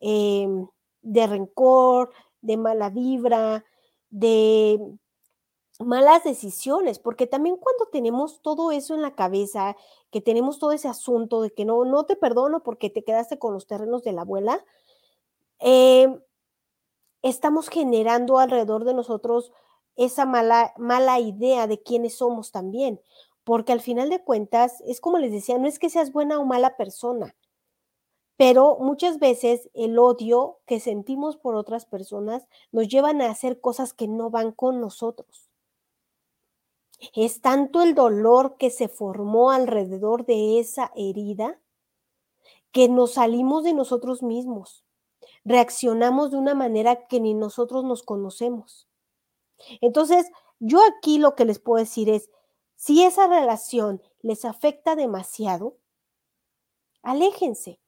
em, 0.00 0.68
de 1.00 1.26
rencor, 1.26 2.12
de 2.42 2.58
mala 2.58 2.90
vibra, 2.90 3.64
de 4.10 4.78
malas 5.80 6.24
decisiones, 6.24 6.98
porque 6.98 7.26
también 7.26 7.56
cuando 7.56 7.86
tenemos 7.86 8.42
todo 8.42 8.70
eso 8.70 8.94
en 8.94 9.00
la 9.00 9.14
cabeza, 9.14 9.78
que 10.10 10.20
tenemos 10.20 10.58
todo 10.58 10.72
ese 10.72 10.88
asunto 10.88 11.40
de 11.40 11.54
que 11.54 11.64
no, 11.64 11.86
no 11.86 12.04
te 12.04 12.16
perdono 12.16 12.62
porque 12.62 12.90
te 12.90 13.02
quedaste 13.02 13.38
con 13.38 13.54
los 13.54 13.66
terrenos 13.66 14.02
de 14.02 14.12
la 14.12 14.20
abuela, 14.20 14.62
em, 15.58 16.20
estamos 17.22 17.70
generando 17.70 18.38
alrededor 18.38 18.84
de 18.84 18.92
nosotros 18.92 19.52
esa 19.96 20.26
mala, 20.26 20.74
mala 20.76 21.18
idea 21.18 21.66
de 21.66 21.82
quiénes 21.82 22.16
somos 22.18 22.52
también 22.52 23.00
porque 23.46 23.72
al 23.72 23.80
final 23.80 24.10
de 24.10 24.24
cuentas, 24.24 24.82
es 24.88 25.00
como 25.00 25.18
les 25.18 25.30
decía, 25.30 25.56
no 25.56 25.68
es 25.68 25.78
que 25.78 25.88
seas 25.88 26.10
buena 26.10 26.40
o 26.40 26.44
mala 26.44 26.76
persona, 26.76 27.36
pero 28.36 28.76
muchas 28.80 29.20
veces 29.20 29.70
el 29.72 30.00
odio 30.00 30.58
que 30.66 30.80
sentimos 30.80 31.36
por 31.36 31.54
otras 31.54 31.86
personas 31.86 32.48
nos 32.72 32.88
llevan 32.88 33.22
a 33.22 33.30
hacer 33.30 33.60
cosas 33.60 33.92
que 33.92 34.08
no 34.08 34.30
van 34.30 34.50
con 34.50 34.80
nosotros. 34.80 35.48
Es 37.14 37.40
tanto 37.40 37.82
el 37.82 37.94
dolor 37.94 38.56
que 38.58 38.70
se 38.70 38.88
formó 38.88 39.52
alrededor 39.52 40.26
de 40.26 40.58
esa 40.58 40.90
herida 40.96 41.60
que 42.72 42.88
nos 42.88 43.12
salimos 43.12 43.62
de 43.62 43.74
nosotros 43.74 44.24
mismos. 44.24 44.84
Reaccionamos 45.44 46.32
de 46.32 46.38
una 46.38 46.56
manera 46.56 47.06
que 47.06 47.20
ni 47.20 47.32
nosotros 47.32 47.84
nos 47.84 48.02
conocemos. 48.02 48.88
Entonces, 49.80 50.26
yo 50.58 50.80
aquí 50.84 51.18
lo 51.18 51.36
que 51.36 51.44
les 51.44 51.60
puedo 51.60 51.78
decir 51.78 52.08
es, 52.10 52.28
si 52.76 53.02
esa 53.02 53.26
relación 53.26 54.02
les 54.22 54.44
afecta 54.44 54.96
demasiado, 54.96 55.78
aléjense, 57.02 57.80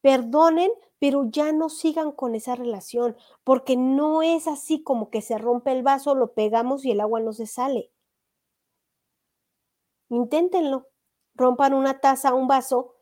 perdonen, 0.00 0.70
pero 0.98 1.24
ya 1.30 1.52
no 1.52 1.68
sigan 1.68 2.12
con 2.12 2.34
esa 2.34 2.56
relación, 2.56 3.16
porque 3.44 3.76
no 3.76 4.22
es 4.22 4.46
así 4.46 4.82
como 4.82 5.10
que 5.10 5.22
se 5.22 5.38
rompe 5.38 5.72
el 5.72 5.82
vaso, 5.82 6.14
lo 6.14 6.32
pegamos 6.32 6.84
y 6.84 6.90
el 6.90 7.00
agua 7.00 7.20
no 7.20 7.32
se 7.32 7.46
sale. 7.46 7.90
Inténtenlo, 10.08 10.88
rompan 11.34 11.72
una 11.72 12.00
taza, 12.00 12.34
un 12.34 12.48
vaso, 12.48 12.94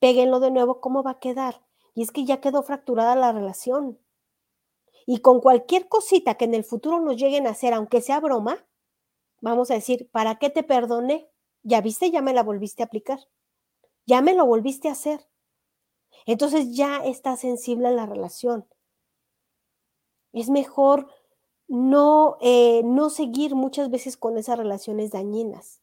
péguenlo 0.00 0.40
de 0.40 0.50
nuevo, 0.50 0.80
¿cómo 0.80 1.02
va 1.02 1.12
a 1.12 1.18
quedar? 1.18 1.64
Y 1.94 2.02
es 2.02 2.10
que 2.10 2.24
ya 2.24 2.40
quedó 2.40 2.62
fracturada 2.62 3.14
la 3.14 3.32
relación. 3.32 3.98
Y 5.06 5.18
con 5.18 5.40
cualquier 5.40 5.88
cosita 5.88 6.34
que 6.34 6.46
en 6.46 6.54
el 6.54 6.64
futuro 6.64 7.00
nos 7.00 7.16
lleguen 7.16 7.46
a 7.46 7.50
hacer, 7.50 7.74
aunque 7.74 8.00
sea 8.00 8.20
broma, 8.20 8.66
vamos 9.44 9.70
a 9.70 9.74
decir, 9.74 10.08
¿para 10.10 10.36
qué 10.38 10.50
te 10.50 10.62
perdoné? 10.62 11.28
Ya 11.62 11.80
viste, 11.80 12.10
ya 12.10 12.22
me 12.22 12.32
la 12.32 12.42
volviste 12.42 12.82
a 12.82 12.86
aplicar. 12.86 13.20
Ya 14.06 14.22
me 14.22 14.34
lo 14.34 14.46
volviste 14.46 14.88
a 14.88 14.92
hacer. 14.92 15.20
Entonces 16.26 16.74
ya 16.74 17.04
está 17.04 17.36
sensible 17.36 17.88
a 17.88 17.92
la 17.92 18.06
relación. 18.06 18.66
Es 20.32 20.48
mejor 20.48 21.08
no, 21.68 22.38
eh, 22.40 22.82
no 22.84 23.10
seguir 23.10 23.54
muchas 23.54 23.90
veces 23.90 24.16
con 24.16 24.38
esas 24.38 24.58
relaciones 24.58 25.10
dañinas. 25.10 25.82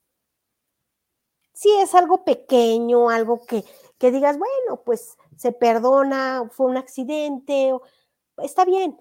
Si 1.53 1.70
es 1.78 1.93
algo 1.93 2.24
pequeño, 2.24 3.09
algo 3.09 3.45
que, 3.45 3.64
que 3.99 4.12
digas, 4.12 4.39
bueno, 4.39 4.82
pues 4.84 5.18
se 5.38 5.51
perdona, 5.51 6.49
fue 6.51 6.66
un 6.66 6.78
accidente, 6.78 7.74
está 8.38 8.66
bien. 8.66 8.99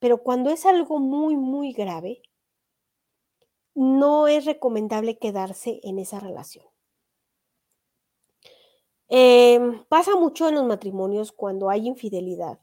Pero 0.00 0.22
cuando 0.22 0.50
es 0.50 0.66
algo 0.66 0.98
muy, 0.98 1.36
muy 1.36 1.72
grave, 1.72 2.22
no 3.76 4.28
es 4.28 4.44
recomendable 4.46 5.18
quedarse 5.18 5.80
en 5.84 6.00
esa 6.00 6.20
relación. 6.20 6.66
Em, 9.08 9.84
pasa 9.88 10.14
mucho 10.16 10.48
en 10.48 10.54
los 10.56 10.64
matrimonios 10.64 11.30
cuando 11.32 11.70
hay 11.70 11.86
infidelidad. 11.88 12.58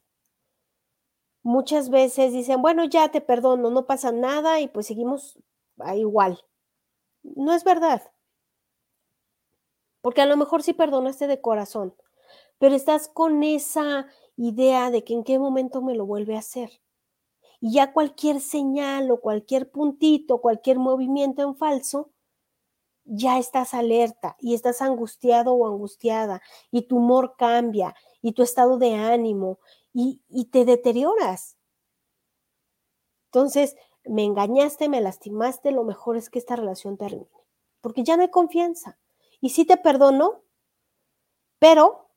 Muchas 1.46 1.90
veces 1.90 2.32
dicen: 2.34 2.62
"Bueno, 2.62 2.86
ya 2.86 3.10
te 3.10 3.20
perdono, 3.22 3.70
no 3.70 3.86
pasa 3.86 4.12
nada", 4.14 4.62
y 4.62 4.68
pues 4.70 4.88
seguimos 4.88 5.38
a 5.80 5.96
igual. 5.98 6.40
No 7.24 7.54
es 7.54 7.64
verdad. 7.66 8.04
Porque 10.04 10.22
a 10.22 10.26
lo 10.26 10.36
mejor 10.36 10.62
sí 10.64 10.74
perdonaste 10.74 11.28
de 11.28 11.40
corazón, 11.40 11.96
pero 12.60 12.76
estás 12.76 13.08
con 13.08 13.44
esa 13.44 14.08
idea 14.38 14.92
de 14.92 15.04
que 15.04 15.14
en 15.14 15.24
qué 15.24 15.40
momento 15.40 15.82
me 15.82 15.96
lo 15.96 16.06
vuelve 16.06 16.36
a 16.36 16.40
hacer. 16.40 16.72
Y 17.64 17.72
ya 17.72 17.94
cualquier 17.94 18.42
señal 18.42 19.10
o 19.10 19.22
cualquier 19.22 19.72
puntito, 19.72 20.42
cualquier 20.42 20.80
movimiento 20.80 21.44
en 21.44 21.56
falso, 21.56 22.12
ya 23.06 23.40
estás 23.40 23.74
alerta 23.74 24.36
y 24.38 24.54
estás 24.54 24.82
angustiado 24.82 25.54
o 25.54 25.66
angustiada 25.66 26.42
y 26.72 26.82
tu 26.82 26.98
humor 26.98 27.36
cambia 27.38 27.96
y 28.22 28.34
tu 28.34 28.44
estado 28.44 28.78
de 28.80 28.96
ánimo 28.96 29.60
y, 29.94 30.20
te 30.52 30.66
deterioras. 30.66 31.56
Entonces, 33.28 33.78
me 34.04 34.26
engañaste, 34.26 34.90
me 34.90 35.00
lastimaste, 35.00 35.72
lo 35.72 35.86
mejor 35.86 36.18
es 36.18 36.30
que 36.30 36.40
esta 36.40 36.58
relación 36.58 36.98
termine, 36.98 37.30
porque 37.80 38.04
ya 38.04 38.18
no 38.18 38.24
hay 38.24 38.30
confianza. 38.30 39.00
Y 39.40 39.52
sí 39.52 39.64
te 39.64 39.78
perdono, 39.78 40.44
pero 41.60 42.10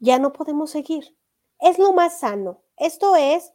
ya 0.00 0.18
no 0.18 0.32
podemos 0.32 0.72
seguir. 0.72 1.16
Es 1.60 1.78
lo 1.78 1.92
más 1.92 2.18
sano. 2.18 2.64
Esto 2.76 3.14
es, 3.14 3.52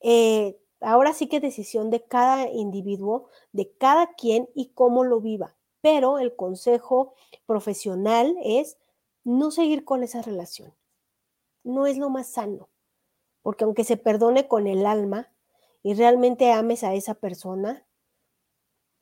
eh, 0.00 0.58
ahora 0.80 1.12
sí 1.12 1.28
que 1.28 1.40
decisión 1.40 1.90
de 1.90 2.02
cada 2.02 2.48
individuo, 2.48 3.28
de 3.52 3.70
cada 3.72 4.14
quien 4.14 4.48
y 4.54 4.70
cómo 4.70 5.04
lo 5.04 5.20
viva. 5.20 5.56
Pero 5.80 6.18
el 6.18 6.36
consejo 6.36 7.14
profesional 7.46 8.36
es 8.42 8.78
no 9.24 9.50
seguir 9.50 9.84
con 9.84 10.02
esa 10.02 10.22
relación. 10.22 10.74
No 11.62 11.86
es 11.86 11.98
lo 11.98 12.10
más 12.10 12.28
sano, 12.28 12.68
porque 13.42 13.64
aunque 13.64 13.84
se 13.84 13.96
perdone 13.96 14.48
con 14.48 14.66
el 14.66 14.86
alma 14.86 15.30
y 15.82 15.94
realmente 15.94 16.52
ames 16.52 16.84
a 16.84 16.94
esa 16.94 17.14
persona, 17.14 17.86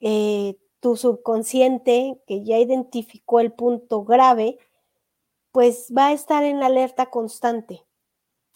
eh, 0.01 0.57
tu 0.79 0.95
subconsciente, 0.95 2.21
que 2.25 2.43
ya 2.43 2.57
identificó 2.57 3.39
el 3.39 3.51
punto 3.51 4.03
grave, 4.03 4.57
pues 5.51 5.91
va 5.95 6.07
a 6.07 6.13
estar 6.13 6.43
en 6.43 6.63
alerta 6.63 7.09
constante 7.09 7.85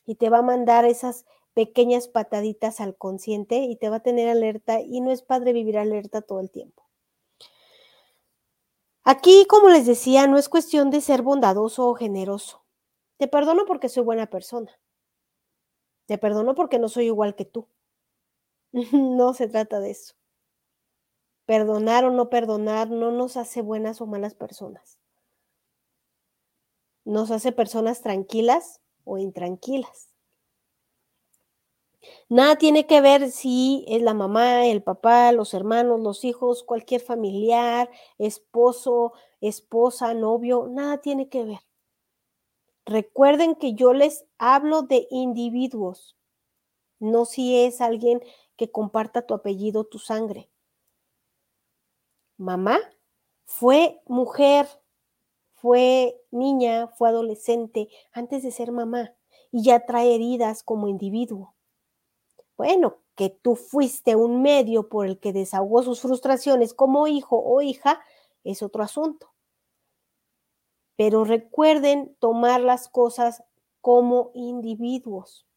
y 0.05 0.15
te 0.15 0.29
va 0.29 0.39
a 0.39 0.43
mandar 0.43 0.85
esas 0.85 1.25
pequeñas 1.53 2.07
pataditas 2.07 2.79
al 2.81 2.95
consciente 2.95 3.57
y 3.57 3.75
te 3.75 3.89
va 3.89 3.97
a 3.97 4.03
tener 4.03 4.29
alerta 4.29 4.81
y 4.81 5.01
no 5.01 5.11
es 5.11 5.21
padre 5.21 5.53
vivir 5.53 5.77
alerta 5.77 6.21
todo 6.21 6.39
el 6.39 6.49
tiempo. 6.49 6.83
Aquí, 9.03 9.45
como 9.49 9.69
les 9.69 9.85
decía, 9.85 10.27
no 10.27 10.37
es 10.37 10.47
cuestión 10.47 10.89
de 10.89 11.01
ser 11.01 11.21
bondadoso 11.23 11.89
o 11.89 11.95
generoso. 11.95 12.63
Te 13.17 13.27
perdono 13.27 13.65
porque 13.65 13.89
soy 13.89 14.03
buena 14.03 14.27
persona. 14.27 14.71
Te 16.05 16.17
perdono 16.17 16.55
porque 16.55 16.79
no 16.79 16.89
soy 16.89 17.05
igual 17.05 17.35
que 17.35 17.45
tú. 17.45 17.67
no 18.91 19.33
se 19.33 19.47
trata 19.47 19.79
de 19.79 19.91
eso. 19.91 20.15
Perdonar 21.45 22.05
o 22.05 22.11
no 22.11 22.29
perdonar 22.29 22.89
no 22.89 23.11
nos 23.11 23.35
hace 23.35 23.61
buenas 23.61 23.99
o 23.99 24.05
malas 24.05 24.35
personas. 24.35 24.97
Nos 27.03 27.31
hace 27.31 27.51
personas 27.51 28.01
tranquilas 28.01 28.79
o 29.03 29.17
intranquilas. 29.17 30.12
Nada 32.29 32.55
tiene 32.57 32.87
que 32.87 33.01
ver 33.01 33.31
si 33.31 33.85
es 33.87 34.01
la 34.01 34.13
mamá, 34.13 34.65
el 34.67 34.83
papá, 34.83 35.31
los 35.31 35.53
hermanos, 35.53 35.99
los 35.99 36.23
hijos, 36.25 36.63
cualquier 36.63 37.01
familiar, 37.01 37.89
esposo, 38.17 39.13
esposa, 39.41 40.13
novio, 40.13 40.67
nada 40.69 40.99
tiene 40.99 41.29
que 41.29 41.43
ver. 41.43 41.59
Recuerden 42.85 43.55
que 43.55 43.73
yo 43.73 43.93
les 43.93 44.25
hablo 44.37 44.81
de 44.81 45.07
individuos, 45.09 46.17
no 46.99 47.25
si 47.25 47.63
es 47.63 47.81
alguien 47.81 48.21
que 48.57 48.71
comparta 48.71 49.25
tu 49.25 49.33
apellido, 49.33 49.85
tu 49.85 49.99
sangre. 49.99 50.49
Mamá 52.37 52.79
fue 53.45 54.01
mujer, 54.05 54.67
fue 55.53 56.21
niña, 56.31 56.87
fue 56.87 57.09
adolescente 57.09 57.87
antes 58.11 58.43
de 58.43 58.51
ser 58.51 58.71
mamá 58.71 59.13
y 59.51 59.63
ya 59.63 59.85
trae 59.85 60.15
heridas 60.15 60.63
como 60.63 60.87
individuo. 60.87 61.55
Bueno, 62.57 62.97
que 63.15 63.29
tú 63.29 63.55
fuiste 63.55 64.15
un 64.15 64.41
medio 64.41 64.89
por 64.89 65.05
el 65.05 65.19
que 65.19 65.33
desahogó 65.33 65.83
sus 65.83 66.01
frustraciones 66.01 66.73
como 66.73 67.07
hijo 67.07 67.41
o 67.43 67.61
hija 67.61 68.01
es 68.43 68.61
otro 68.61 68.83
asunto. 68.83 69.31
Pero 70.95 71.23
recuerden 71.23 72.15
tomar 72.19 72.61
las 72.61 72.87
cosas 72.87 73.43
como 73.81 74.31
individuos, 74.33 75.47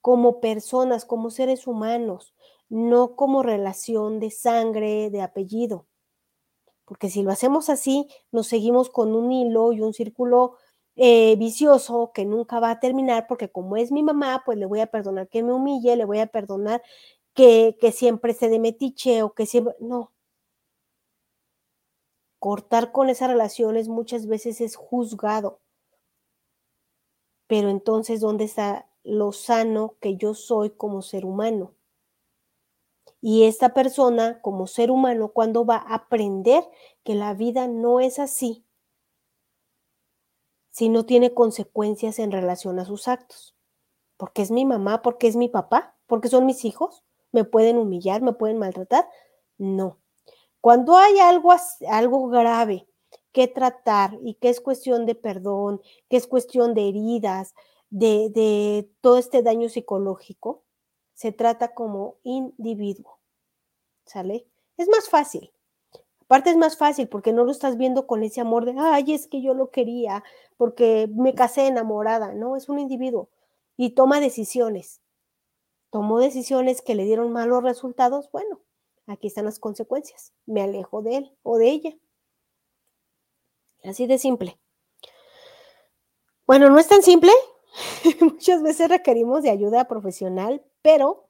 como 0.00 0.40
personas, 0.40 1.04
como 1.04 1.30
seres 1.30 1.66
humanos, 1.66 2.34
no 2.68 3.14
como 3.16 3.42
relación 3.42 4.18
de 4.20 4.30
sangre, 4.30 5.10
de 5.10 5.22
apellido. 5.22 5.86
Porque 6.84 7.10
si 7.10 7.22
lo 7.22 7.30
hacemos 7.30 7.68
así, 7.68 8.08
nos 8.30 8.46
seguimos 8.46 8.90
con 8.90 9.14
un 9.14 9.32
hilo 9.32 9.72
y 9.72 9.80
un 9.80 9.92
círculo 9.92 10.56
eh, 10.96 11.36
vicioso 11.36 12.12
que 12.14 12.24
nunca 12.24 12.60
va 12.60 12.70
a 12.70 12.80
terminar 12.80 13.26
porque 13.28 13.50
como 13.50 13.76
es 13.76 13.92
mi 13.92 14.02
mamá, 14.02 14.42
pues 14.44 14.58
le 14.58 14.66
voy 14.66 14.80
a 14.80 14.86
perdonar 14.88 15.28
que 15.28 15.42
me 15.42 15.52
humille, 15.52 15.96
le 15.96 16.04
voy 16.06 16.20
a 16.20 16.26
perdonar 16.26 16.82
que, 17.34 17.76
que 17.80 17.92
siempre 17.92 18.34
se 18.34 18.48
de 18.48 18.58
metiche 18.58 19.22
o 19.22 19.34
que 19.34 19.46
siempre... 19.46 19.74
No. 19.80 20.12
Cortar 22.38 22.92
con 22.92 23.10
esas 23.10 23.28
relaciones 23.30 23.88
muchas 23.88 24.26
veces 24.26 24.60
es 24.60 24.76
juzgado. 24.76 25.60
Pero 27.46 27.68
entonces, 27.70 28.20
¿dónde 28.20 28.44
está 28.44 28.88
lo 29.04 29.32
sano 29.32 29.96
que 30.00 30.16
yo 30.16 30.34
soy 30.34 30.70
como 30.70 31.02
ser 31.02 31.24
humano? 31.24 31.74
Y 33.20 33.44
esta 33.44 33.74
persona, 33.74 34.40
como 34.42 34.66
ser 34.66 34.90
humano, 34.90 35.32
cuando 35.32 35.64
va 35.64 35.76
a 35.76 35.94
aprender 35.94 36.64
que 37.04 37.14
la 37.14 37.34
vida 37.34 37.66
no 37.68 38.00
es 38.00 38.18
así, 38.18 38.65
si 40.76 40.90
no 40.90 41.06
tiene 41.06 41.32
consecuencias 41.32 42.18
en 42.18 42.30
relación 42.30 42.78
a 42.78 42.84
sus 42.84 43.08
actos. 43.08 43.56
Porque 44.18 44.42
es 44.42 44.50
mi 44.50 44.66
mamá, 44.66 45.00
porque 45.00 45.26
es 45.26 45.34
mi 45.34 45.48
papá, 45.48 45.96
porque 46.06 46.28
son 46.28 46.44
mis 46.44 46.66
hijos, 46.66 47.02
me 47.32 47.44
pueden 47.44 47.78
humillar, 47.78 48.20
me 48.20 48.34
pueden 48.34 48.58
maltratar. 48.58 49.08
No. 49.56 49.98
Cuando 50.60 50.98
hay 50.98 51.18
algo, 51.18 51.50
algo 51.88 52.28
grave 52.28 52.86
que 53.32 53.48
tratar 53.48 54.18
y 54.22 54.34
que 54.34 54.50
es 54.50 54.60
cuestión 54.60 55.06
de 55.06 55.14
perdón, 55.14 55.80
que 56.10 56.18
es 56.18 56.26
cuestión 56.26 56.74
de 56.74 56.90
heridas, 56.90 57.54
de, 57.88 58.28
de 58.28 58.90
todo 59.00 59.16
este 59.16 59.42
daño 59.42 59.70
psicológico, 59.70 60.62
se 61.14 61.32
trata 61.32 61.72
como 61.72 62.16
individuo. 62.22 63.18
¿Sale? 64.04 64.46
Es 64.76 64.90
más 64.90 65.08
fácil. 65.08 65.54
Aparte 66.26 66.50
es 66.50 66.56
más 66.56 66.76
fácil 66.76 67.08
porque 67.08 67.32
no 67.32 67.44
lo 67.44 67.52
estás 67.52 67.76
viendo 67.76 68.06
con 68.06 68.24
ese 68.24 68.40
amor 68.40 68.64
de, 68.64 68.74
ay, 68.76 69.14
es 69.14 69.28
que 69.28 69.42
yo 69.42 69.54
lo 69.54 69.70
quería, 69.70 70.24
porque 70.56 71.08
me 71.14 71.34
casé 71.34 71.68
enamorada, 71.68 72.34
¿no? 72.34 72.56
Es 72.56 72.68
un 72.68 72.80
individuo 72.80 73.30
y 73.76 73.90
toma 73.90 74.20
decisiones. 74.20 75.00
Tomó 75.90 76.18
decisiones 76.18 76.82
que 76.82 76.96
le 76.96 77.04
dieron 77.04 77.32
malos 77.32 77.62
resultados, 77.62 78.28
bueno, 78.32 78.60
aquí 79.06 79.28
están 79.28 79.44
las 79.44 79.60
consecuencias. 79.60 80.32
Me 80.46 80.62
alejo 80.62 81.00
de 81.00 81.16
él 81.16 81.32
o 81.44 81.58
de 81.58 81.70
ella. 81.70 81.96
Así 83.84 84.08
de 84.08 84.18
simple. 84.18 84.58
Bueno, 86.44 86.70
no 86.70 86.78
es 86.80 86.88
tan 86.88 87.02
simple. 87.02 87.30
Muchas 88.20 88.62
veces 88.62 88.88
requerimos 88.88 89.44
de 89.44 89.50
ayuda 89.50 89.86
profesional, 89.86 90.64
pero 90.82 91.25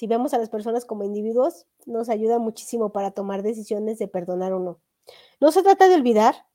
si 0.00 0.06
vemos 0.06 0.32
a 0.32 0.38
las 0.38 0.48
personas 0.48 0.86
como 0.86 1.04
individuos, 1.04 1.66
nos 1.84 2.08
ayuda 2.08 2.38
muchísimo 2.38 2.90
para 2.90 3.10
tomar 3.10 3.42
decisiones 3.42 3.98
de 3.98 4.08
perdonar 4.08 4.54
o 4.54 4.58
no. 4.58 4.80
No 5.40 5.52
se 5.52 5.62
trata 5.62 5.88
de 5.88 5.94
olvidar, 5.94 6.46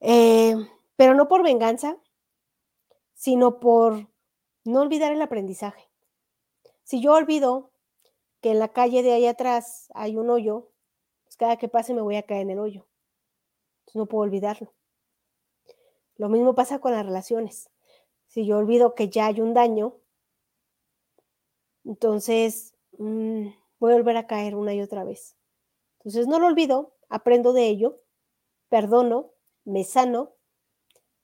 eh, 0.00 0.54
pero 0.96 1.14
no 1.14 1.28
por 1.28 1.42
venganza, 1.42 1.96
sino 3.14 3.58
por 3.58 4.10
no 4.64 4.82
olvidar 4.82 5.12
el 5.12 5.22
aprendizaje. 5.22 5.88
Si 6.82 7.00
yo 7.00 7.14
olvido 7.14 7.70
que 8.42 8.50
en 8.50 8.58
la 8.58 8.68
calle 8.68 9.02
de 9.02 9.14
ahí 9.14 9.26
atrás 9.26 9.90
hay 9.94 10.18
un 10.18 10.28
hoyo, 10.28 10.68
pues 11.24 11.38
cada 11.38 11.56
que 11.56 11.68
pase 11.68 11.94
me 11.94 12.02
voy 12.02 12.16
a 12.16 12.24
caer 12.24 12.42
en 12.42 12.50
el 12.50 12.58
hoyo. 12.58 12.86
No 13.94 14.04
puedo 14.04 14.24
olvidarlo. 14.24 14.74
Lo 16.18 16.28
mismo 16.28 16.54
pasa 16.54 16.80
con 16.80 16.92
las 16.92 17.06
relaciones. 17.06 17.70
Si 18.26 18.44
yo 18.44 18.58
olvido 18.58 18.94
que 18.94 19.08
ya 19.08 19.24
hay 19.24 19.40
un 19.40 19.54
daño, 19.54 19.96
entonces, 21.86 22.74
mm, 22.98 23.48
voy 23.78 23.92
a 23.92 23.96
volver 23.96 24.16
a 24.16 24.26
caer 24.26 24.56
una 24.56 24.74
y 24.74 24.82
otra 24.82 25.04
vez. 25.04 25.36
Entonces, 25.98 26.26
no 26.26 26.38
lo 26.40 26.46
olvido, 26.46 26.96
aprendo 27.08 27.52
de 27.52 27.68
ello, 27.68 28.00
perdono, 28.68 29.32
me 29.64 29.84
sano, 29.84 30.34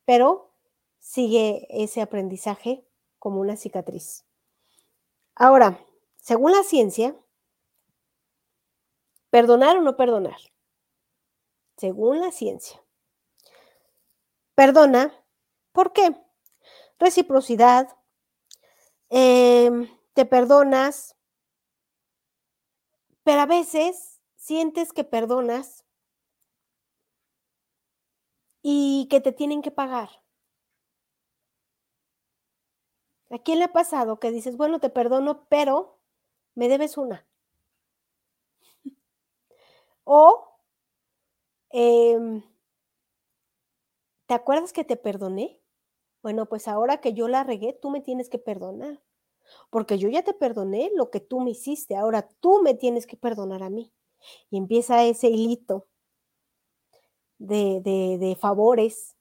pero 0.04 0.52
sigue 1.00 1.66
ese 1.70 2.00
aprendizaje 2.00 2.86
como 3.18 3.40
una 3.40 3.56
cicatriz. 3.56 4.24
Ahora, 5.34 5.84
según 6.16 6.52
la 6.52 6.62
ciencia, 6.62 7.16
perdonar 9.30 9.76
o 9.78 9.80
no 9.80 9.96
perdonar, 9.96 10.38
según 11.76 12.20
la 12.20 12.30
ciencia, 12.30 12.80
perdona. 14.54 15.12
¿Por 15.72 15.92
qué? 15.92 16.14
Reciprocidad. 16.98 17.96
Em, 19.08 19.88
te 20.14 20.24
perdonas. 20.24 21.14
Pero 23.24 23.40
a 23.40 23.46
veces 23.46 24.20
sientes 24.36 24.92
que 24.92 25.02
perdonas 25.02 25.84
y 28.62 29.06
que 29.08 29.20
te 29.20 29.30
tienen 29.32 29.62
que 29.62 29.70
pagar. 29.70 30.08
¿A 33.30 33.38
quién 33.40 33.58
le 33.58 33.64
ha 33.64 33.72
pasado 33.72 34.20
que 34.20 34.30
dices, 34.30 34.56
bueno, 34.56 34.78
te 34.78 34.88
perdono, 34.88 35.46
pero 35.48 35.98
me 36.54 36.68
debes 36.68 36.96
una? 36.96 37.26
O, 40.06 40.48
em, 41.72 42.42
¿te 44.26 44.34
acuerdas 44.34 44.72
que 44.72 44.82
te 44.82 44.96
perdoné? 44.96 45.60
Bueno, 46.22 46.46
pues 46.48 46.68
ahora 46.68 47.00
que 47.00 47.14
yo 47.14 47.28
la 47.28 47.44
regué, 47.44 47.72
tú 47.72 47.90
me 47.90 48.00
tienes 48.00 48.28
que 48.30 48.38
perdonar, 48.38 49.00
porque 49.70 49.98
yo 49.98 50.08
ya 50.08 50.22
te 50.22 50.34
perdoné 50.34 50.90
lo 50.96 51.10
que 51.10 51.20
tú 51.20 51.40
me 51.40 51.50
hiciste, 51.50 51.96
ahora 51.96 52.28
tú 52.40 52.62
me 52.62 52.74
tienes 52.74 53.06
que 53.06 53.16
perdonar 53.16 53.62
a 53.62 53.70
mí. 53.70 53.92
Y 54.50 54.56
empieza 54.58 55.04
ese 55.04 55.28
hilito 55.28 55.86
de, 57.38 57.80
de, 57.82 58.18
de 58.18 58.36
favores 58.36 59.16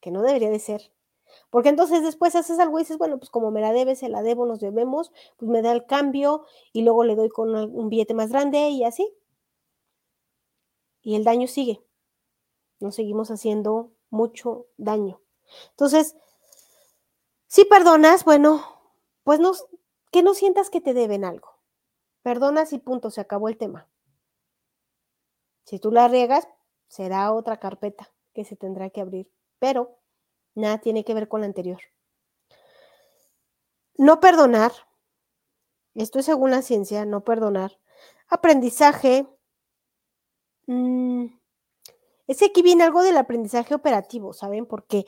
que 0.00 0.10
no 0.10 0.22
debería 0.22 0.50
de 0.50 0.58
ser. 0.58 0.92
Porque 1.50 1.68
entonces 1.68 2.02
después 2.02 2.34
haces 2.34 2.58
algo 2.58 2.78
y 2.78 2.82
dices, 2.82 2.98
bueno, 2.98 3.18
pues 3.18 3.30
como 3.30 3.50
me 3.50 3.60
la 3.60 3.72
debe, 3.72 3.94
se 3.96 4.08
la 4.08 4.22
debo, 4.22 4.46
nos 4.46 4.60
debemos, 4.60 5.12
pues 5.36 5.50
me 5.50 5.62
da 5.62 5.72
el 5.72 5.86
cambio 5.86 6.44
y 6.72 6.82
luego 6.82 7.04
le 7.04 7.14
doy 7.16 7.28
con 7.28 7.54
un 7.54 7.88
billete 7.88 8.14
más 8.14 8.30
grande 8.30 8.68
y 8.70 8.84
así 8.84 9.14
y 11.02 11.14
el 11.14 11.24
daño 11.24 11.46
sigue. 11.46 11.82
Nos 12.78 12.94
seguimos 12.94 13.30
haciendo 13.30 13.92
mucho 14.10 14.66
daño. 14.76 15.20
Entonces, 15.70 16.16
si 17.46 17.64
perdonas, 17.64 18.24
bueno, 18.24 18.64
pues 19.24 19.40
no, 19.40 19.52
que 20.10 20.22
no 20.22 20.34
sientas 20.34 20.70
que 20.70 20.80
te 20.80 20.94
deben 20.94 21.24
algo. 21.24 21.48
Perdonas 22.22 22.72
y 22.72 22.78
punto, 22.78 23.10
se 23.10 23.20
acabó 23.20 23.48
el 23.48 23.56
tema. 23.56 23.88
Si 25.64 25.78
tú 25.78 25.90
la 25.90 26.08
riegas, 26.08 26.48
será 26.88 27.32
otra 27.32 27.58
carpeta 27.58 28.12
que 28.34 28.44
se 28.44 28.56
tendrá 28.56 28.90
que 28.90 29.00
abrir, 29.00 29.30
pero 29.58 29.98
nada 30.54 30.78
tiene 30.78 31.04
que 31.04 31.14
ver 31.14 31.28
con 31.28 31.40
la 31.40 31.46
anterior. 31.46 31.80
No 33.96 34.20
perdonar, 34.20 34.72
esto 35.94 36.18
es 36.18 36.26
según 36.26 36.50
la 36.50 36.62
ciencia, 36.62 37.04
no 37.04 37.24
perdonar. 37.24 37.78
Aprendizaje, 38.28 39.26
Mm, 40.72 41.26
es 42.28 42.42
aquí 42.42 42.62
viene 42.62 42.84
algo 42.84 43.02
del 43.02 43.16
aprendizaje 43.16 43.74
operativo, 43.74 44.32
¿saben? 44.32 44.66
Porque 44.66 45.04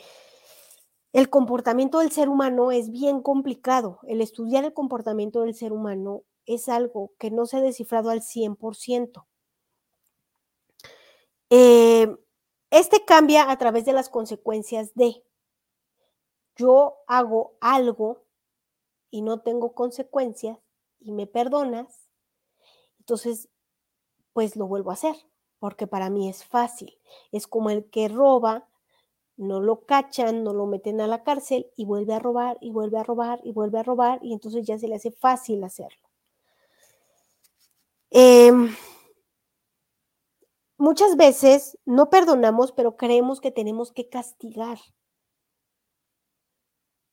el 1.13 1.29
comportamiento 1.29 1.99
del 1.99 2.11
ser 2.11 2.29
humano 2.29 2.73
es 2.73 2.91
bien 2.91 3.21
complicado. 3.21 4.01
El 4.05 4.21
estudiar 4.21 4.65
el 4.65 4.73
comportamiento 4.73 5.43
del 5.43 5.55
ser 5.55 5.73
humano 5.73 6.23
es 6.47 6.69
algo 6.69 7.13
que 7.19 7.31
no 7.31 7.47
se 7.47 7.59
ha 7.59 7.61
descifrado 7.61 8.11
al 8.11 8.23
100%. 8.23 9.27
Eh, 11.51 12.17
este 12.71 13.05
cambia 13.05 13.51
a 13.51 13.59
través 13.59 13.85
de 13.85 13.93
las 13.93 14.09
consecuencias 14.09 14.95
de 14.95 15.23
yo 16.57 16.97
hago 17.07 17.57
algo 17.61 18.25
y 19.11 19.23
no 19.23 19.41
tengo 19.41 19.75
consecuencias 19.75 20.59
y 20.99 21.13
me 21.13 21.27
perdonas, 21.27 22.09
entonces 22.99 23.51
pues 24.33 24.57
lo 24.57 24.67
vuelvo 24.67 24.91
a 24.91 24.95
hacer 24.95 25.17
porque 25.59 25.87
para 25.87 26.11
mí 26.11 26.29
es 26.29 26.45
fácil. 26.45 26.99
Es 27.31 27.47
como 27.47 27.71
el 27.71 27.89
que 27.91 28.09
roba, 28.09 28.69
no 29.43 29.61
lo 29.61 29.81
cachan, 29.85 30.45
no 30.45 30.55
lo 30.55 30.67
meten 30.67 31.01
a 31.01 31.07
la 31.07 31.23
cárcel 31.25 31.71
y 31.77 31.85
vuelve 31.85 32.15
a 32.15 32.19
robar 32.19 32.59
y 32.61 32.71
vuelve 32.71 32.99
a 32.99 33.03
robar 33.03 33.41
y 33.43 33.53
vuelve 33.53 33.79
a 33.79 33.83
robar 33.83 34.21
y 34.23 34.33
entonces 34.33 34.65
ya 34.67 34.79
se 34.79 34.89
le 34.89 34.95
hace 34.95 35.11
fácil 35.11 35.63
hacerlo. 35.65 36.09
Em, 38.11 38.75
muchas 40.77 41.17
veces 41.17 41.79
no 41.85 42.11
perdonamos, 42.11 42.73
pero 42.73 42.97
creemos 42.97 43.41
que 43.41 43.51
tenemos 43.51 43.91
que 43.91 44.09
castigar. 44.09 44.79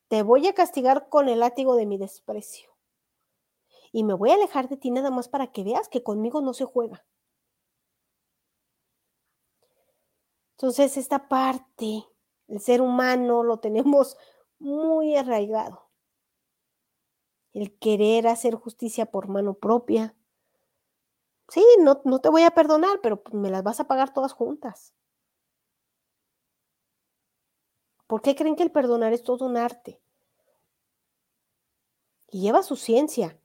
Te 0.09 0.23
voy 0.23 0.47
a 0.47 0.53
castigar 0.53 1.09
con 1.09 1.29
el 1.29 1.39
látigo 1.39 1.75
de 1.75 1.85
mi 1.85 1.97
desprecio. 1.97 2.69
Y 3.91 4.03
me 4.03 4.13
voy 4.13 4.31
a 4.31 4.35
alejar 4.35 4.69
de 4.69 4.77
ti 4.77 4.91
nada 4.91 5.09
más 5.09 5.29
para 5.29 5.51
que 5.51 5.63
veas 5.63 5.87
que 5.87 6.03
conmigo 6.03 6.41
no 6.41 6.53
se 6.53 6.65
juega. 6.65 7.05
Entonces, 10.59 10.97
esta 10.97 11.29
parte, 11.29 12.08
el 12.49 12.59
ser 12.59 12.81
humano 12.81 13.43
lo 13.43 13.57
tenemos 13.59 14.17
muy 14.59 15.15
arraigado. 15.15 15.87
El 17.53 17.77
querer 17.79 18.27
hacer 18.27 18.55
justicia 18.55 19.05
por 19.05 19.27
mano 19.27 19.53
propia. 19.53 20.15
Sí, 21.47 21.65
no, 21.79 22.01
no 22.05 22.19
te 22.19 22.29
voy 22.29 22.43
a 22.43 22.51
perdonar, 22.51 22.99
pero 23.01 23.23
pues, 23.23 23.33
me 23.33 23.49
las 23.49 23.63
vas 23.63 23.79
a 23.79 23.87
pagar 23.87 24.13
todas 24.13 24.33
juntas. 24.33 24.93
¿Por 28.05 28.21
qué 28.21 28.35
creen 28.35 28.55
que 28.55 28.63
el 28.63 28.71
perdonar 28.71 29.13
es 29.13 29.23
todo 29.23 29.45
un 29.45 29.57
arte? 29.57 30.01
Y 32.31 32.41
lleva 32.41 32.61
su 32.61 32.75
ciencia. 32.75 33.39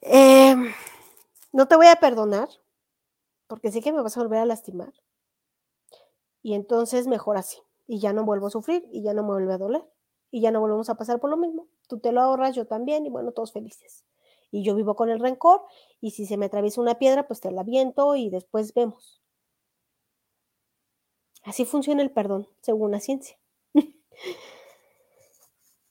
Em, 0.00 0.72
no 1.52 1.66
te 1.68 1.76
voy 1.76 1.86
a 1.86 1.96
perdonar, 1.96 2.48
porque 3.46 3.70
sé 3.70 3.80
que 3.80 3.92
me 3.92 4.02
vas 4.02 4.16
a 4.16 4.20
volver 4.20 4.40
a 4.40 4.46
lastimar. 4.46 4.92
Y 6.48 6.54
entonces 6.54 7.06
mejor 7.06 7.36
así. 7.36 7.58
Y 7.86 8.00
ya 8.00 8.14
no 8.14 8.24
vuelvo 8.24 8.46
a 8.46 8.50
sufrir 8.50 8.88
y 8.90 9.02
ya 9.02 9.12
no 9.12 9.22
me 9.22 9.32
vuelve 9.32 9.52
a 9.52 9.58
doler. 9.58 9.84
Y 10.30 10.40
ya 10.40 10.50
no 10.50 10.60
volvemos 10.60 10.88
a 10.88 10.94
pasar 10.94 11.20
por 11.20 11.28
lo 11.28 11.36
mismo. 11.36 11.68
Tú 11.88 12.00
te 12.00 12.10
lo 12.10 12.22
ahorras, 12.22 12.56
yo 12.56 12.66
también, 12.66 13.04
y 13.04 13.10
bueno, 13.10 13.32
todos 13.32 13.52
felices. 13.52 14.06
Y 14.50 14.64
yo 14.64 14.74
vivo 14.74 14.96
con 14.96 15.10
el 15.10 15.20
rencor, 15.20 15.60
y 16.00 16.12
si 16.12 16.24
se 16.24 16.38
me 16.38 16.46
atraviesa 16.46 16.80
una 16.80 16.94
piedra, 16.94 17.26
pues 17.26 17.40
te 17.40 17.50
la 17.50 17.64
viento 17.64 18.16
y 18.16 18.30
después 18.30 18.72
vemos. 18.72 19.20
Así 21.42 21.66
funciona 21.66 22.00
el 22.00 22.12
perdón, 22.12 22.48
según 22.62 22.92
la 22.92 23.00
ciencia. 23.00 23.38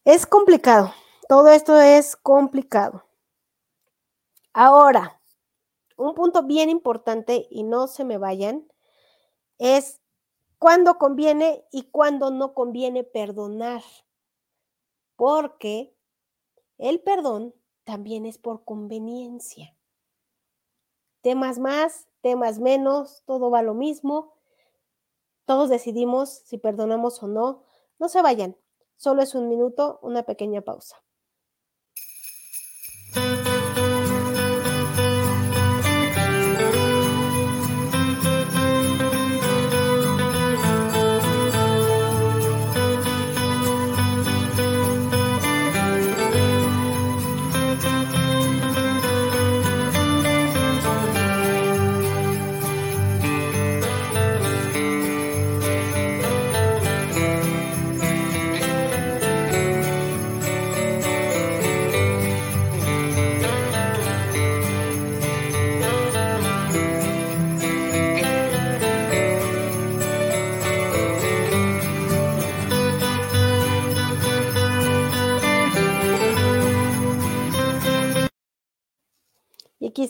es 0.05 0.25
complicado. 0.25 0.91
Todo 1.29 1.49
esto 1.49 1.79
es 1.79 2.15
complicado. 2.15 3.05
Ahora, 4.53 5.21
un 5.97 6.15
punto 6.15 6.41
bien 6.41 6.71
importante 6.71 7.45
y 7.51 7.61
no 7.61 7.85
se 7.85 8.05
me 8.05 8.17
vayan 8.17 8.67
es 9.59 10.01
cuándo 10.59 10.97
conviene 10.97 11.65
y 11.71 11.83
cuándo 11.83 12.31
no 12.31 12.53
conviene 12.53 13.03
perdonar. 13.03 13.83
Porque 15.15 15.95
el 16.77 17.01
perdón 17.01 17.53
también 17.83 18.25
es 18.25 18.37
por 18.37 18.63
conveniencia. 18.63 19.75
Temas 21.21 21.59
más, 21.59 22.07
temas 22.21 22.59
menos, 22.59 23.23
todo 23.25 23.49
va 23.49 23.61
lo 23.61 23.73
mismo. 23.73 24.33
Todos 25.45 25.69
decidimos 25.69 26.29
si 26.29 26.57
perdonamos 26.57 27.21
o 27.23 27.27
no. 27.27 27.63
No 27.99 28.09
se 28.09 28.21
vayan. 28.21 28.57
Solo 28.97 29.21
es 29.21 29.35
un 29.35 29.47
minuto, 29.47 29.99
una 30.01 30.23
pequeña 30.23 30.61
pausa. 30.61 31.01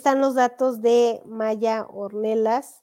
Están 0.08 0.22
los 0.22 0.36
datos 0.36 0.82
de 0.82 1.22
Maya 1.26 1.86
Ornelas 1.86 2.82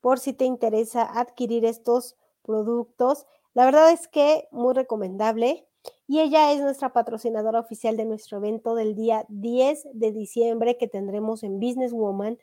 por 0.00 0.18
si 0.18 0.32
te 0.32 0.44
interesa 0.44 1.04
adquirir 1.04 1.64
estos 1.64 2.16
productos. 2.42 3.28
La 3.52 3.64
verdad 3.64 3.92
es 3.92 4.08
que 4.08 4.48
muy 4.50 4.74
recomendable. 4.74 5.68
Y 6.08 6.18
ella 6.18 6.50
es 6.50 6.60
nuestra 6.60 6.92
patrocinadora 6.92 7.60
oficial 7.60 7.96
de 7.96 8.06
nuestro 8.06 8.38
evento 8.38 8.74
del 8.74 8.96
día 8.96 9.24
10 9.28 9.86
de 9.92 10.10
diciembre 10.10 10.76
que 10.76 10.88
tendremos 10.88 11.44
en 11.44 11.60
Business 11.60 11.92
Woman. 11.92 12.40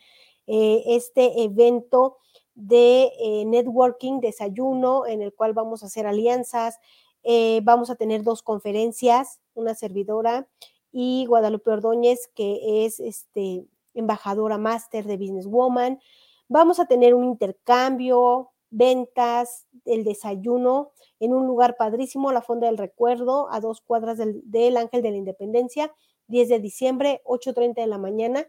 Eh, 0.47 0.83
este 0.85 1.43
evento 1.43 2.15
de 2.55 3.11
eh, 3.19 3.43
networking, 3.45 4.21
desayuno, 4.21 5.05
en 5.07 5.21
el 5.21 5.33
cual 5.33 5.51
vamos 5.51 5.83
a 5.83 5.87
hacer 5.87 6.07
alianzas, 6.07 6.79
eh, 7.23 7.59
vamos 7.65 7.89
a 7.89 7.95
tener 7.95 8.23
dos 8.23 8.43
conferencias, 8.43 9.41
una 9.55 9.75
servidora 9.75 10.47
y 10.93 11.25
Guadalupe 11.25 11.71
Ordóñez, 11.71 12.29
que 12.33 12.85
es 12.85 13.01
este, 13.01 13.65
embajadora 13.93 14.57
máster 14.57 15.05
de 15.05 15.17
Business 15.17 15.47
Woman. 15.47 15.99
Vamos 16.47 16.79
a 16.79 16.85
tener 16.85 17.13
un 17.13 17.23
intercambio, 17.23 18.51
ventas, 18.69 19.67
el 19.85 20.03
desayuno 20.03 20.91
en 21.19 21.33
un 21.33 21.45
lugar 21.45 21.75
padrísimo, 21.77 22.31
la 22.31 22.41
Fonda 22.41 22.67
del 22.67 22.77
Recuerdo, 22.77 23.51
a 23.51 23.59
dos 23.59 23.81
cuadras 23.81 24.17
del, 24.17 24.41
del 24.45 24.77
Ángel 24.77 25.01
de 25.01 25.11
la 25.11 25.17
Independencia, 25.17 25.93
10 26.27 26.49
de 26.49 26.59
diciembre, 26.59 27.21
8.30 27.25 27.75
de 27.75 27.87
la 27.87 27.97
mañana. 27.97 28.47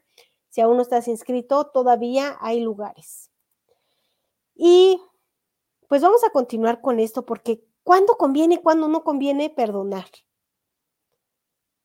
Si 0.49 0.61
aún 0.61 0.77
no 0.77 0.83
estás 0.83 1.09
inscrito, 1.09 1.67
todavía 1.67 2.37
hay 2.41 2.61
lugares. 2.61 3.31
Y 4.55 5.01
pues 5.89 6.01
vamos 6.01 6.25
a 6.25 6.31
continuar 6.31 6.81
con 6.81 7.01
esto 7.01 7.27
porque 7.27 7.65
¿cuándo 7.83 8.17
conviene 8.17 8.63
cuándo 8.63 8.89
no 8.89 9.05
conviene 9.05 9.51
perdonar? 9.51 10.07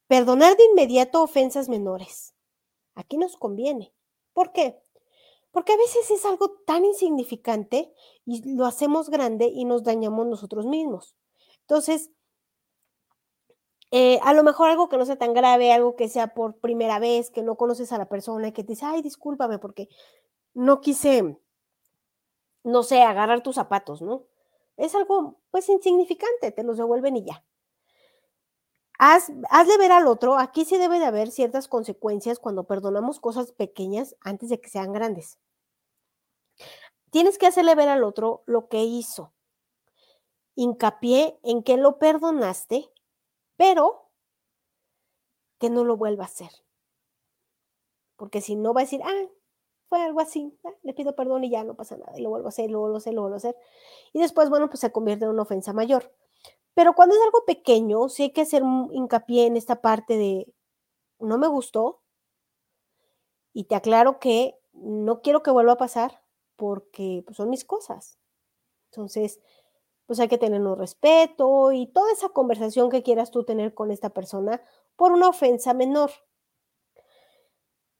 Perdonar 0.08 0.56
de 0.56 0.64
inmediato 0.66 1.22
ofensas 1.22 1.68
menores. 1.68 2.37
Aquí 2.98 3.18
nos 3.18 3.38
conviene. 3.38 3.94
¿Por 4.34 4.52
qué? 4.52 4.82
Porque 5.52 5.74
a 5.74 5.78
veces 5.78 6.10
es 6.10 6.26
algo 6.26 6.50
tan 6.66 6.84
insignificante 6.84 7.94
y 8.26 8.56
lo 8.56 8.66
hacemos 8.66 9.10
grande 9.10 9.46
y 9.46 9.66
nos 9.66 9.84
dañamos 9.84 10.26
nosotros 10.26 10.66
mismos. 10.66 11.16
Entonces, 11.62 12.10
eh, 13.92 14.20
a 14.24 14.34
lo 14.34 14.44
mejor 14.44 14.70
algo 14.70 14.90
que 14.90 14.98
no 14.98 15.06
sea 15.06 15.16
tan 15.16 15.34
grave, 15.36 15.72
algo 15.72 15.96
que 15.96 16.10
sea 16.10 16.34
por 16.34 16.58
primera 16.60 16.98
vez, 16.98 17.30
que 17.30 17.44
no 17.44 17.56
conoces 17.56 17.92
a 17.94 18.00
la 18.00 18.10
persona 18.10 18.48
y 18.48 18.52
que 18.52 18.64
te 18.64 18.74
dice, 18.74 18.86
ay, 18.86 19.04
discúlpame 19.04 19.60
porque 19.60 19.90
no 20.56 20.82
quise, 20.82 21.38
no 22.64 22.82
sé, 22.82 23.04
agarrar 23.04 23.44
tus 23.44 23.56
zapatos, 23.56 24.02
¿no? 24.02 24.26
Es 24.76 24.96
algo 24.96 25.40
pues 25.52 25.70
insignificante, 25.70 26.52
te 26.52 26.64
los 26.64 26.78
devuelven 26.78 27.16
y 27.18 27.26
ya. 27.26 27.46
Haz, 29.00 29.32
hazle 29.50 29.78
ver 29.78 29.92
al 29.92 30.08
otro, 30.08 30.38
aquí 30.38 30.66
sí 30.66 30.78
debe 30.78 31.00
de 31.00 31.06
haber 31.06 31.30
ciertas 31.30 31.68
consecuencias 31.68 32.40
cuando 32.40 32.64
perdonamos 32.64 33.20
cosas 33.20 33.52
pequeñas 33.52 34.16
antes 34.22 34.50
de 34.50 34.60
que 34.60 34.70
sean 34.70 34.92
grandes. 34.92 35.38
Tienes 37.12 37.38
que 37.38 37.48
hacerle 37.48 37.76
ver 37.76 37.90
al 37.90 38.04
otro 38.04 38.44
lo 38.46 38.68
que 38.68 38.84
hizo. 38.84 39.34
Hincapié 40.56 41.40
en 41.44 41.62
que 41.62 41.78
lo 41.78 42.00
perdonaste, 42.00 42.92
pero 43.56 44.10
que 45.60 45.70
no 45.70 45.84
lo 45.84 45.98
vuelva 45.98 46.24
a 46.24 46.28
hacer. 46.28 46.52
Porque 48.16 48.42
si 48.42 48.56
no 48.56 48.74
va 48.74 48.82
a 48.82 48.84
decir, 48.84 49.02
ah, 49.04 49.28
fue 49.90 50.02
algo 50.04 50.20
así, 50.20 50.58
ah, 50.66 50.74
le 50.84 50.94
pido 50.94 51.16
perdón 51.16 51.44
y 51.44 51.52
ya 51.52 51.64
no 51.64 51.76
pasa 51.76 51.98
nada, 51.98 52.14
y 52.18 52.22
lo 52.24 52.30
vuelvo 52.30 52.48
a 52.48 52.50
hacer, 52.50 52.70
lo 52.72 52.80
vuelvo 52.80 52.96
a 52.96 53.00
hacer, 53.00 53.14
lo 53.14 53.22
vuelvo 53.22 53.36
a 53.36 53.38
hacer. 53.38 53.56
Y 54.14 54.20
después, 54.20 54.50
bueno, 54.50 54.70
pues 54.70 54.80
se 54.80 54.92
convierte 54.92 55.26
en 55.26 55.32
una 55.32 55.44
ofensa 55.44 55.72
mayor. 55.74 56.12
Pero 56.78 56.94
cuando 56.94 57.16
es 57.16 57.22
algo 57.24 57.44
pequeño, 57.44 58.08
sí 58.08 58.22
hay 58.22 58.30
que 58.30 58.42
hacer 58.42 58.62
hincapié 58.92 59.48
en 59.48 59.58
esta 59.58 59.82
parte 59.82 60.16
de, 60.16 60.54
no 61.18 61.40
me 61.40 61.48
gustó, 61.48 62.04
y 63.52 63.64
te 63.64 63.74
aclaro 63.74 64.20
que 64.20 64.60
no 64.74 65.24
quiero 65.24 65.42
que 65.42 65.50
vuelva 65.50 65.72
a 65.72 65.78
pasar 65.78 66.22
porque 66.56 67.24
pues, 67.26 67.36
son 67.38 67.50
mis 67.50 67.66
cosas. 67.66 68.20
Entonces, 68.92 69.40
pues 70.06 70.20
hay 70.20 70.28
que 70.28 70.38
tener 70.38 70.62
un 70.62 70.78
respeto 70.78 71.72
y 71.72 71.88
toda 71.88 72.12
esa 72.12 72.30
conversación 72.30 72.92
que 72.92 73.02
quieras 73.02 73.32
tú 73.32 73.44
tener 73.44 73.74
con 73.74 73.90
esta 73.90 74.12
persona 74.12 74.62
por 74.96 75.12
una 75.14 75.30
ofensa 75.30 75.74
menor. 75.74 76.12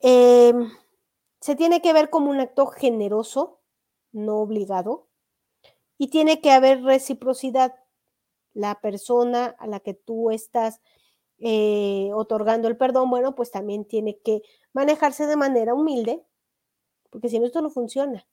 Em, 0.02 0.70
se 1.42 1.56
tiene 1.56 1.82
que 1.82 1.94
ver 1.94 2.12
como 2.12 2.30
un 2.30 2.40
acto 2.40 2.68
generoso, 2.68 3.60
no 4.12 4.38
obligado, 4.38 5.08
y 5.98 6.10
tiene 6.10 6.42
que 6.42 6.52
haber 6.52 6.84
reciprocidad 6.84 7.74
la 8.58 8.82
persona 8.82 9.56
a 9.60 9.68
la 9.68 9.80
que 9.80 9.94
tú 9.94 10.32
estás 10.32 10.82
eh, 11.40 12.10
otorgando 12.14 12.68
el 12.68 12.76
perdón, 12.76 13.10
bueno, 13.12 13.36
pues 13.36 13.52
también 13.52 13.86
tiene 13.86 14.18
que 14.20 14.42
manejarse 14.74 15.28
de 15.28 15.36
manera 15.36 15.76
humilde, 15.76 16.26
porque 17.12 17.30
si 17.30 17.40
no, 17.40 17.46
esto 17.46 17.62
no 17.62 17.70
funciona. 17.70 18.28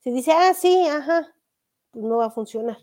Si 0.00 0.10
dice, 0.10 0.32
ah, 0.32 0.52
sí, 0.54 0.86
ajá, 0.88 1.34
pues 1.92 2.04
no 2.04 2.16
va 2.18 2.26
a 2.26 2.30
funcionar. 2.30 2.78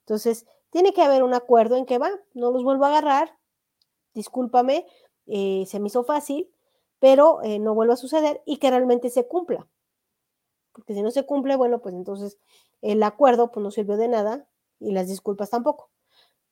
Entonces, 0.00 0.46
tiene 0.70 0.92
que 0.92 1.02
haber 1.02 1.24
un 1.24 1.34
acuerdo 1.34 1.76
en 1.76 1.86
que 1.86 1.98
va, 1.98 2.10
no 2.34 2.52
los 2.52 2.62
vuelvo 2.62 2.84
a 2.84 2.88
agarrar, 2.88 3.36
discúlpame, 4.14 4.86
eh, 5.26 5.64
se 5.66 5.80
me 5.80 5.88
hizo 5.88 6.04
fácil, 6.04 6.50
pero 7.00 7.42
eh, 7.42 7.58
no 7.58 7.74
vuelva 7.74 7.94
a 7.94 7.96
suceder 7.96 8.42
y 8.46 8.58
que 8.58 8.70
realmente 8.70 9.10
se 9.10 9.26
cumpla. 9.26 9.68
Porque 10.72 10.94
si 10.94 11.02
no 11.02 11.10
se 11.10 11.26
cumple, 11.26 11.56
bueno, 11.56 11.82
pues 11.82 11.94
entonces 11.96 12.38
el 12.80 13.02
acuerdo 13.02 13.50
pues 13.50 13.62
no 13.64 13.72
sirvió 13.72 13.96
de 13.96 14.08
nada 14.08 14.48
y 14.78 14.92
las 14.92 15.08
disculpas 15.08 15.50
tampoco. 15.50 15.90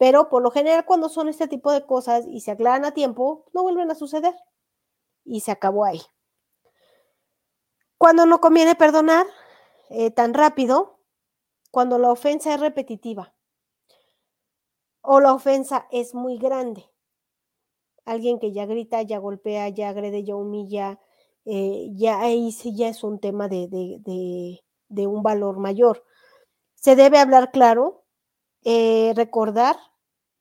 Pero 0.00 0.30
por 0.30 0.42
lo 0.42 0.50
general 0.50 0.86
cuando 0.86 1.10
son 1.10 1.28
este 1.28 1.46
tipo 1.46 1.70
de 1.70 1.84
cosas 1.84 2.24
y 2.26 2.40
se 2.40 2.52
aclaran 2.52 2.86
a 2.86 2.94
tiempo, 2.94 3.44
no 3.52 3.62
vuelven 3.64 3.90
a 3.90 3.94
suceder. 3.94 4.34
Y 5.26 5.40
se 5.40 5.50
acabó 5.50 5.84
ahí. 5.84 6.00
Cuando 7.98 8.24
no 8.24 8.40
conviene 8.40 8.74
perdonar 8.74 9.26
eh, 9.90 10.10
tan 10.10 10.32
rápido, 10.32 11.00
cuando 11.70 11.98
la 11.98 12.10
ofensa 12.10 12.54
es 12.54 12.60
repetitiva 12.60 13.34
o 15.02 15.20
la 15.20 15.34
ofensa 15.34 15.86
es 15.90 16.14
muy 16.14 16.38
grande. 16.38 16.90
Alguien 18.06 18.38
que 18.38 18.52
ya 18.52 18.64
grita, 18.64 19.02
ya 19.02 19.18
golpea, 19.18 19.68
ya 19.68 19.90
agrede, 19.90 20.24
ya 20.24 20.34
humilla, 20.34 20.98
eh, 21.44 21.90
ya 21.92 22.20
ahí 22.20 22.52
sí 22.52 22.74
ya 22.74 22.88
es 22.88 23.04
un 23.04 23.20
tema 23.20 23.48
de, 23.48 23.68
de, 23.68 25.06
un 25.06 25.22
valor 25.22 25.58
mayor. 25.58 26.06
Se 26.74 26.96
debe 26.96 27.18
hablar 27.18 27.50
claro, 27.50 28.06
eh, 28.64 29.12
recordar 29.14 29.76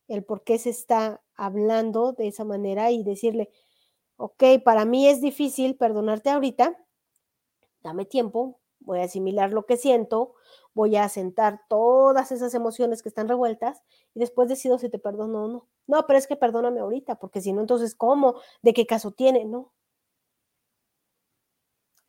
el 0.10 0.26
por 0.26 0.44
qué 0.44 0.58
se 0.60 0.72
está 0.72 1.22
hablando 1.36 2.14
de 2.14 2.28
esa 2.28 2.44
manera 2.44 2.92
y 2.92 3.04
decirle, 3.04 3.50
ok, 4.18 4.44
para 4.66 4.86
mí 4.86 5.08
es 5.08 5.22
difícil 5.22 5.78
perdonarte 5.78 6.30
ahorita, 6.32 6.78
dame 7.82 8.06
tiempo, 8.06 8.60
voy 8.80 9.00
a 9.00 9.04
asimilar 9.04 9.52
lo 9.54 9.66
que 9.66 9.78
siento, 9.78 10.36
voy 10.74 10.96
a 10.96 11.10
sentar 11.10 11.62
todas 11.70 12.32
esas 12.32 12.54
emociones 12.54 13.04
que 13.04 13.10
están 13.10 13.28
revueltas 13.28 13.84
y 14.14 14.20
después 14.20 14.50
decido 14.50 14.78
si 14.78 14.90
te 14.90 15.00
perdono 15.00 15.46
o 15.46 15.48
no. 15.48 15.68
No, 15.88 16.06
pero 16.08 16.20
es 16.20 16.28
que 16.28 16.36
perdóname 16.36 16.80
ahorita, 16.82 17.16
porque 17.16 17.42
si 17.42 17.54
no, 17.54 17.62
entonces, 17.62 17.96
¿cómo? 17.96 18.36
¿De 18.62 18.74
qué 18.74 18.86
caso 18.86 19.12
tiene? 19.12 19.46
No. 19.46 19.74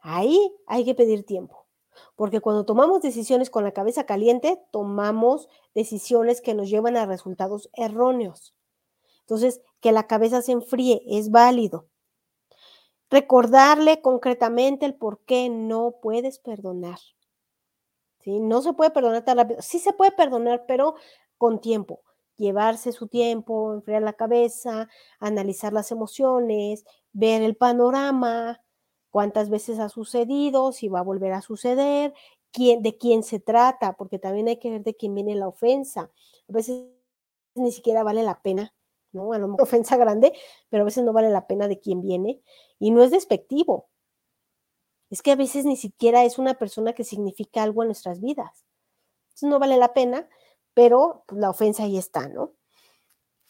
Ahí 0.02 0.54
hay 0.66 0.84
que 0.84 0.94
pedir 0.94 1.24
tiempo. 1.24 1.59
Porque 2.16 2.40
cuando 2.40 2.64
tomamos 2.64 3.02
decisiones 3.02 3.50
con 3.50 3.64
la 3.64 3.72
cabeza 3.72 4.04
caliente, 4.04 4.60
tomamos 4.70 5.48
decisiones 5.74 6.40
que 6.40 6.54
nos 6.54 6.70
llevan 6.70 6.96
a 6.96 7.06
resultados 7.06 7.70
erróneos. 7.74 8.54
Entonces, 9.20 9.60
que 9.80 9.92
la 9.92 10.06
cabeza 10.06 10.42
se 10.42 10.52
enfríe 10.52 11.02
es 11.06 11.30
válido. 11.30 11.86
Recordarle 13.10 14.00
concretamente 14.02 14.86
el 14.86 14.94
por 14.94 15.20
qué 15.24 15.48
no 15.48 15.96
puedes 16.00 16.38
perdonar. 16.38 16.98
¿Sí? 18.20 18.38
No 18.40 18.60
se 18.62 18.72
puede 18.72 18.90
perdonar 18.90 19.24
tan 19.24 19.38
rápido. 19.38 19.62
Sí 19.62 19.78
se 19.78 19.92
puede 19.92 20.12
perdonar, 20.12 20.64
pero 20.66 20.94
con 21.38 21.60
tiempo. 21.60 22.02
Llevarse 22.36 22.92
su 22.92 23.08
tiempo, 23.08 23.72
enfriar 23.72 24.02
la 24.02 24.12
cabeza, 24.12 24.88
analizar 25.18 25.72
las 25.72 25.90
emociones, 25.90 26.84
ver 27.12 27.42
el 27.42 27.56
panorama, 27.56 28.60
cuántas 29.10 29.50
veces 29.50 29.78
ha 29.78 29.88
sucedido, 29.88 30.72
si 30.72 30.88
va 30.88 31.00
a 31.00 31.04
volver 31.04 31.32
a 31.32 31.42
suceder, 31.42 32.14
quién, 32.52 32.82
de 32.82 32.96
quién 32.96 33.22
se 33.22 33.40
trata, 33.40 33.96
porque 33.96 34.18
también 34.18 34.48
hay 34.48 34.58
que 34.58 34.70
ver 34.70 34.82
de 34.82 34.94
quién 34.94 35.14
viene 35.14 35.34
la 35.34 35.48
ofensa. 35.48 36.10
A 36.48 36.52
veces 36.52 36.86
ni 37.54 37.72
siquiera 37.72 38.02
vale 38.02 38.22
la 38.22 38.40
pena, 38.42 38.74
¿no? 39.12 39.32
A 39.32 39.38
lo 39.38 39.48
mejor 39.48 39.62
ofensa 39.62 39.96
grande, 39.96 40.32
pero 40.68 40.82
a 40.82 40.84
veces 40.84 41.04
no 41.04 41.12
vale 41.12 41.30
la 41.30 41.46
pena 41.46 41.68
de 41.68 41.80
quién 41.80 42.00
viene. 42.00 42.40
Y 42.78 42.90
no 42.90 43.02
es 43.02 43.10
despectivo. 43.10 43.88
Es 45.10 45.22
que 45.22 45.32
a 45.32 45.36
veces 45.36 45.64
ni 45.64 45.76
siquiera 45.76 46.24
es 46.24 46.38
una 46.38 46.54
persona 46.54 46.92
que 46.92 47.04
significa 47.04 47.62
algo 47.62 47.82
en 47.82 47.88
nuestras 47.88 48.20
vidas. 48.20 48.64
Entonces 49.30 49.48
no 49.50 49.58
vale 49.58 49.76
la 49.76 49.92
pena, 49.92 50.28
pero 50.72 51.24
pues, 51.26 51.40
la 51.40 51.50
ofensa 51.50 51.82
ahí 51.84 51.98
está, 51.98 52.28
¿no? 52.28 52.54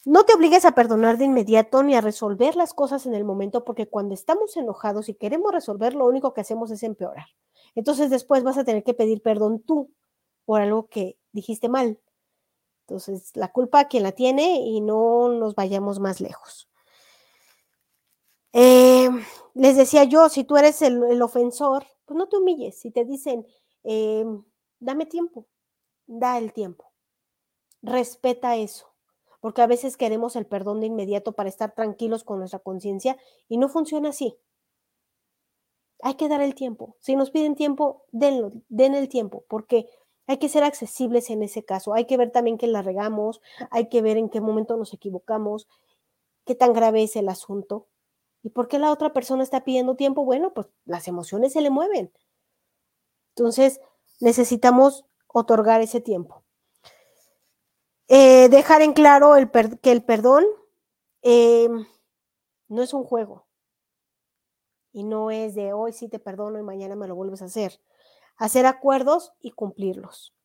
No 0.03 0.25
te 0.25 0.33
obligues 0.33 0.65
a 0.65 0.73
perdonar 0.73 1.17
de 1.17 1.25
inmediato 1.25 1.83
ni 1.83 1.95
a 1.95 2.01
resolver 2.01 2.55
las 2.55 2.73
cosas 2.73 3.05
en 3.05 3.13
el 3.13 3.23
momento, 3.23 3.63
porque 3.63 3.87
cuando 3.87 4.15
estamos 4.15 4.57
enojados 4.57 5.09
y 5.09 5.13
queremos 5.13 5.51
resolver, 5.51 5.93
lo 5.93 6.07
único 6.07 6.33
que 6.33 6.41
hacemos 6.41 6.71
es 6.71 6.81
empeorar. 6.81 7.27
Entonces 7.75 8.09
después 8.09 8.43
vas 8.43 8.57
a 8.57 8.63
tener 8.63 8.83
que 8.83 8.95
pedir 8.95 9.21
perdón 9.21 9.61
tú 9.61 9.91
por 10.45 10.59
algo 10.61 10.87
que 10.87 11.19
dijiste 11.33 11.69
mal. 11.69 11.99
Entonces, 12.87 13.31
la 13.35 13.51
culpa 13.51 13.87
quien 13.87 14.03
la 14.03 14.11
tiene 14.11 14.61
y 14.61 14.81
no 14.81 15.29
nos 15.29 15.53
vayamos 15.53 15.99
más 15.99 16.19
lejos. 16.19 16.67
Eh, 18.53 19.09
les 19.53 19.77
decía 19.77 20.03
yo, 20.05 20.29
si 20.29 20.43
tú 20.43 20.57
eres 20.57 20.81
el, 20.81 21.21
ofensor, 21.21 21.85
pues 22.05 22.17
no 22.17 22.27
te 22.27 22.37
humilles. 22.37 22.79
Si 22.79 22.91
te 22.91 23.05
dicen, 23.05 23.45
eh, 23.83 24.25
dame 24.79 25.05
tiempo, 25.05 25.47
da 26.07 26.39
el 26.39 26.53
tiempo. 26.53 26.91
Respeta 27.83 28.55
eso 28.57 28.90
porque 29.41 29.61
a 29.61 29.67
veces 29.67 29.97
queremos 29.97 30.37
el 30.37 30.45
perdón 30.45 30.79
de 30.79 30.85
inmediato 30.85 31.33
para 31.33 31.49
estar 31.49 31.73
tranquilos 31.73 32.23
con 32.23 32.39
nuestra 32.39 32.59
conciencia 32.59 33.17
y 33.49 33.57
no 33.57 33.67
funciona 33.67 34.09
así. 34.09 34.37
Hay 36.03 36.13
que 36.15 36.29
dar 36.29 36.41
el 36.41 36.55
tiempo. 36.55 36.95
Si 36.99 37.15
nos 37.15 37.31
piden 37.31 37.55
tiempo, 37.55 38.05
denlo, 38.11 38.51
den 38.69 38.95
el 38.95 39.09
tiempo, 39.09 39.43
porque 39.49 39.89
hay 40.27 40.37
que 40.37 40.49
ser 40.49 40.63
accesibles 40.63 41.29
en 41.29 41.43
ese 41.43 41.65
caso. 41.65 41.93
Hay 41.93 42.05
que 42.05 42.17
ver 42.17 42.31
también 42.31 42.57
que 42.57 42.67
la 42.67 42.81
regamos, 42.81 43.41
hay 43.71 43.89
que 43.89 44.01
ver 44.01 44.17
en 44.17 44.29
qué 44.29 44.41
momento 44.41 44.77
nos 44.77 44.93
equivocamos, 44.93 45.67
qué 46.45 46.55
tan 46.55 46.73
grave 46.73 47.03
es 47.03 47.15
el 47.15 47.27
asunto. 47.27 47.87
¿Y 48.43 48.49
por 48.49 48.67
qué 48.67 48.79
la 48.79 48.91
otra 48.91 49.13
persona 49.13 49.43
está 49.43 49.63
pidiendo 49.63 49.95
tiempo? 49.95 50.23
Bueno, 50.23 50.53
pues 50.53 50.67
las 50.85 51.07
emociones 51.07 51.53
se 51.53 51.61
le 51.61 51.69
mueven. 51.69 52.11
Entonces, 53.35 53.81
necesitamos 54.19 55.05
otorgar 55.27 55.81
ese 55.81 56.01
tiempo. 56.01 56.43
Eh, 58.13 58.49
dejar 58.49 58.81
en 58.81 58.91
claro 58.91 59.35
que 59.81 59.89
el 59.89 60.03
perdón 60.03 60.43
eh, 61.21 61.69
no 62.67 62.81
es 62.81 62.93
un 62.93 63.05
juego. 63.05 63.47
Y 64.91 65.05
no 65.05 65.31
es 65.31 65.55
de 65.55 65.71
hoy 65.71 65.93
sí 65.93 66.09
te 66.09 66.19
perdono 66.19 66.59
y 66.59 66.61
mañana 66.61 66.97
me 66.97 67.07
lo 67.07 67.15
vuelves 67.15 67.41
a 67.41 67.45
hacer. 67.45 67.79
Hacer 68.35 68.65
acuerdos 68.65 69.31
y 69.39 69.51
cumplirlos. 69.51 70.35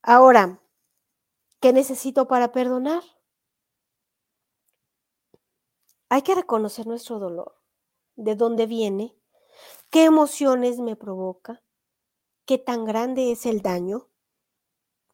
Ahora, 0.00 0.62
¿qué 1.60 1.74
necesito 1.74 2.26
para 2.26 2.52
perdonar? 2.52 3.02
Hay 6.08 6.22
que 6.22 6.34
reconocer 6.34 6.86
nuestro 6.86 7.18
dolor, 7.18 7.54
de 8.16 8.34
dónde 8.34 8.64
viene, 8.64 9.14
qué 9.90 10.04
emociones 10.04 10.78
me 10.78 10.96
provoca, 10.96 11.62
qué 12.46 12.56
tan 12.56 12.86
grande 12.86 13.30
es 13.30 13.44
el 13.44 13.60
daño, 13.60 14.08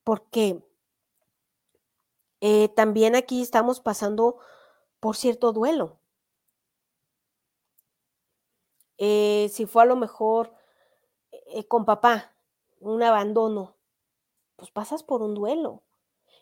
porque 0.04 0.62
eh, 2.40 2.68
también 2.68 3.16
aquí 3.16 3.42
estamos 3.42 3.80
pasando 3.80 4.38
por 5.00 5.16
cierto 5.16 5.52
duelo. 5.52 5.98
Eh, 8.98 9.50
si 9.52 9.66
fue 9.66 9.82
a 9.82 9.86
lo 9.86 9.96
mejor 9.96 10.54
eh, 11.30 11.66
con 11.66 11.84
papá, 11.84 12.34
un 12.80 13.02
abandono, 13.02 13.76
pues 14.56 14.70
pasas 14.70 15.02
por 15.02 15.22
un 15.22 15.34
duelo 15.34 15.82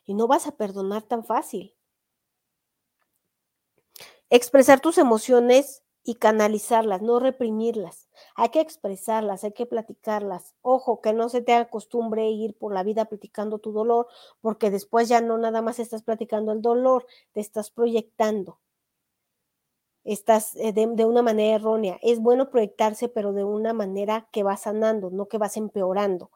y 0.05 0.15
no 0.15 0.27
vas 0.27 0.47
a 0.47 0.57
perdonar 0.57 1.03
tan 1.03 1.25
fácil. 1.25 1.75
Expresar 4.31 4.81
tus 4.81 4.99
emociones 4.99 5.84
y 6.05 6.17
canalizarlas, 6.17 7.03
no 7.03 7.19
reprimirlas. 7.19 8.09
Hay 8.37 8.51
que 8.51 8.61
expresarlas, 8.61 9.43
hay 9.43 9.53
que 9.53 9.67
platicarlas. 9.67 10.55
Ojo, 10.63 11.01
que 11.01 11.15
no 11.15 11.29
se 11.31 11.41
te 11.43 11.55
haga 11.55 11.71
costumbre 11.71 12.29
ir 12.31 12.55
por 12.57 12.75
la 12.75 12.83
vida 12.83 13.07
platicando 13.07 13.59
tu 13.59 13.73
dolor, 13.73 14.07
porque 14.43 14.71
después 14.71 15.09
ya 15.09 15.21
no 15.23 15.39
nada 15.39 15.63
más 15.63 15.79
estás 15.79 16.03
platicando 16.03 16.53
el 16.53 16.61
dolor, 16.63 17.07
te 17.33 17.41
estás 17.41 17.71
proyectando. 17.71 18.59
Estás 20.05 20.55
eh, 20.57 20.75
de, 20.75 20.87
de 20.87 21.07
una 21.07 21.23
manera 21.23 21.57
errónea. 21.57 21.99
Es 22.03 22.21
bueno 22.21 22.51
proyectarse, 22.51 23.09
pero 23.09 23.33
de 23.33 23.45
una 23.45 23.73
manera 23.73 24.29
que 24.33 24.43
va 24.43 24.57
sanando, 24.59 25.11
no 25.11 25.27
que 25.29 25.39
vas 25.39 25.57
empeorando 25.57 26.31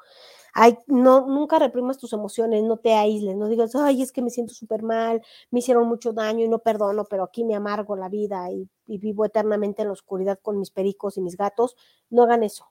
no, 0.87 1.27
nunca 1.27 1.59
reprimas 1.59 1.99
tus 1.99 2.13
emociones, 2.13 2.63
no 2.63 2.79
te 2.79 2.95
aísles, 2.95 3.37
no 3.37 3.49
digas, 3.49 3.75
ay, 3.75 4.03
es 4.03 4.13
que 4.13 4.23
me 4.23 4.31
siento 4.31 4.55
súper 4.55 4.83
mal, 4.83 5.23
me 5.51 5.61
hicieron 5.61 5.87
mucho 5.89 6.13
daño 6.13 6.45
y 6.45 6.49
no 6.49 6.59
perdono, 6.61 7.05
pero 7.05 7.25
aquí 7.25 7.45
me 7.45 7.55
amargo 7.55 7.97
la 7.97 8.09
vida 8.09 8.51
y, 8.51 8.69
vivo 8.87 9.25
eternamente 9.25 9.83
en 9.83 9.89
la 9.89 9.93
oscuridad 9.93 10.39
con 10.41 10.59
mis 10.59 10.71
pericos 10.71 11.17
y 11.17 11.21
mis 11.21 11.37
gatos. 11.37 11.77
No 12.11 12.23
hagan 12.23 12.43
eso, 12.43 12.71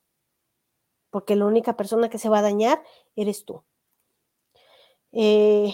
porque 1.10 1.36
la 1.36 1.46
única 1.46 1.78
persona 1.78 2.10
que 2.10 2.18
se 2.18 2.30
va 2.30 2.40
a 2.40 2.44
dañar 2.44 2.82
eres 3.16 3.46
tú. 3.46 3.64
Eh, 5.12 5.74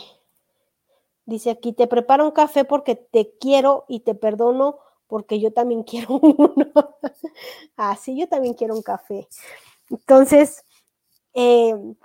dice 1.25 1.49
aquí, 1.49 1.73
te 1.73 1.87
preparo 1.87 2.25
un 2.25 2.31
café 2.31 2.65
porque 2.65 2.95
te 2.95 3.35
quiero 3.39 3.85
y 3.87 4.01
te 4.01 4.15
perdono 4.15 4.79
porque 5.07 5.39
yo 5.39 5.51
también 5.53 5.83
quiero 5.83 6.15
uno. 6.17 6.71
ah, 7.77 7.95
sí, 7.95 8.19
yo 8.19 8.27
también 8.27 8.53
quiero 8.53 8.75
un 8.75 8.81
café. 8.81 9.27
Entonces, 9.89 10.63
Em, 11.33 11.95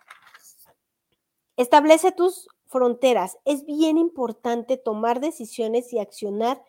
establece 1.56 2.12
tus 2.12 2.48
fronteras. 2.66 3.38
Es 3.44 3.64
bien 3.66 3.98
importante 3.98 4.76
tomar 4.76 5.20
decisiones 5.20 5.92
y 5.92 5.98
accionar 5.98 6.62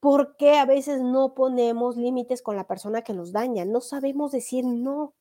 porque 0.00 0.56
a 0.58 0.64
veces 0.66 1.00
no 1.00 1.34
ponemos 1.34 1.96
límites 1.96 2.42
con 2.42 2.56
la 2.56 2.66
persona 2.66 3.02
que 3.02 3.12
nos 3.14 3.32
daña. 3.32 3.64
No 3.64 3.80
sabemos 3.80 4.32
decir 4.32 4.64
no. 4.64 5.14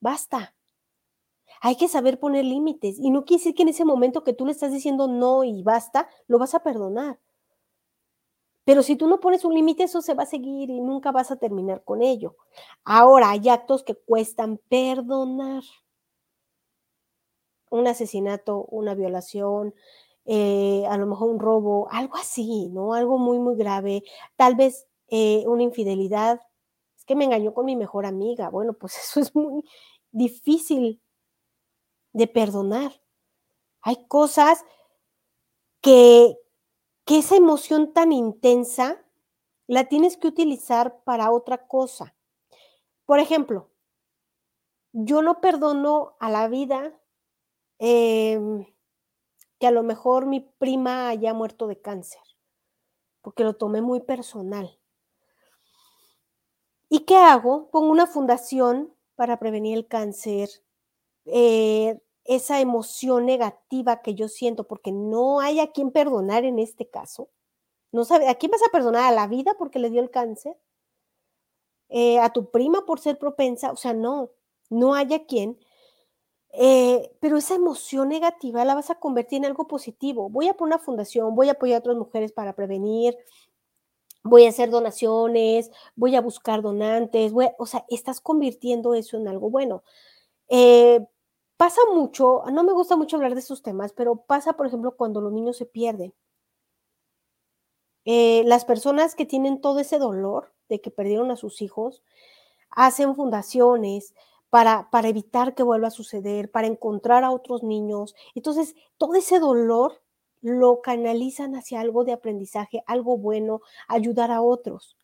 Basta. 0.00 0.54
Hay 1.60 1.76
que 1.76 1.88
saber 1.88 2.20
poner 2.20 2.44
límites. 2.44 2.98
Y 2.98 3.10
no 3.10 3.24
quiere 3.24 3.40
decir 3.40 3.54
que 3.54 3.62
en 3.62 3.68
ese 3.70 3.84
momento 3.84 4.24
que 4.24 4.32
tú 4.32 4.46
le 4.46 4.52
estás 4.52 4.72
diciendo 4.72 5.08
no 5.08 5.44
y 5.44 5.62
basta, 5.62 6.08
lo 6.28 6.38
vas 6.38 6.54
a 6.54 6.62
perdonar. 6.62 7.18
Pero 8.68 8.82
si 8.82 8.96
tú 8.96 9.06
no 9.06 9.18
pones 9.18 9.46
un 9.46 9.54
límite, 9.54 9.84
eso 9.84 10.02
se 10.02 10.12
va 10.12 10.24
a 10.24 10.26
seguir 10.26 10.68
y 10.68 10.78
nunca 10.78 11.10
vas 11.10 11.30
a 11.30 11.36
terminar 11.36 11.82
con 11.84 12.02
ello. 12.02 12.36
Ahora, 12.84 13.30
hay 13.30 13.48
actos 13.48 13.82
que 13.82 13.94
cuestan 13.94 14.60
perdonar. 14.68 15.62
Un 17.70 17.86
asesinato, 17.86 18.66
una 18.66 18.94
violación, 18.94 19.74
eh, 20.26 20.84
a 20.86 20.98
lo 20.98 21.06
mejor 21.06 21.30
un 21.30 21.40
robo, 21.40 21.88
algo 21.90 22.16
así, 22.18 22.68
¿no? 22.68 22.92
Algo 22.92 23.16
muy, 23.16 23.38
muy 23.38 23.56
grave. 23.56 24.02
Tal 24.36 24.54
vez 24.54 24.86
eh, 25.08 25.44
una 25.46 25.62
infidelidad. 25.62 26.42
Es 26.94 27.06
que 27.06 27.16
me 27.16 27.24
engañó 27.24 27.54
con 27.54 27.64
mi 27.64 27.74
mejor 27.74 28.04
amiga. 28.04 28.50
Bueno, 28.50 28.74
pues 28.74 28.98
eso 29.02 29.18
es 29.20 29.34
muy 29.34 29.64
difícil 30.10 31.00
de 32.12 32.26
perdonar. 32.26 33.00
Hay 33.80 34.04
cosas 34.08 34.62
que, 35.80 36.36
que 37.08 37.16
esa 37.16 37.36
emoción 37.36 37.94
tan 37.94 38.12
intensa 38.12 39.02
la 39.66 39.88
tienes 39.88 40.18
que 40.18 40.28
utilizar 40.28 41.02
para 41.04 41.30
otra 41.30 41.66
cosa. 41.66 42.14
Por 43.06 43.18
ejemplo, 43.18 43.70
yo 44.92 45.22
no 45.22 45.40
perdono 45.40 46.18
a 46.20 46.28
la 46.28 46.48
vida 46.48 47.00
em, 47.78 48.66
que 49.58 49.66
a 49.66 49.70
lo 49.70 49.82
mejor 49.82 50.26
mi 50.26 50.40
prima 50.40 51.08
haya 51.08 51.32
muerto 51.32 51.66
de 51.66 51.80
cáncer, 51.80 52.20
porque 53.22 53.42
lo 53.42 53.56
tomé 53.56 53.80
muy 53.80 54.00
personal. 54.00 54.78
¿Y 56.90 57.06
qué 57.06 57.16
hago? 57.16 57.70
Pongo 57.70 57.90
una 57.90 58.06
fundación 58.06 58.94
para 59.14 59.38
prevenir 59.38 59.78
el 59.78 59.88
cáncer, 59.88 60.50
eh, 61.24 61.98
esa 62.28 62.60
emoción 62.60 63.24
negativa 63.24 64.02
que 64.02 64.14
yo 64.14 64.28
siento, 64.28 64.68
porque 64.68 64.92
no 64.92 65.40
hay 65.40 65.60
a 65.60 65.72
quien 65.72 65.90
perdonar 65.90 66.44
en 66.44 66.58
este 66.58 66.86
caso. 66.86 67.30
No 67.90 68.04
sabe, 68.04 68.28
¿a 68.28 68.34
quién 68.34 68.52
vas 68.52 68.62
a 68.62 68.70
perdonar? 68.70 69.04
¿A 69.04 69.16
la 69.16 69.26
vida 69.26 69.54
porque 69.58 69.78
le 69.78 69.88
dio 69.88 70.02
el 70.02 70.10
cáncer? 70.10 70.54
Eh, 71.88 72.18
¿A 72.20 72.30
tu 72.30 72.50
prima 72.50 72.84
por 72.84 73.00
ser 73.00 73.18
propensa? 73.18 73.72
O 73.72 73.76
sea, 73.76 73.94
no, 73.94 74.30
no 74.68 74.94
hay 74.94 75.14
a 75.14 75.24
quien. 75.24 75.58
Eh, 76.52 77.10
pero 77.18 77.38
esa 77.38 77.54
emoción 77.54 78.10
negativa 78.10 78.62
la 78.66 78.74
vas 78.74 78.90
a 78.90 78.98
convertir 79.00 79.38
en 79.38 79.46
algo 79.46 79.66
positivo. 79.66 80.28
Voy 80.28 80.48
a 80.48 80.54
poner 80.54 80.74
una 80.76 80.84
fundación, 80.84 81.34
voy 81.34 81.48
a 81.48 81.52
apoyar 81.52 81.76
a 81.76 81.80
otras 81.80 81.96
mujeres 81.96 82.32
para 82.32 82.54
prevenir, 82.54 83.16
voy 84.22 84.44
a 84.44 84.50
hacer 84.50 84.68
donaciones, 84.68 85.70
voy 85.96 86.14
a 86.14 86.20
buscar 86.20 86.60
donantes, 86.60 87.32
o 87.58 87.66
sea, 87.66 87.86
estás 87.88 88.20
convirtiendo 88.20 88.94
eso 88.94 89.16
en 89.16 89.28
algo 89.28 89.48
bueno. 89.48 89.82
Eh, 90.48 91.06
Pasa 91.58 91.80
mucho, 91.92 92.44
no 92.52 92.62
me 92.62 92.72
gusta 92.72 92.96
mucho 92.96 93.16
hablar 93.16 93.34
de 93.34 93.40
esos 93.40 93.62
temas, 93.62 93.92
pero 93.92 94.14
pasa, 94.14 94.52
por 94.52 94.68
ejemplo, 94.68 94.96
cuando 94.96 95.20
los 95.20 95.32
niños 95.32 95.56
se 95.56 95.66
pierden. 95.66 96.14
Eh, 98.04 98.44
las 98.46 98.64
personas 98.64 99.16
que 99.16 99.26
tienen 99.26 99.60
todo 99.60 99.80
ese 99.80 99.98
dolor 99.98 100.54
de 100.68 100.80
que 100.80 100.92
perdieron 100.92 101.32
a 101.32 101.36
sus 101.36 101.60
hijos, 101.60 102.04
hacen 102.70 103.16
fundaciones 103.16 104.14
para, 104.50 104.88
para 104.90 105.08
evitar 105.08 105.56
que 105.56 105.64
vuelva 105.64 105.88
a 105.88 105.90
suceder, 105.90 106.48
para 106.48 106.68
encontrar 106.68 107.24
a 107.24 107.32
otros 107.32 107.64
niños. 107.64 108.14
Entonces, 108.36 108.76
todo 108.96 109.16
ese 109.16 109.40
dolor 109.40 110.00
lo 110.40 110.80
canalizan 110.80 111.56
hacia 111.56 111.80
algo 111.80 112.04
de 112.04 112.12
aprendizaje, 112.12 112.84
algo 112.86 113.18
bueno, 113.18 113.62
ayudar 113.88 114.30
a 114.30 114.42
otros. 114.42 114.96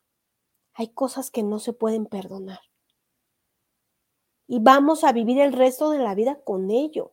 Hay 0.73 0.87
cosas 0.87 1.31
que 1.31 1.43
no 1.43 1.59
se 1.59 1.73
pueden 1.73 2.05
perdonar 2.05 2.61
y 4.47 4.59
vamos 4.59 5.03
a 5.03 5.11
vivir 5.11 5.39
el 5.39 5.53
resto 5.53 5.89
de 5.89 5.99
la 5.99 6.15
vida 6.15 6.39
con 6.43 6.71
ello. 6.71 7.11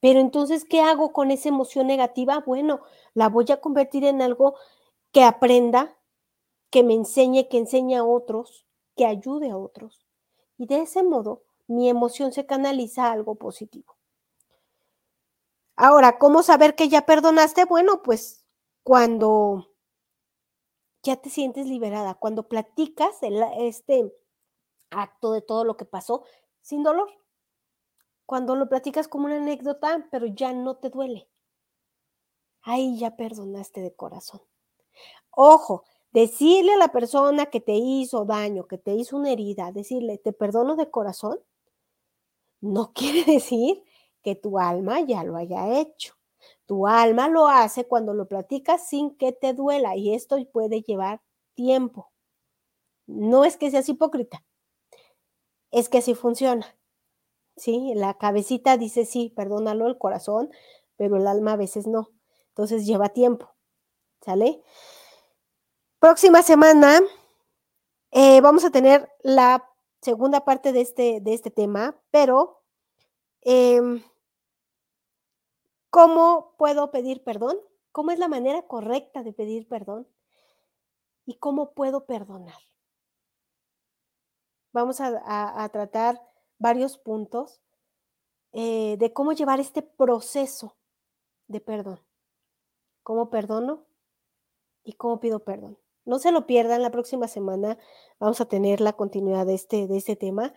Pero 0.00 0.18
entonces, 0.18 0.64
¿qué 0.64 0.80
hago 0.80 1.12
con 1.12 1.30
esa 1.30 1.50
emoción 1.50 1.86
negativa? 1.86 2.42
Bueno, 2.46 2.80
la 3.14 3.28
voy 3.28 3.46
a 3.50 3.60
convertir 3.60 4.04
en 4.04 4.22
algo 4.22 4.54
que 5.12 5.22
aprenda, 5.22 5.96
que 6.70 6.82
me 6.82 6.94
enseñe, 6.94 7.48
que 7.48 7.58
enseñe 7.58 7.96
a 7.96 8.04
otros, 8.04 8.66
que 8.96 9.04
ayude 9.04 9.50
a 9.50 9.58
otros. 9.58 10.06
Y 10.56 10.66
de 10.66 10.82
ese 10.82 11.02
modo, 11.02 11.42
mi 11.66 11.88
emoción 11.88 12.32
se 12.32 12.46
canaliza 12.46 13.06
a 13.06 13.12
algo 13.12 13.34
positivo. 13.34 13.96
Ahora, 15.76 16.18
¿cómo 16.18 16.42
saber 16.42 16.74
que 16.74 16.88
ya 16.88 17.06
perdonaste? 17.06 17.64
Bueno, 17.64 18.02
pues 18.02 18.44
cuando 18.82 19.70
ya 21.02 21.16
te 21.16 21.30
sientes 21.30 21.66
liberada, 21.66 22.14
cuando 22.14 22.48
platicas 22.48 23.16
este, 23.58 24.12
acto 24.90 25.32
de 25.32 25.42
todo 25.42 25.64
lo 25.64 25.76
que 25.76 25.84
pasó 25.84 26.24
sin 26.60 26.82
dolor. 26.82 27.08
Cuando 28.26 28.56
lo 28.56 28.68
platicas 28.68 29.08
como 29.08 29.26
una 29.26 29.36
anécdota, 29.36 30.06
pero 30.10 30.26
ya 30.26 30.52
no 30.52 30.76
te 30.76 30.90
duele. 30.90 31.28
Ahí 32.62 32.98
ya 32.98 33.16
perdonaste 33.16 33.80
de 33.80 33.94
corazón. 33.94 34.42
Ojo, 35.30 35.84
Decirle 36.12 36.72
a 36.72 36.76
la 36.76 36.88
persona 36.88 37.46
que 37.46 37.60
te 37.60 37.74
hizo 37.74 38.24
daño, 38.24 38.66
que 38.66 38.78
te 38.78 38.94
hizo 38.94 39.16
una 39.16 39.30
herida, 39.30 39.70
decirle, 39.70 40.18
te 40.18 40.32
perdono 40.32 40.74
de 40.74 40.90
corazón, 40.90 41.38
no 42.60 42.92
quiere 42.94 43.24
decir 43.24 43.82
que 44.22 44.34
tu 44.34 44.58
alma 44.58 45.00
ya 45.00 45.22
lo 45.24 45.36
haya 45.36 45.80
hecho. 45.80 46.14
Tu 46.66 46.86
alma 46.86 47.28
lo 47.28 47.46
hace 47.48 47.86
cuando 47.86 48.14
lo 48.14 48.26
platicas 48.26 48.88
sin 48.88 49.16
que 49.16 49.32
te 49.32 49.54
duela 49.54 49.96
y 49.96 50.14
esto 50.14 50.36
puede 50.52 50.82
llevar 50.82 51.20
tiempo. 51.54 52.10
No 53.06 53.44
es 53.44 53.56
que 53.56 53.70
seas 53.70 53.88
hipócrita, 53.88 54.44
es 55.70 55.88
que 55.88 55.98
así 55.98 56.14
funciona. 56.14 56.66
¿Sí? 57.56 57.92
La 57.94 58.14
cabecita 58.14 58.76
dice 58.76 59.04
sí, 59.04 59.32
perdónalo, 59.36 59.86
el 59.86 59.98
corazón, 59.98 60.50
pero 60.96 61.16
el 61.16 61.26
alma 61.26 61.52
a 61.52 61.56
veces 61.56 61.86
no. 61.86 62.10
Entonces 62.48 62.86
lleva 62.86 63.10
tiempo. 63.10 63.54
¿Sale? 64.22 64.62
Próxima 65.98 66.42
semana 66.42 67.00
eh, 68.10 68.40
vamos 68.40 68.64
a 68.64 68.70
tener 68.70 69.08
la 69.22 69.64
segunda 70.00 70.44
parte 70.44 70.72
de 70.72 70.80
este, 70.80 71.20
de 71.20 71.34
este 71.34 71.50
tema, 71.50 72.00
pero 72.10 72.62
em, 73.42 74.02
¿cómo 75.90 76.54
puedo 76.58 76.90
pedir 76.90 77.22
perdón? 77.22 77.58
¿Cómo 77.92 78.10
es 78.10 78.18
la 78.18 78.28
manera 78.28 78.62
correcta 78.62 79.22
de 79.22 79.32
pedir 79.32 79.68
perdón? 79.68 80.08
¿Y 81.24 81.34
cómo 81.34 81.72
puedo 81.74 82.06
perdonar? 82.06 82.69
Vamos 84.72 85.00
a, 85.00 85.68
tratar 85.72 86.20
varios 86.58 86.98
puntos 86.98 87.60
eh, 88.52 88.96
de 88.98 89.12
cómo 89.12 89.32
llevar 89.32 89.60
este 89.60 89.82
proceso 89.82 90.76
de 91.48 91.60
perdón. 91.60 92.00
¿Cómo 93.02 93.30
perdono? 93.30 93.86
¿Y 94.84 94.92
cómo 94.94 95.18
pido 95.20 95.40
perdón? 95.40 95.78
No 96.04 96.18
se 96.18 96.32
lo 96.32 96.46
pierdan, 96.46 96.82
la 96.82 96.90
próxima 96.90 97.28
semana 97.28 97.78
vamos 98.18 98.40
a 98.40 98.46
tener 98.46 98.80
la 98.80 98.92
continuidad 98.92 99.46
de 99.46 99.54
este, 99.54 99.86
de 99.86 99.96
este 99.96 100.16
tema. 100.16 100.54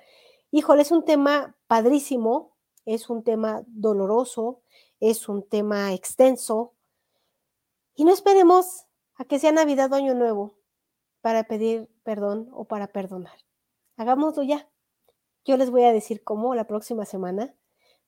Híjole, 0.52 0.84
es 0.84 0.92
un 0.92 1.04
tema 1.04 1.58
padrísimo, 1.68 2.56
es 2.86 3.10
un 3.10 3.24
tema 3.24 3.64
doloroso, 3.68 4.62
es 5.00 5.28
un 5.28 5.48
tema 5.48 5.94
extenso. 5.94 6.74
Y 7.96 8.06
no 8.06 8.14
esperemos 8.14 8.86
a 9.16 9.26
que 9.26 9.40
sea 9.40 9.52
Navidad 9.52 9.92
o 9.92 9.96
Año 9.96 10.14
Nuevo 10.14 10.60
para 11.22 11.46
pedir 11.46 11.90
perdón 12.04 12.50
o 12.52 12.66
para 12.66 12.88
perdonar. 12.88 13.38
Hagámoslo 13.98 14.44
ya. 14.44 14.70
Yo 15.46 15.58
les 15.58 15.70
voy 15.70 15.84
a 15.84 15.94
decir 15.94 16.24
cómo 16.24 16.56
la 16.56 16.68
próxima 16.68 17.06
semana. 17.06 17.56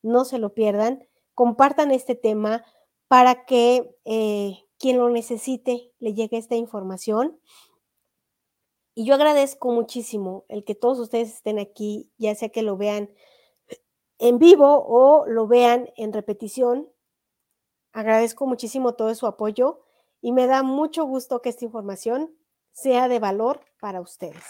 No 0.02 0.26
se 0.26 0.40
lo 0.40 0.54
pierdan. 0.54 1.08
Compartan 1.34 1.92
este 1.92 2.16
tema 2.16 2.64
para 3.08 3.46
que 3.46 3.96
eh, 4.06 4.66
quien 4.80 4.98
lo 4.98 5.10
necesite 5.10 5.92
le 6.00 6.14
llegue 6.14 6.38
esta 6.38 6.56
información. 6.56 7.40
Y 8.94 9.06
yo 9.06 9.16
agradezco 9.16 9.72
muchísimo 9.72 10.46
el 10.48 10.64
que 10.64 10.76
todos 10.76 11.00
ustedes 11.00 11.34
estén 11.34 11.60
aquí, 11.60 12.10
ya 12.18 12.34
sea 12.36 12.50
que 12.50 12.62
lo 12.62 12.78
vean 12.78 13.14
en 14.20 14.40
vivo 14.40 14.86
o 14.88 15.26
lo 15.28 15.48
vean 15.48 15.90
en 15.98 16.14
repetición. 16.14 16.90
Agradezco 17.92 18.46
muchísimo 18.46 18.94
todo 18.94 19.14
su 19.16 19.28
apoyo 19.28 19.82
y 20.22 20.32
me 20.32 20.48
da 20.48 20.64
mucho 20.64 21.06
gusto 21.06 21.42
que 21.42 21.50
esta 21.50 21.66
información 21.66 22.34
sea 22.72 23.08
de 23.08 23.20
valor 23.20 23.62
para 23.80 24.02
ustedes. 24.02 24.44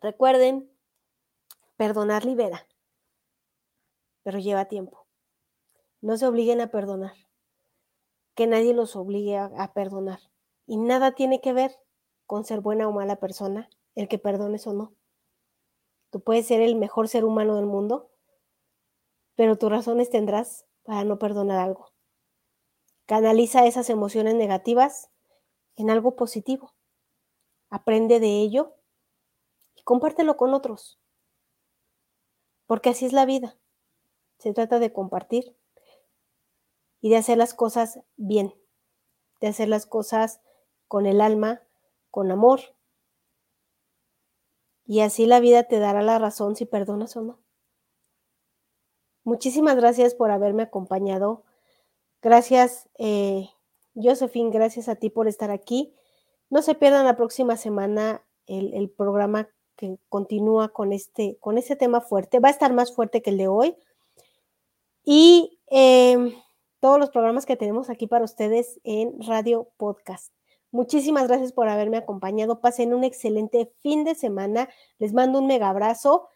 Recuerden, 0.00 0.70
perdonar 1.76 2.24
libera, 2.24 2.68
pero 4.22 4.38
lleva 4.38 4.66
tiempo. 4.66 5.08
No 6.00 6.16
se 6.16 6.26
obliguen 6.26 6.60
a 6.60 6.70
perdonar, 6.70 7.14
que 8.36 8.46
nadie 8.46 8.74
los 8.74 8.94
obligue 8.94 9.36
a, 9.36 9.72
perdonar. 9.74 10.20
Y 10.66 10.76
nada 10.76 11.16
tiene 11.16 11.40
que 11.40 11.52
ver 11.52 11.72
con 12.26 12.44
ser 12.44 12.60
buena 12.60 12.86
o 12.86 12.92
mala 12.92 13.16
persona, 13.16 13.68
el 13.96 14.06
que 14.06 14.18
perdones 14.18 14.68
o 14.68 14.72
no. 14.72 14.94
Tú 16.10 16.20
puedes 16.20 16.46
ser 16.46 16.60
el 16.60 16.76
mejor 16.76 17.08
ser 17.08 17.24
humano 17.24 17.56
del 17.56 17.66
mundo, 17.66 18.12
pero 19.34 19.58
tus 19.58 19.68
razones 19.68 20.10
tendrás 20.10 20.64
para 20.84 21.02
no 21.02 21.18
perdonar 21.18 21.58
algo. 21.58 21.90
Canaliza 23.06 23.66
esas 23.66 23.90
emociones 23.90 24.36
negativas 24.36 25.10
en 25.74 25.90
algo 25.90 26.14
positivo. 26.14 26.72
Aprende 27.68 28.20
de 28.20 28.38
ello 28.38 28.77
compártelo 29.88 30.36
con 30.36 30.52
otros. 30.52 31.00
Porque 32.66 32.90
así 32.90 33.06
es 33.06 33.14
la 33.14 33.24
vida. 33.24 33.56
Se 34.36 34.52
trata 34.52 34.78
de 34.80 34.92
compartir 34.92 35.56
y 37.00 37.08
de 37.08 37.16
hacer 37.16 37.38
las 37.38 37.54
cosas 37.54 37.98
bien, 38.18 38.54
de 39.40 39.48
hacer 39.48 39.66
las 39.66 39.86
cosas 39.86 40.42
con 40.88 41.06
el 41.06 41.22
alma, 41.22 41.62
con 42.10 42.30
amor. 42.30 42.60
Y 44.84 45.00
así 45.00 45.24
la 45.24 45.40
vida 45.40 45.62
te 45.64 45.78
dará 45.78 46.02
la 46.02 46.18
razón 46.18 46.54
si 46.54 46.66
perdonas 46.66 47.16
o 47.16 47.22
no. 47.22 47.38
Muchísimas 49.24 49.76
gracias 49.76 50.14
por 50.14 50.30
haberme 50.30 50.64
acompañado. 50.64 51.44
Gracias, 52.20 52.90
eh, 52.98 53.48
Josephine, 53.94 54.50
gracias 54.50 54.90
a 54.90 54.96
ti 54.96 55.08
por 55.08 55.28
estar 55.28 55.50
aquí. 55.50 55.94
No 56.50 56.60
se 56.60 56.74
pierdan 56.74 57.06
la 57.06 57.16
próxima 57.16 57.56
semana 57.56 58.22
el, 58.44 58.90
programa 58.90 59.48
que 59.78 59.96
continúa 60.08 60.70
con 60.70 60.92
este, 60.92 61.38
con 61.40 61.56
este 61.56 61.76
tema 61.76 62.00
fuerte. 62.00 62.40
Va 62.40 62.48
a 62.48 62.50
estar 62.50 62.74
más 62.74 62.94
fuerte 62.94 63.22
que 63.22 63.30
el 63.30 63.38
de 63.38 63.48
hoy. 63.48 63.76
Y 65.04 65.58
em, 65.68 66.34
todos 66.80 66.98
los 66.98 67.10
programas 67.10 67.46
que 67.46 67.56
tenemos 67.56 67.88
aquí 67.88 68.06
para 68.06 68.24
ustedes 68.24 68.80
en 68.82 69.22
Radio 69.22 69.68
Podcast. 69.76 70.34
Muchísimas 70.72 71.28
gracias 71.28 71.52
por 71.52 71.68
haberme 71.68 71.96
acompañado. 71.96 72.60
Pasen 72.60 72.92
un 72.92 73.04
excelente 73.04 73.72
fin 73.80 74.04
de 74.04 74.16
semana. 74.16 74.68
Les 74.98 75.14
mando 75.14 75.38
un 75.38 75.46
mega 75.46 75.70
abrazo 75.70 76.28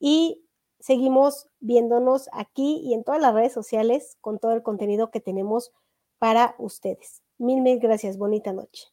y 0.00 0.44
seguimos 0.80 1.48
viéndonos 1.60 2.28
aquí 2.32 2.80
y 2.84 2.94
en 2.94 3.04
todas 3.04 3.20
las 3.20 3.32
redes 3.32 3.52
sociales 3.52 4.18
con 4.20 4.38
todo 4.38 4.52
el 4.52 4.62
contenido 4.62 5.10
que 5.10 5.20
tenemos 5.20 5.72
para 6.18 6.56
ustedes. 6.58 7.22
Mil, 7.38 7.60
mil 7.62 7.78
gracias. 7.78 8.18
Bonita 8.18 8.52
noche. 8.52 8.88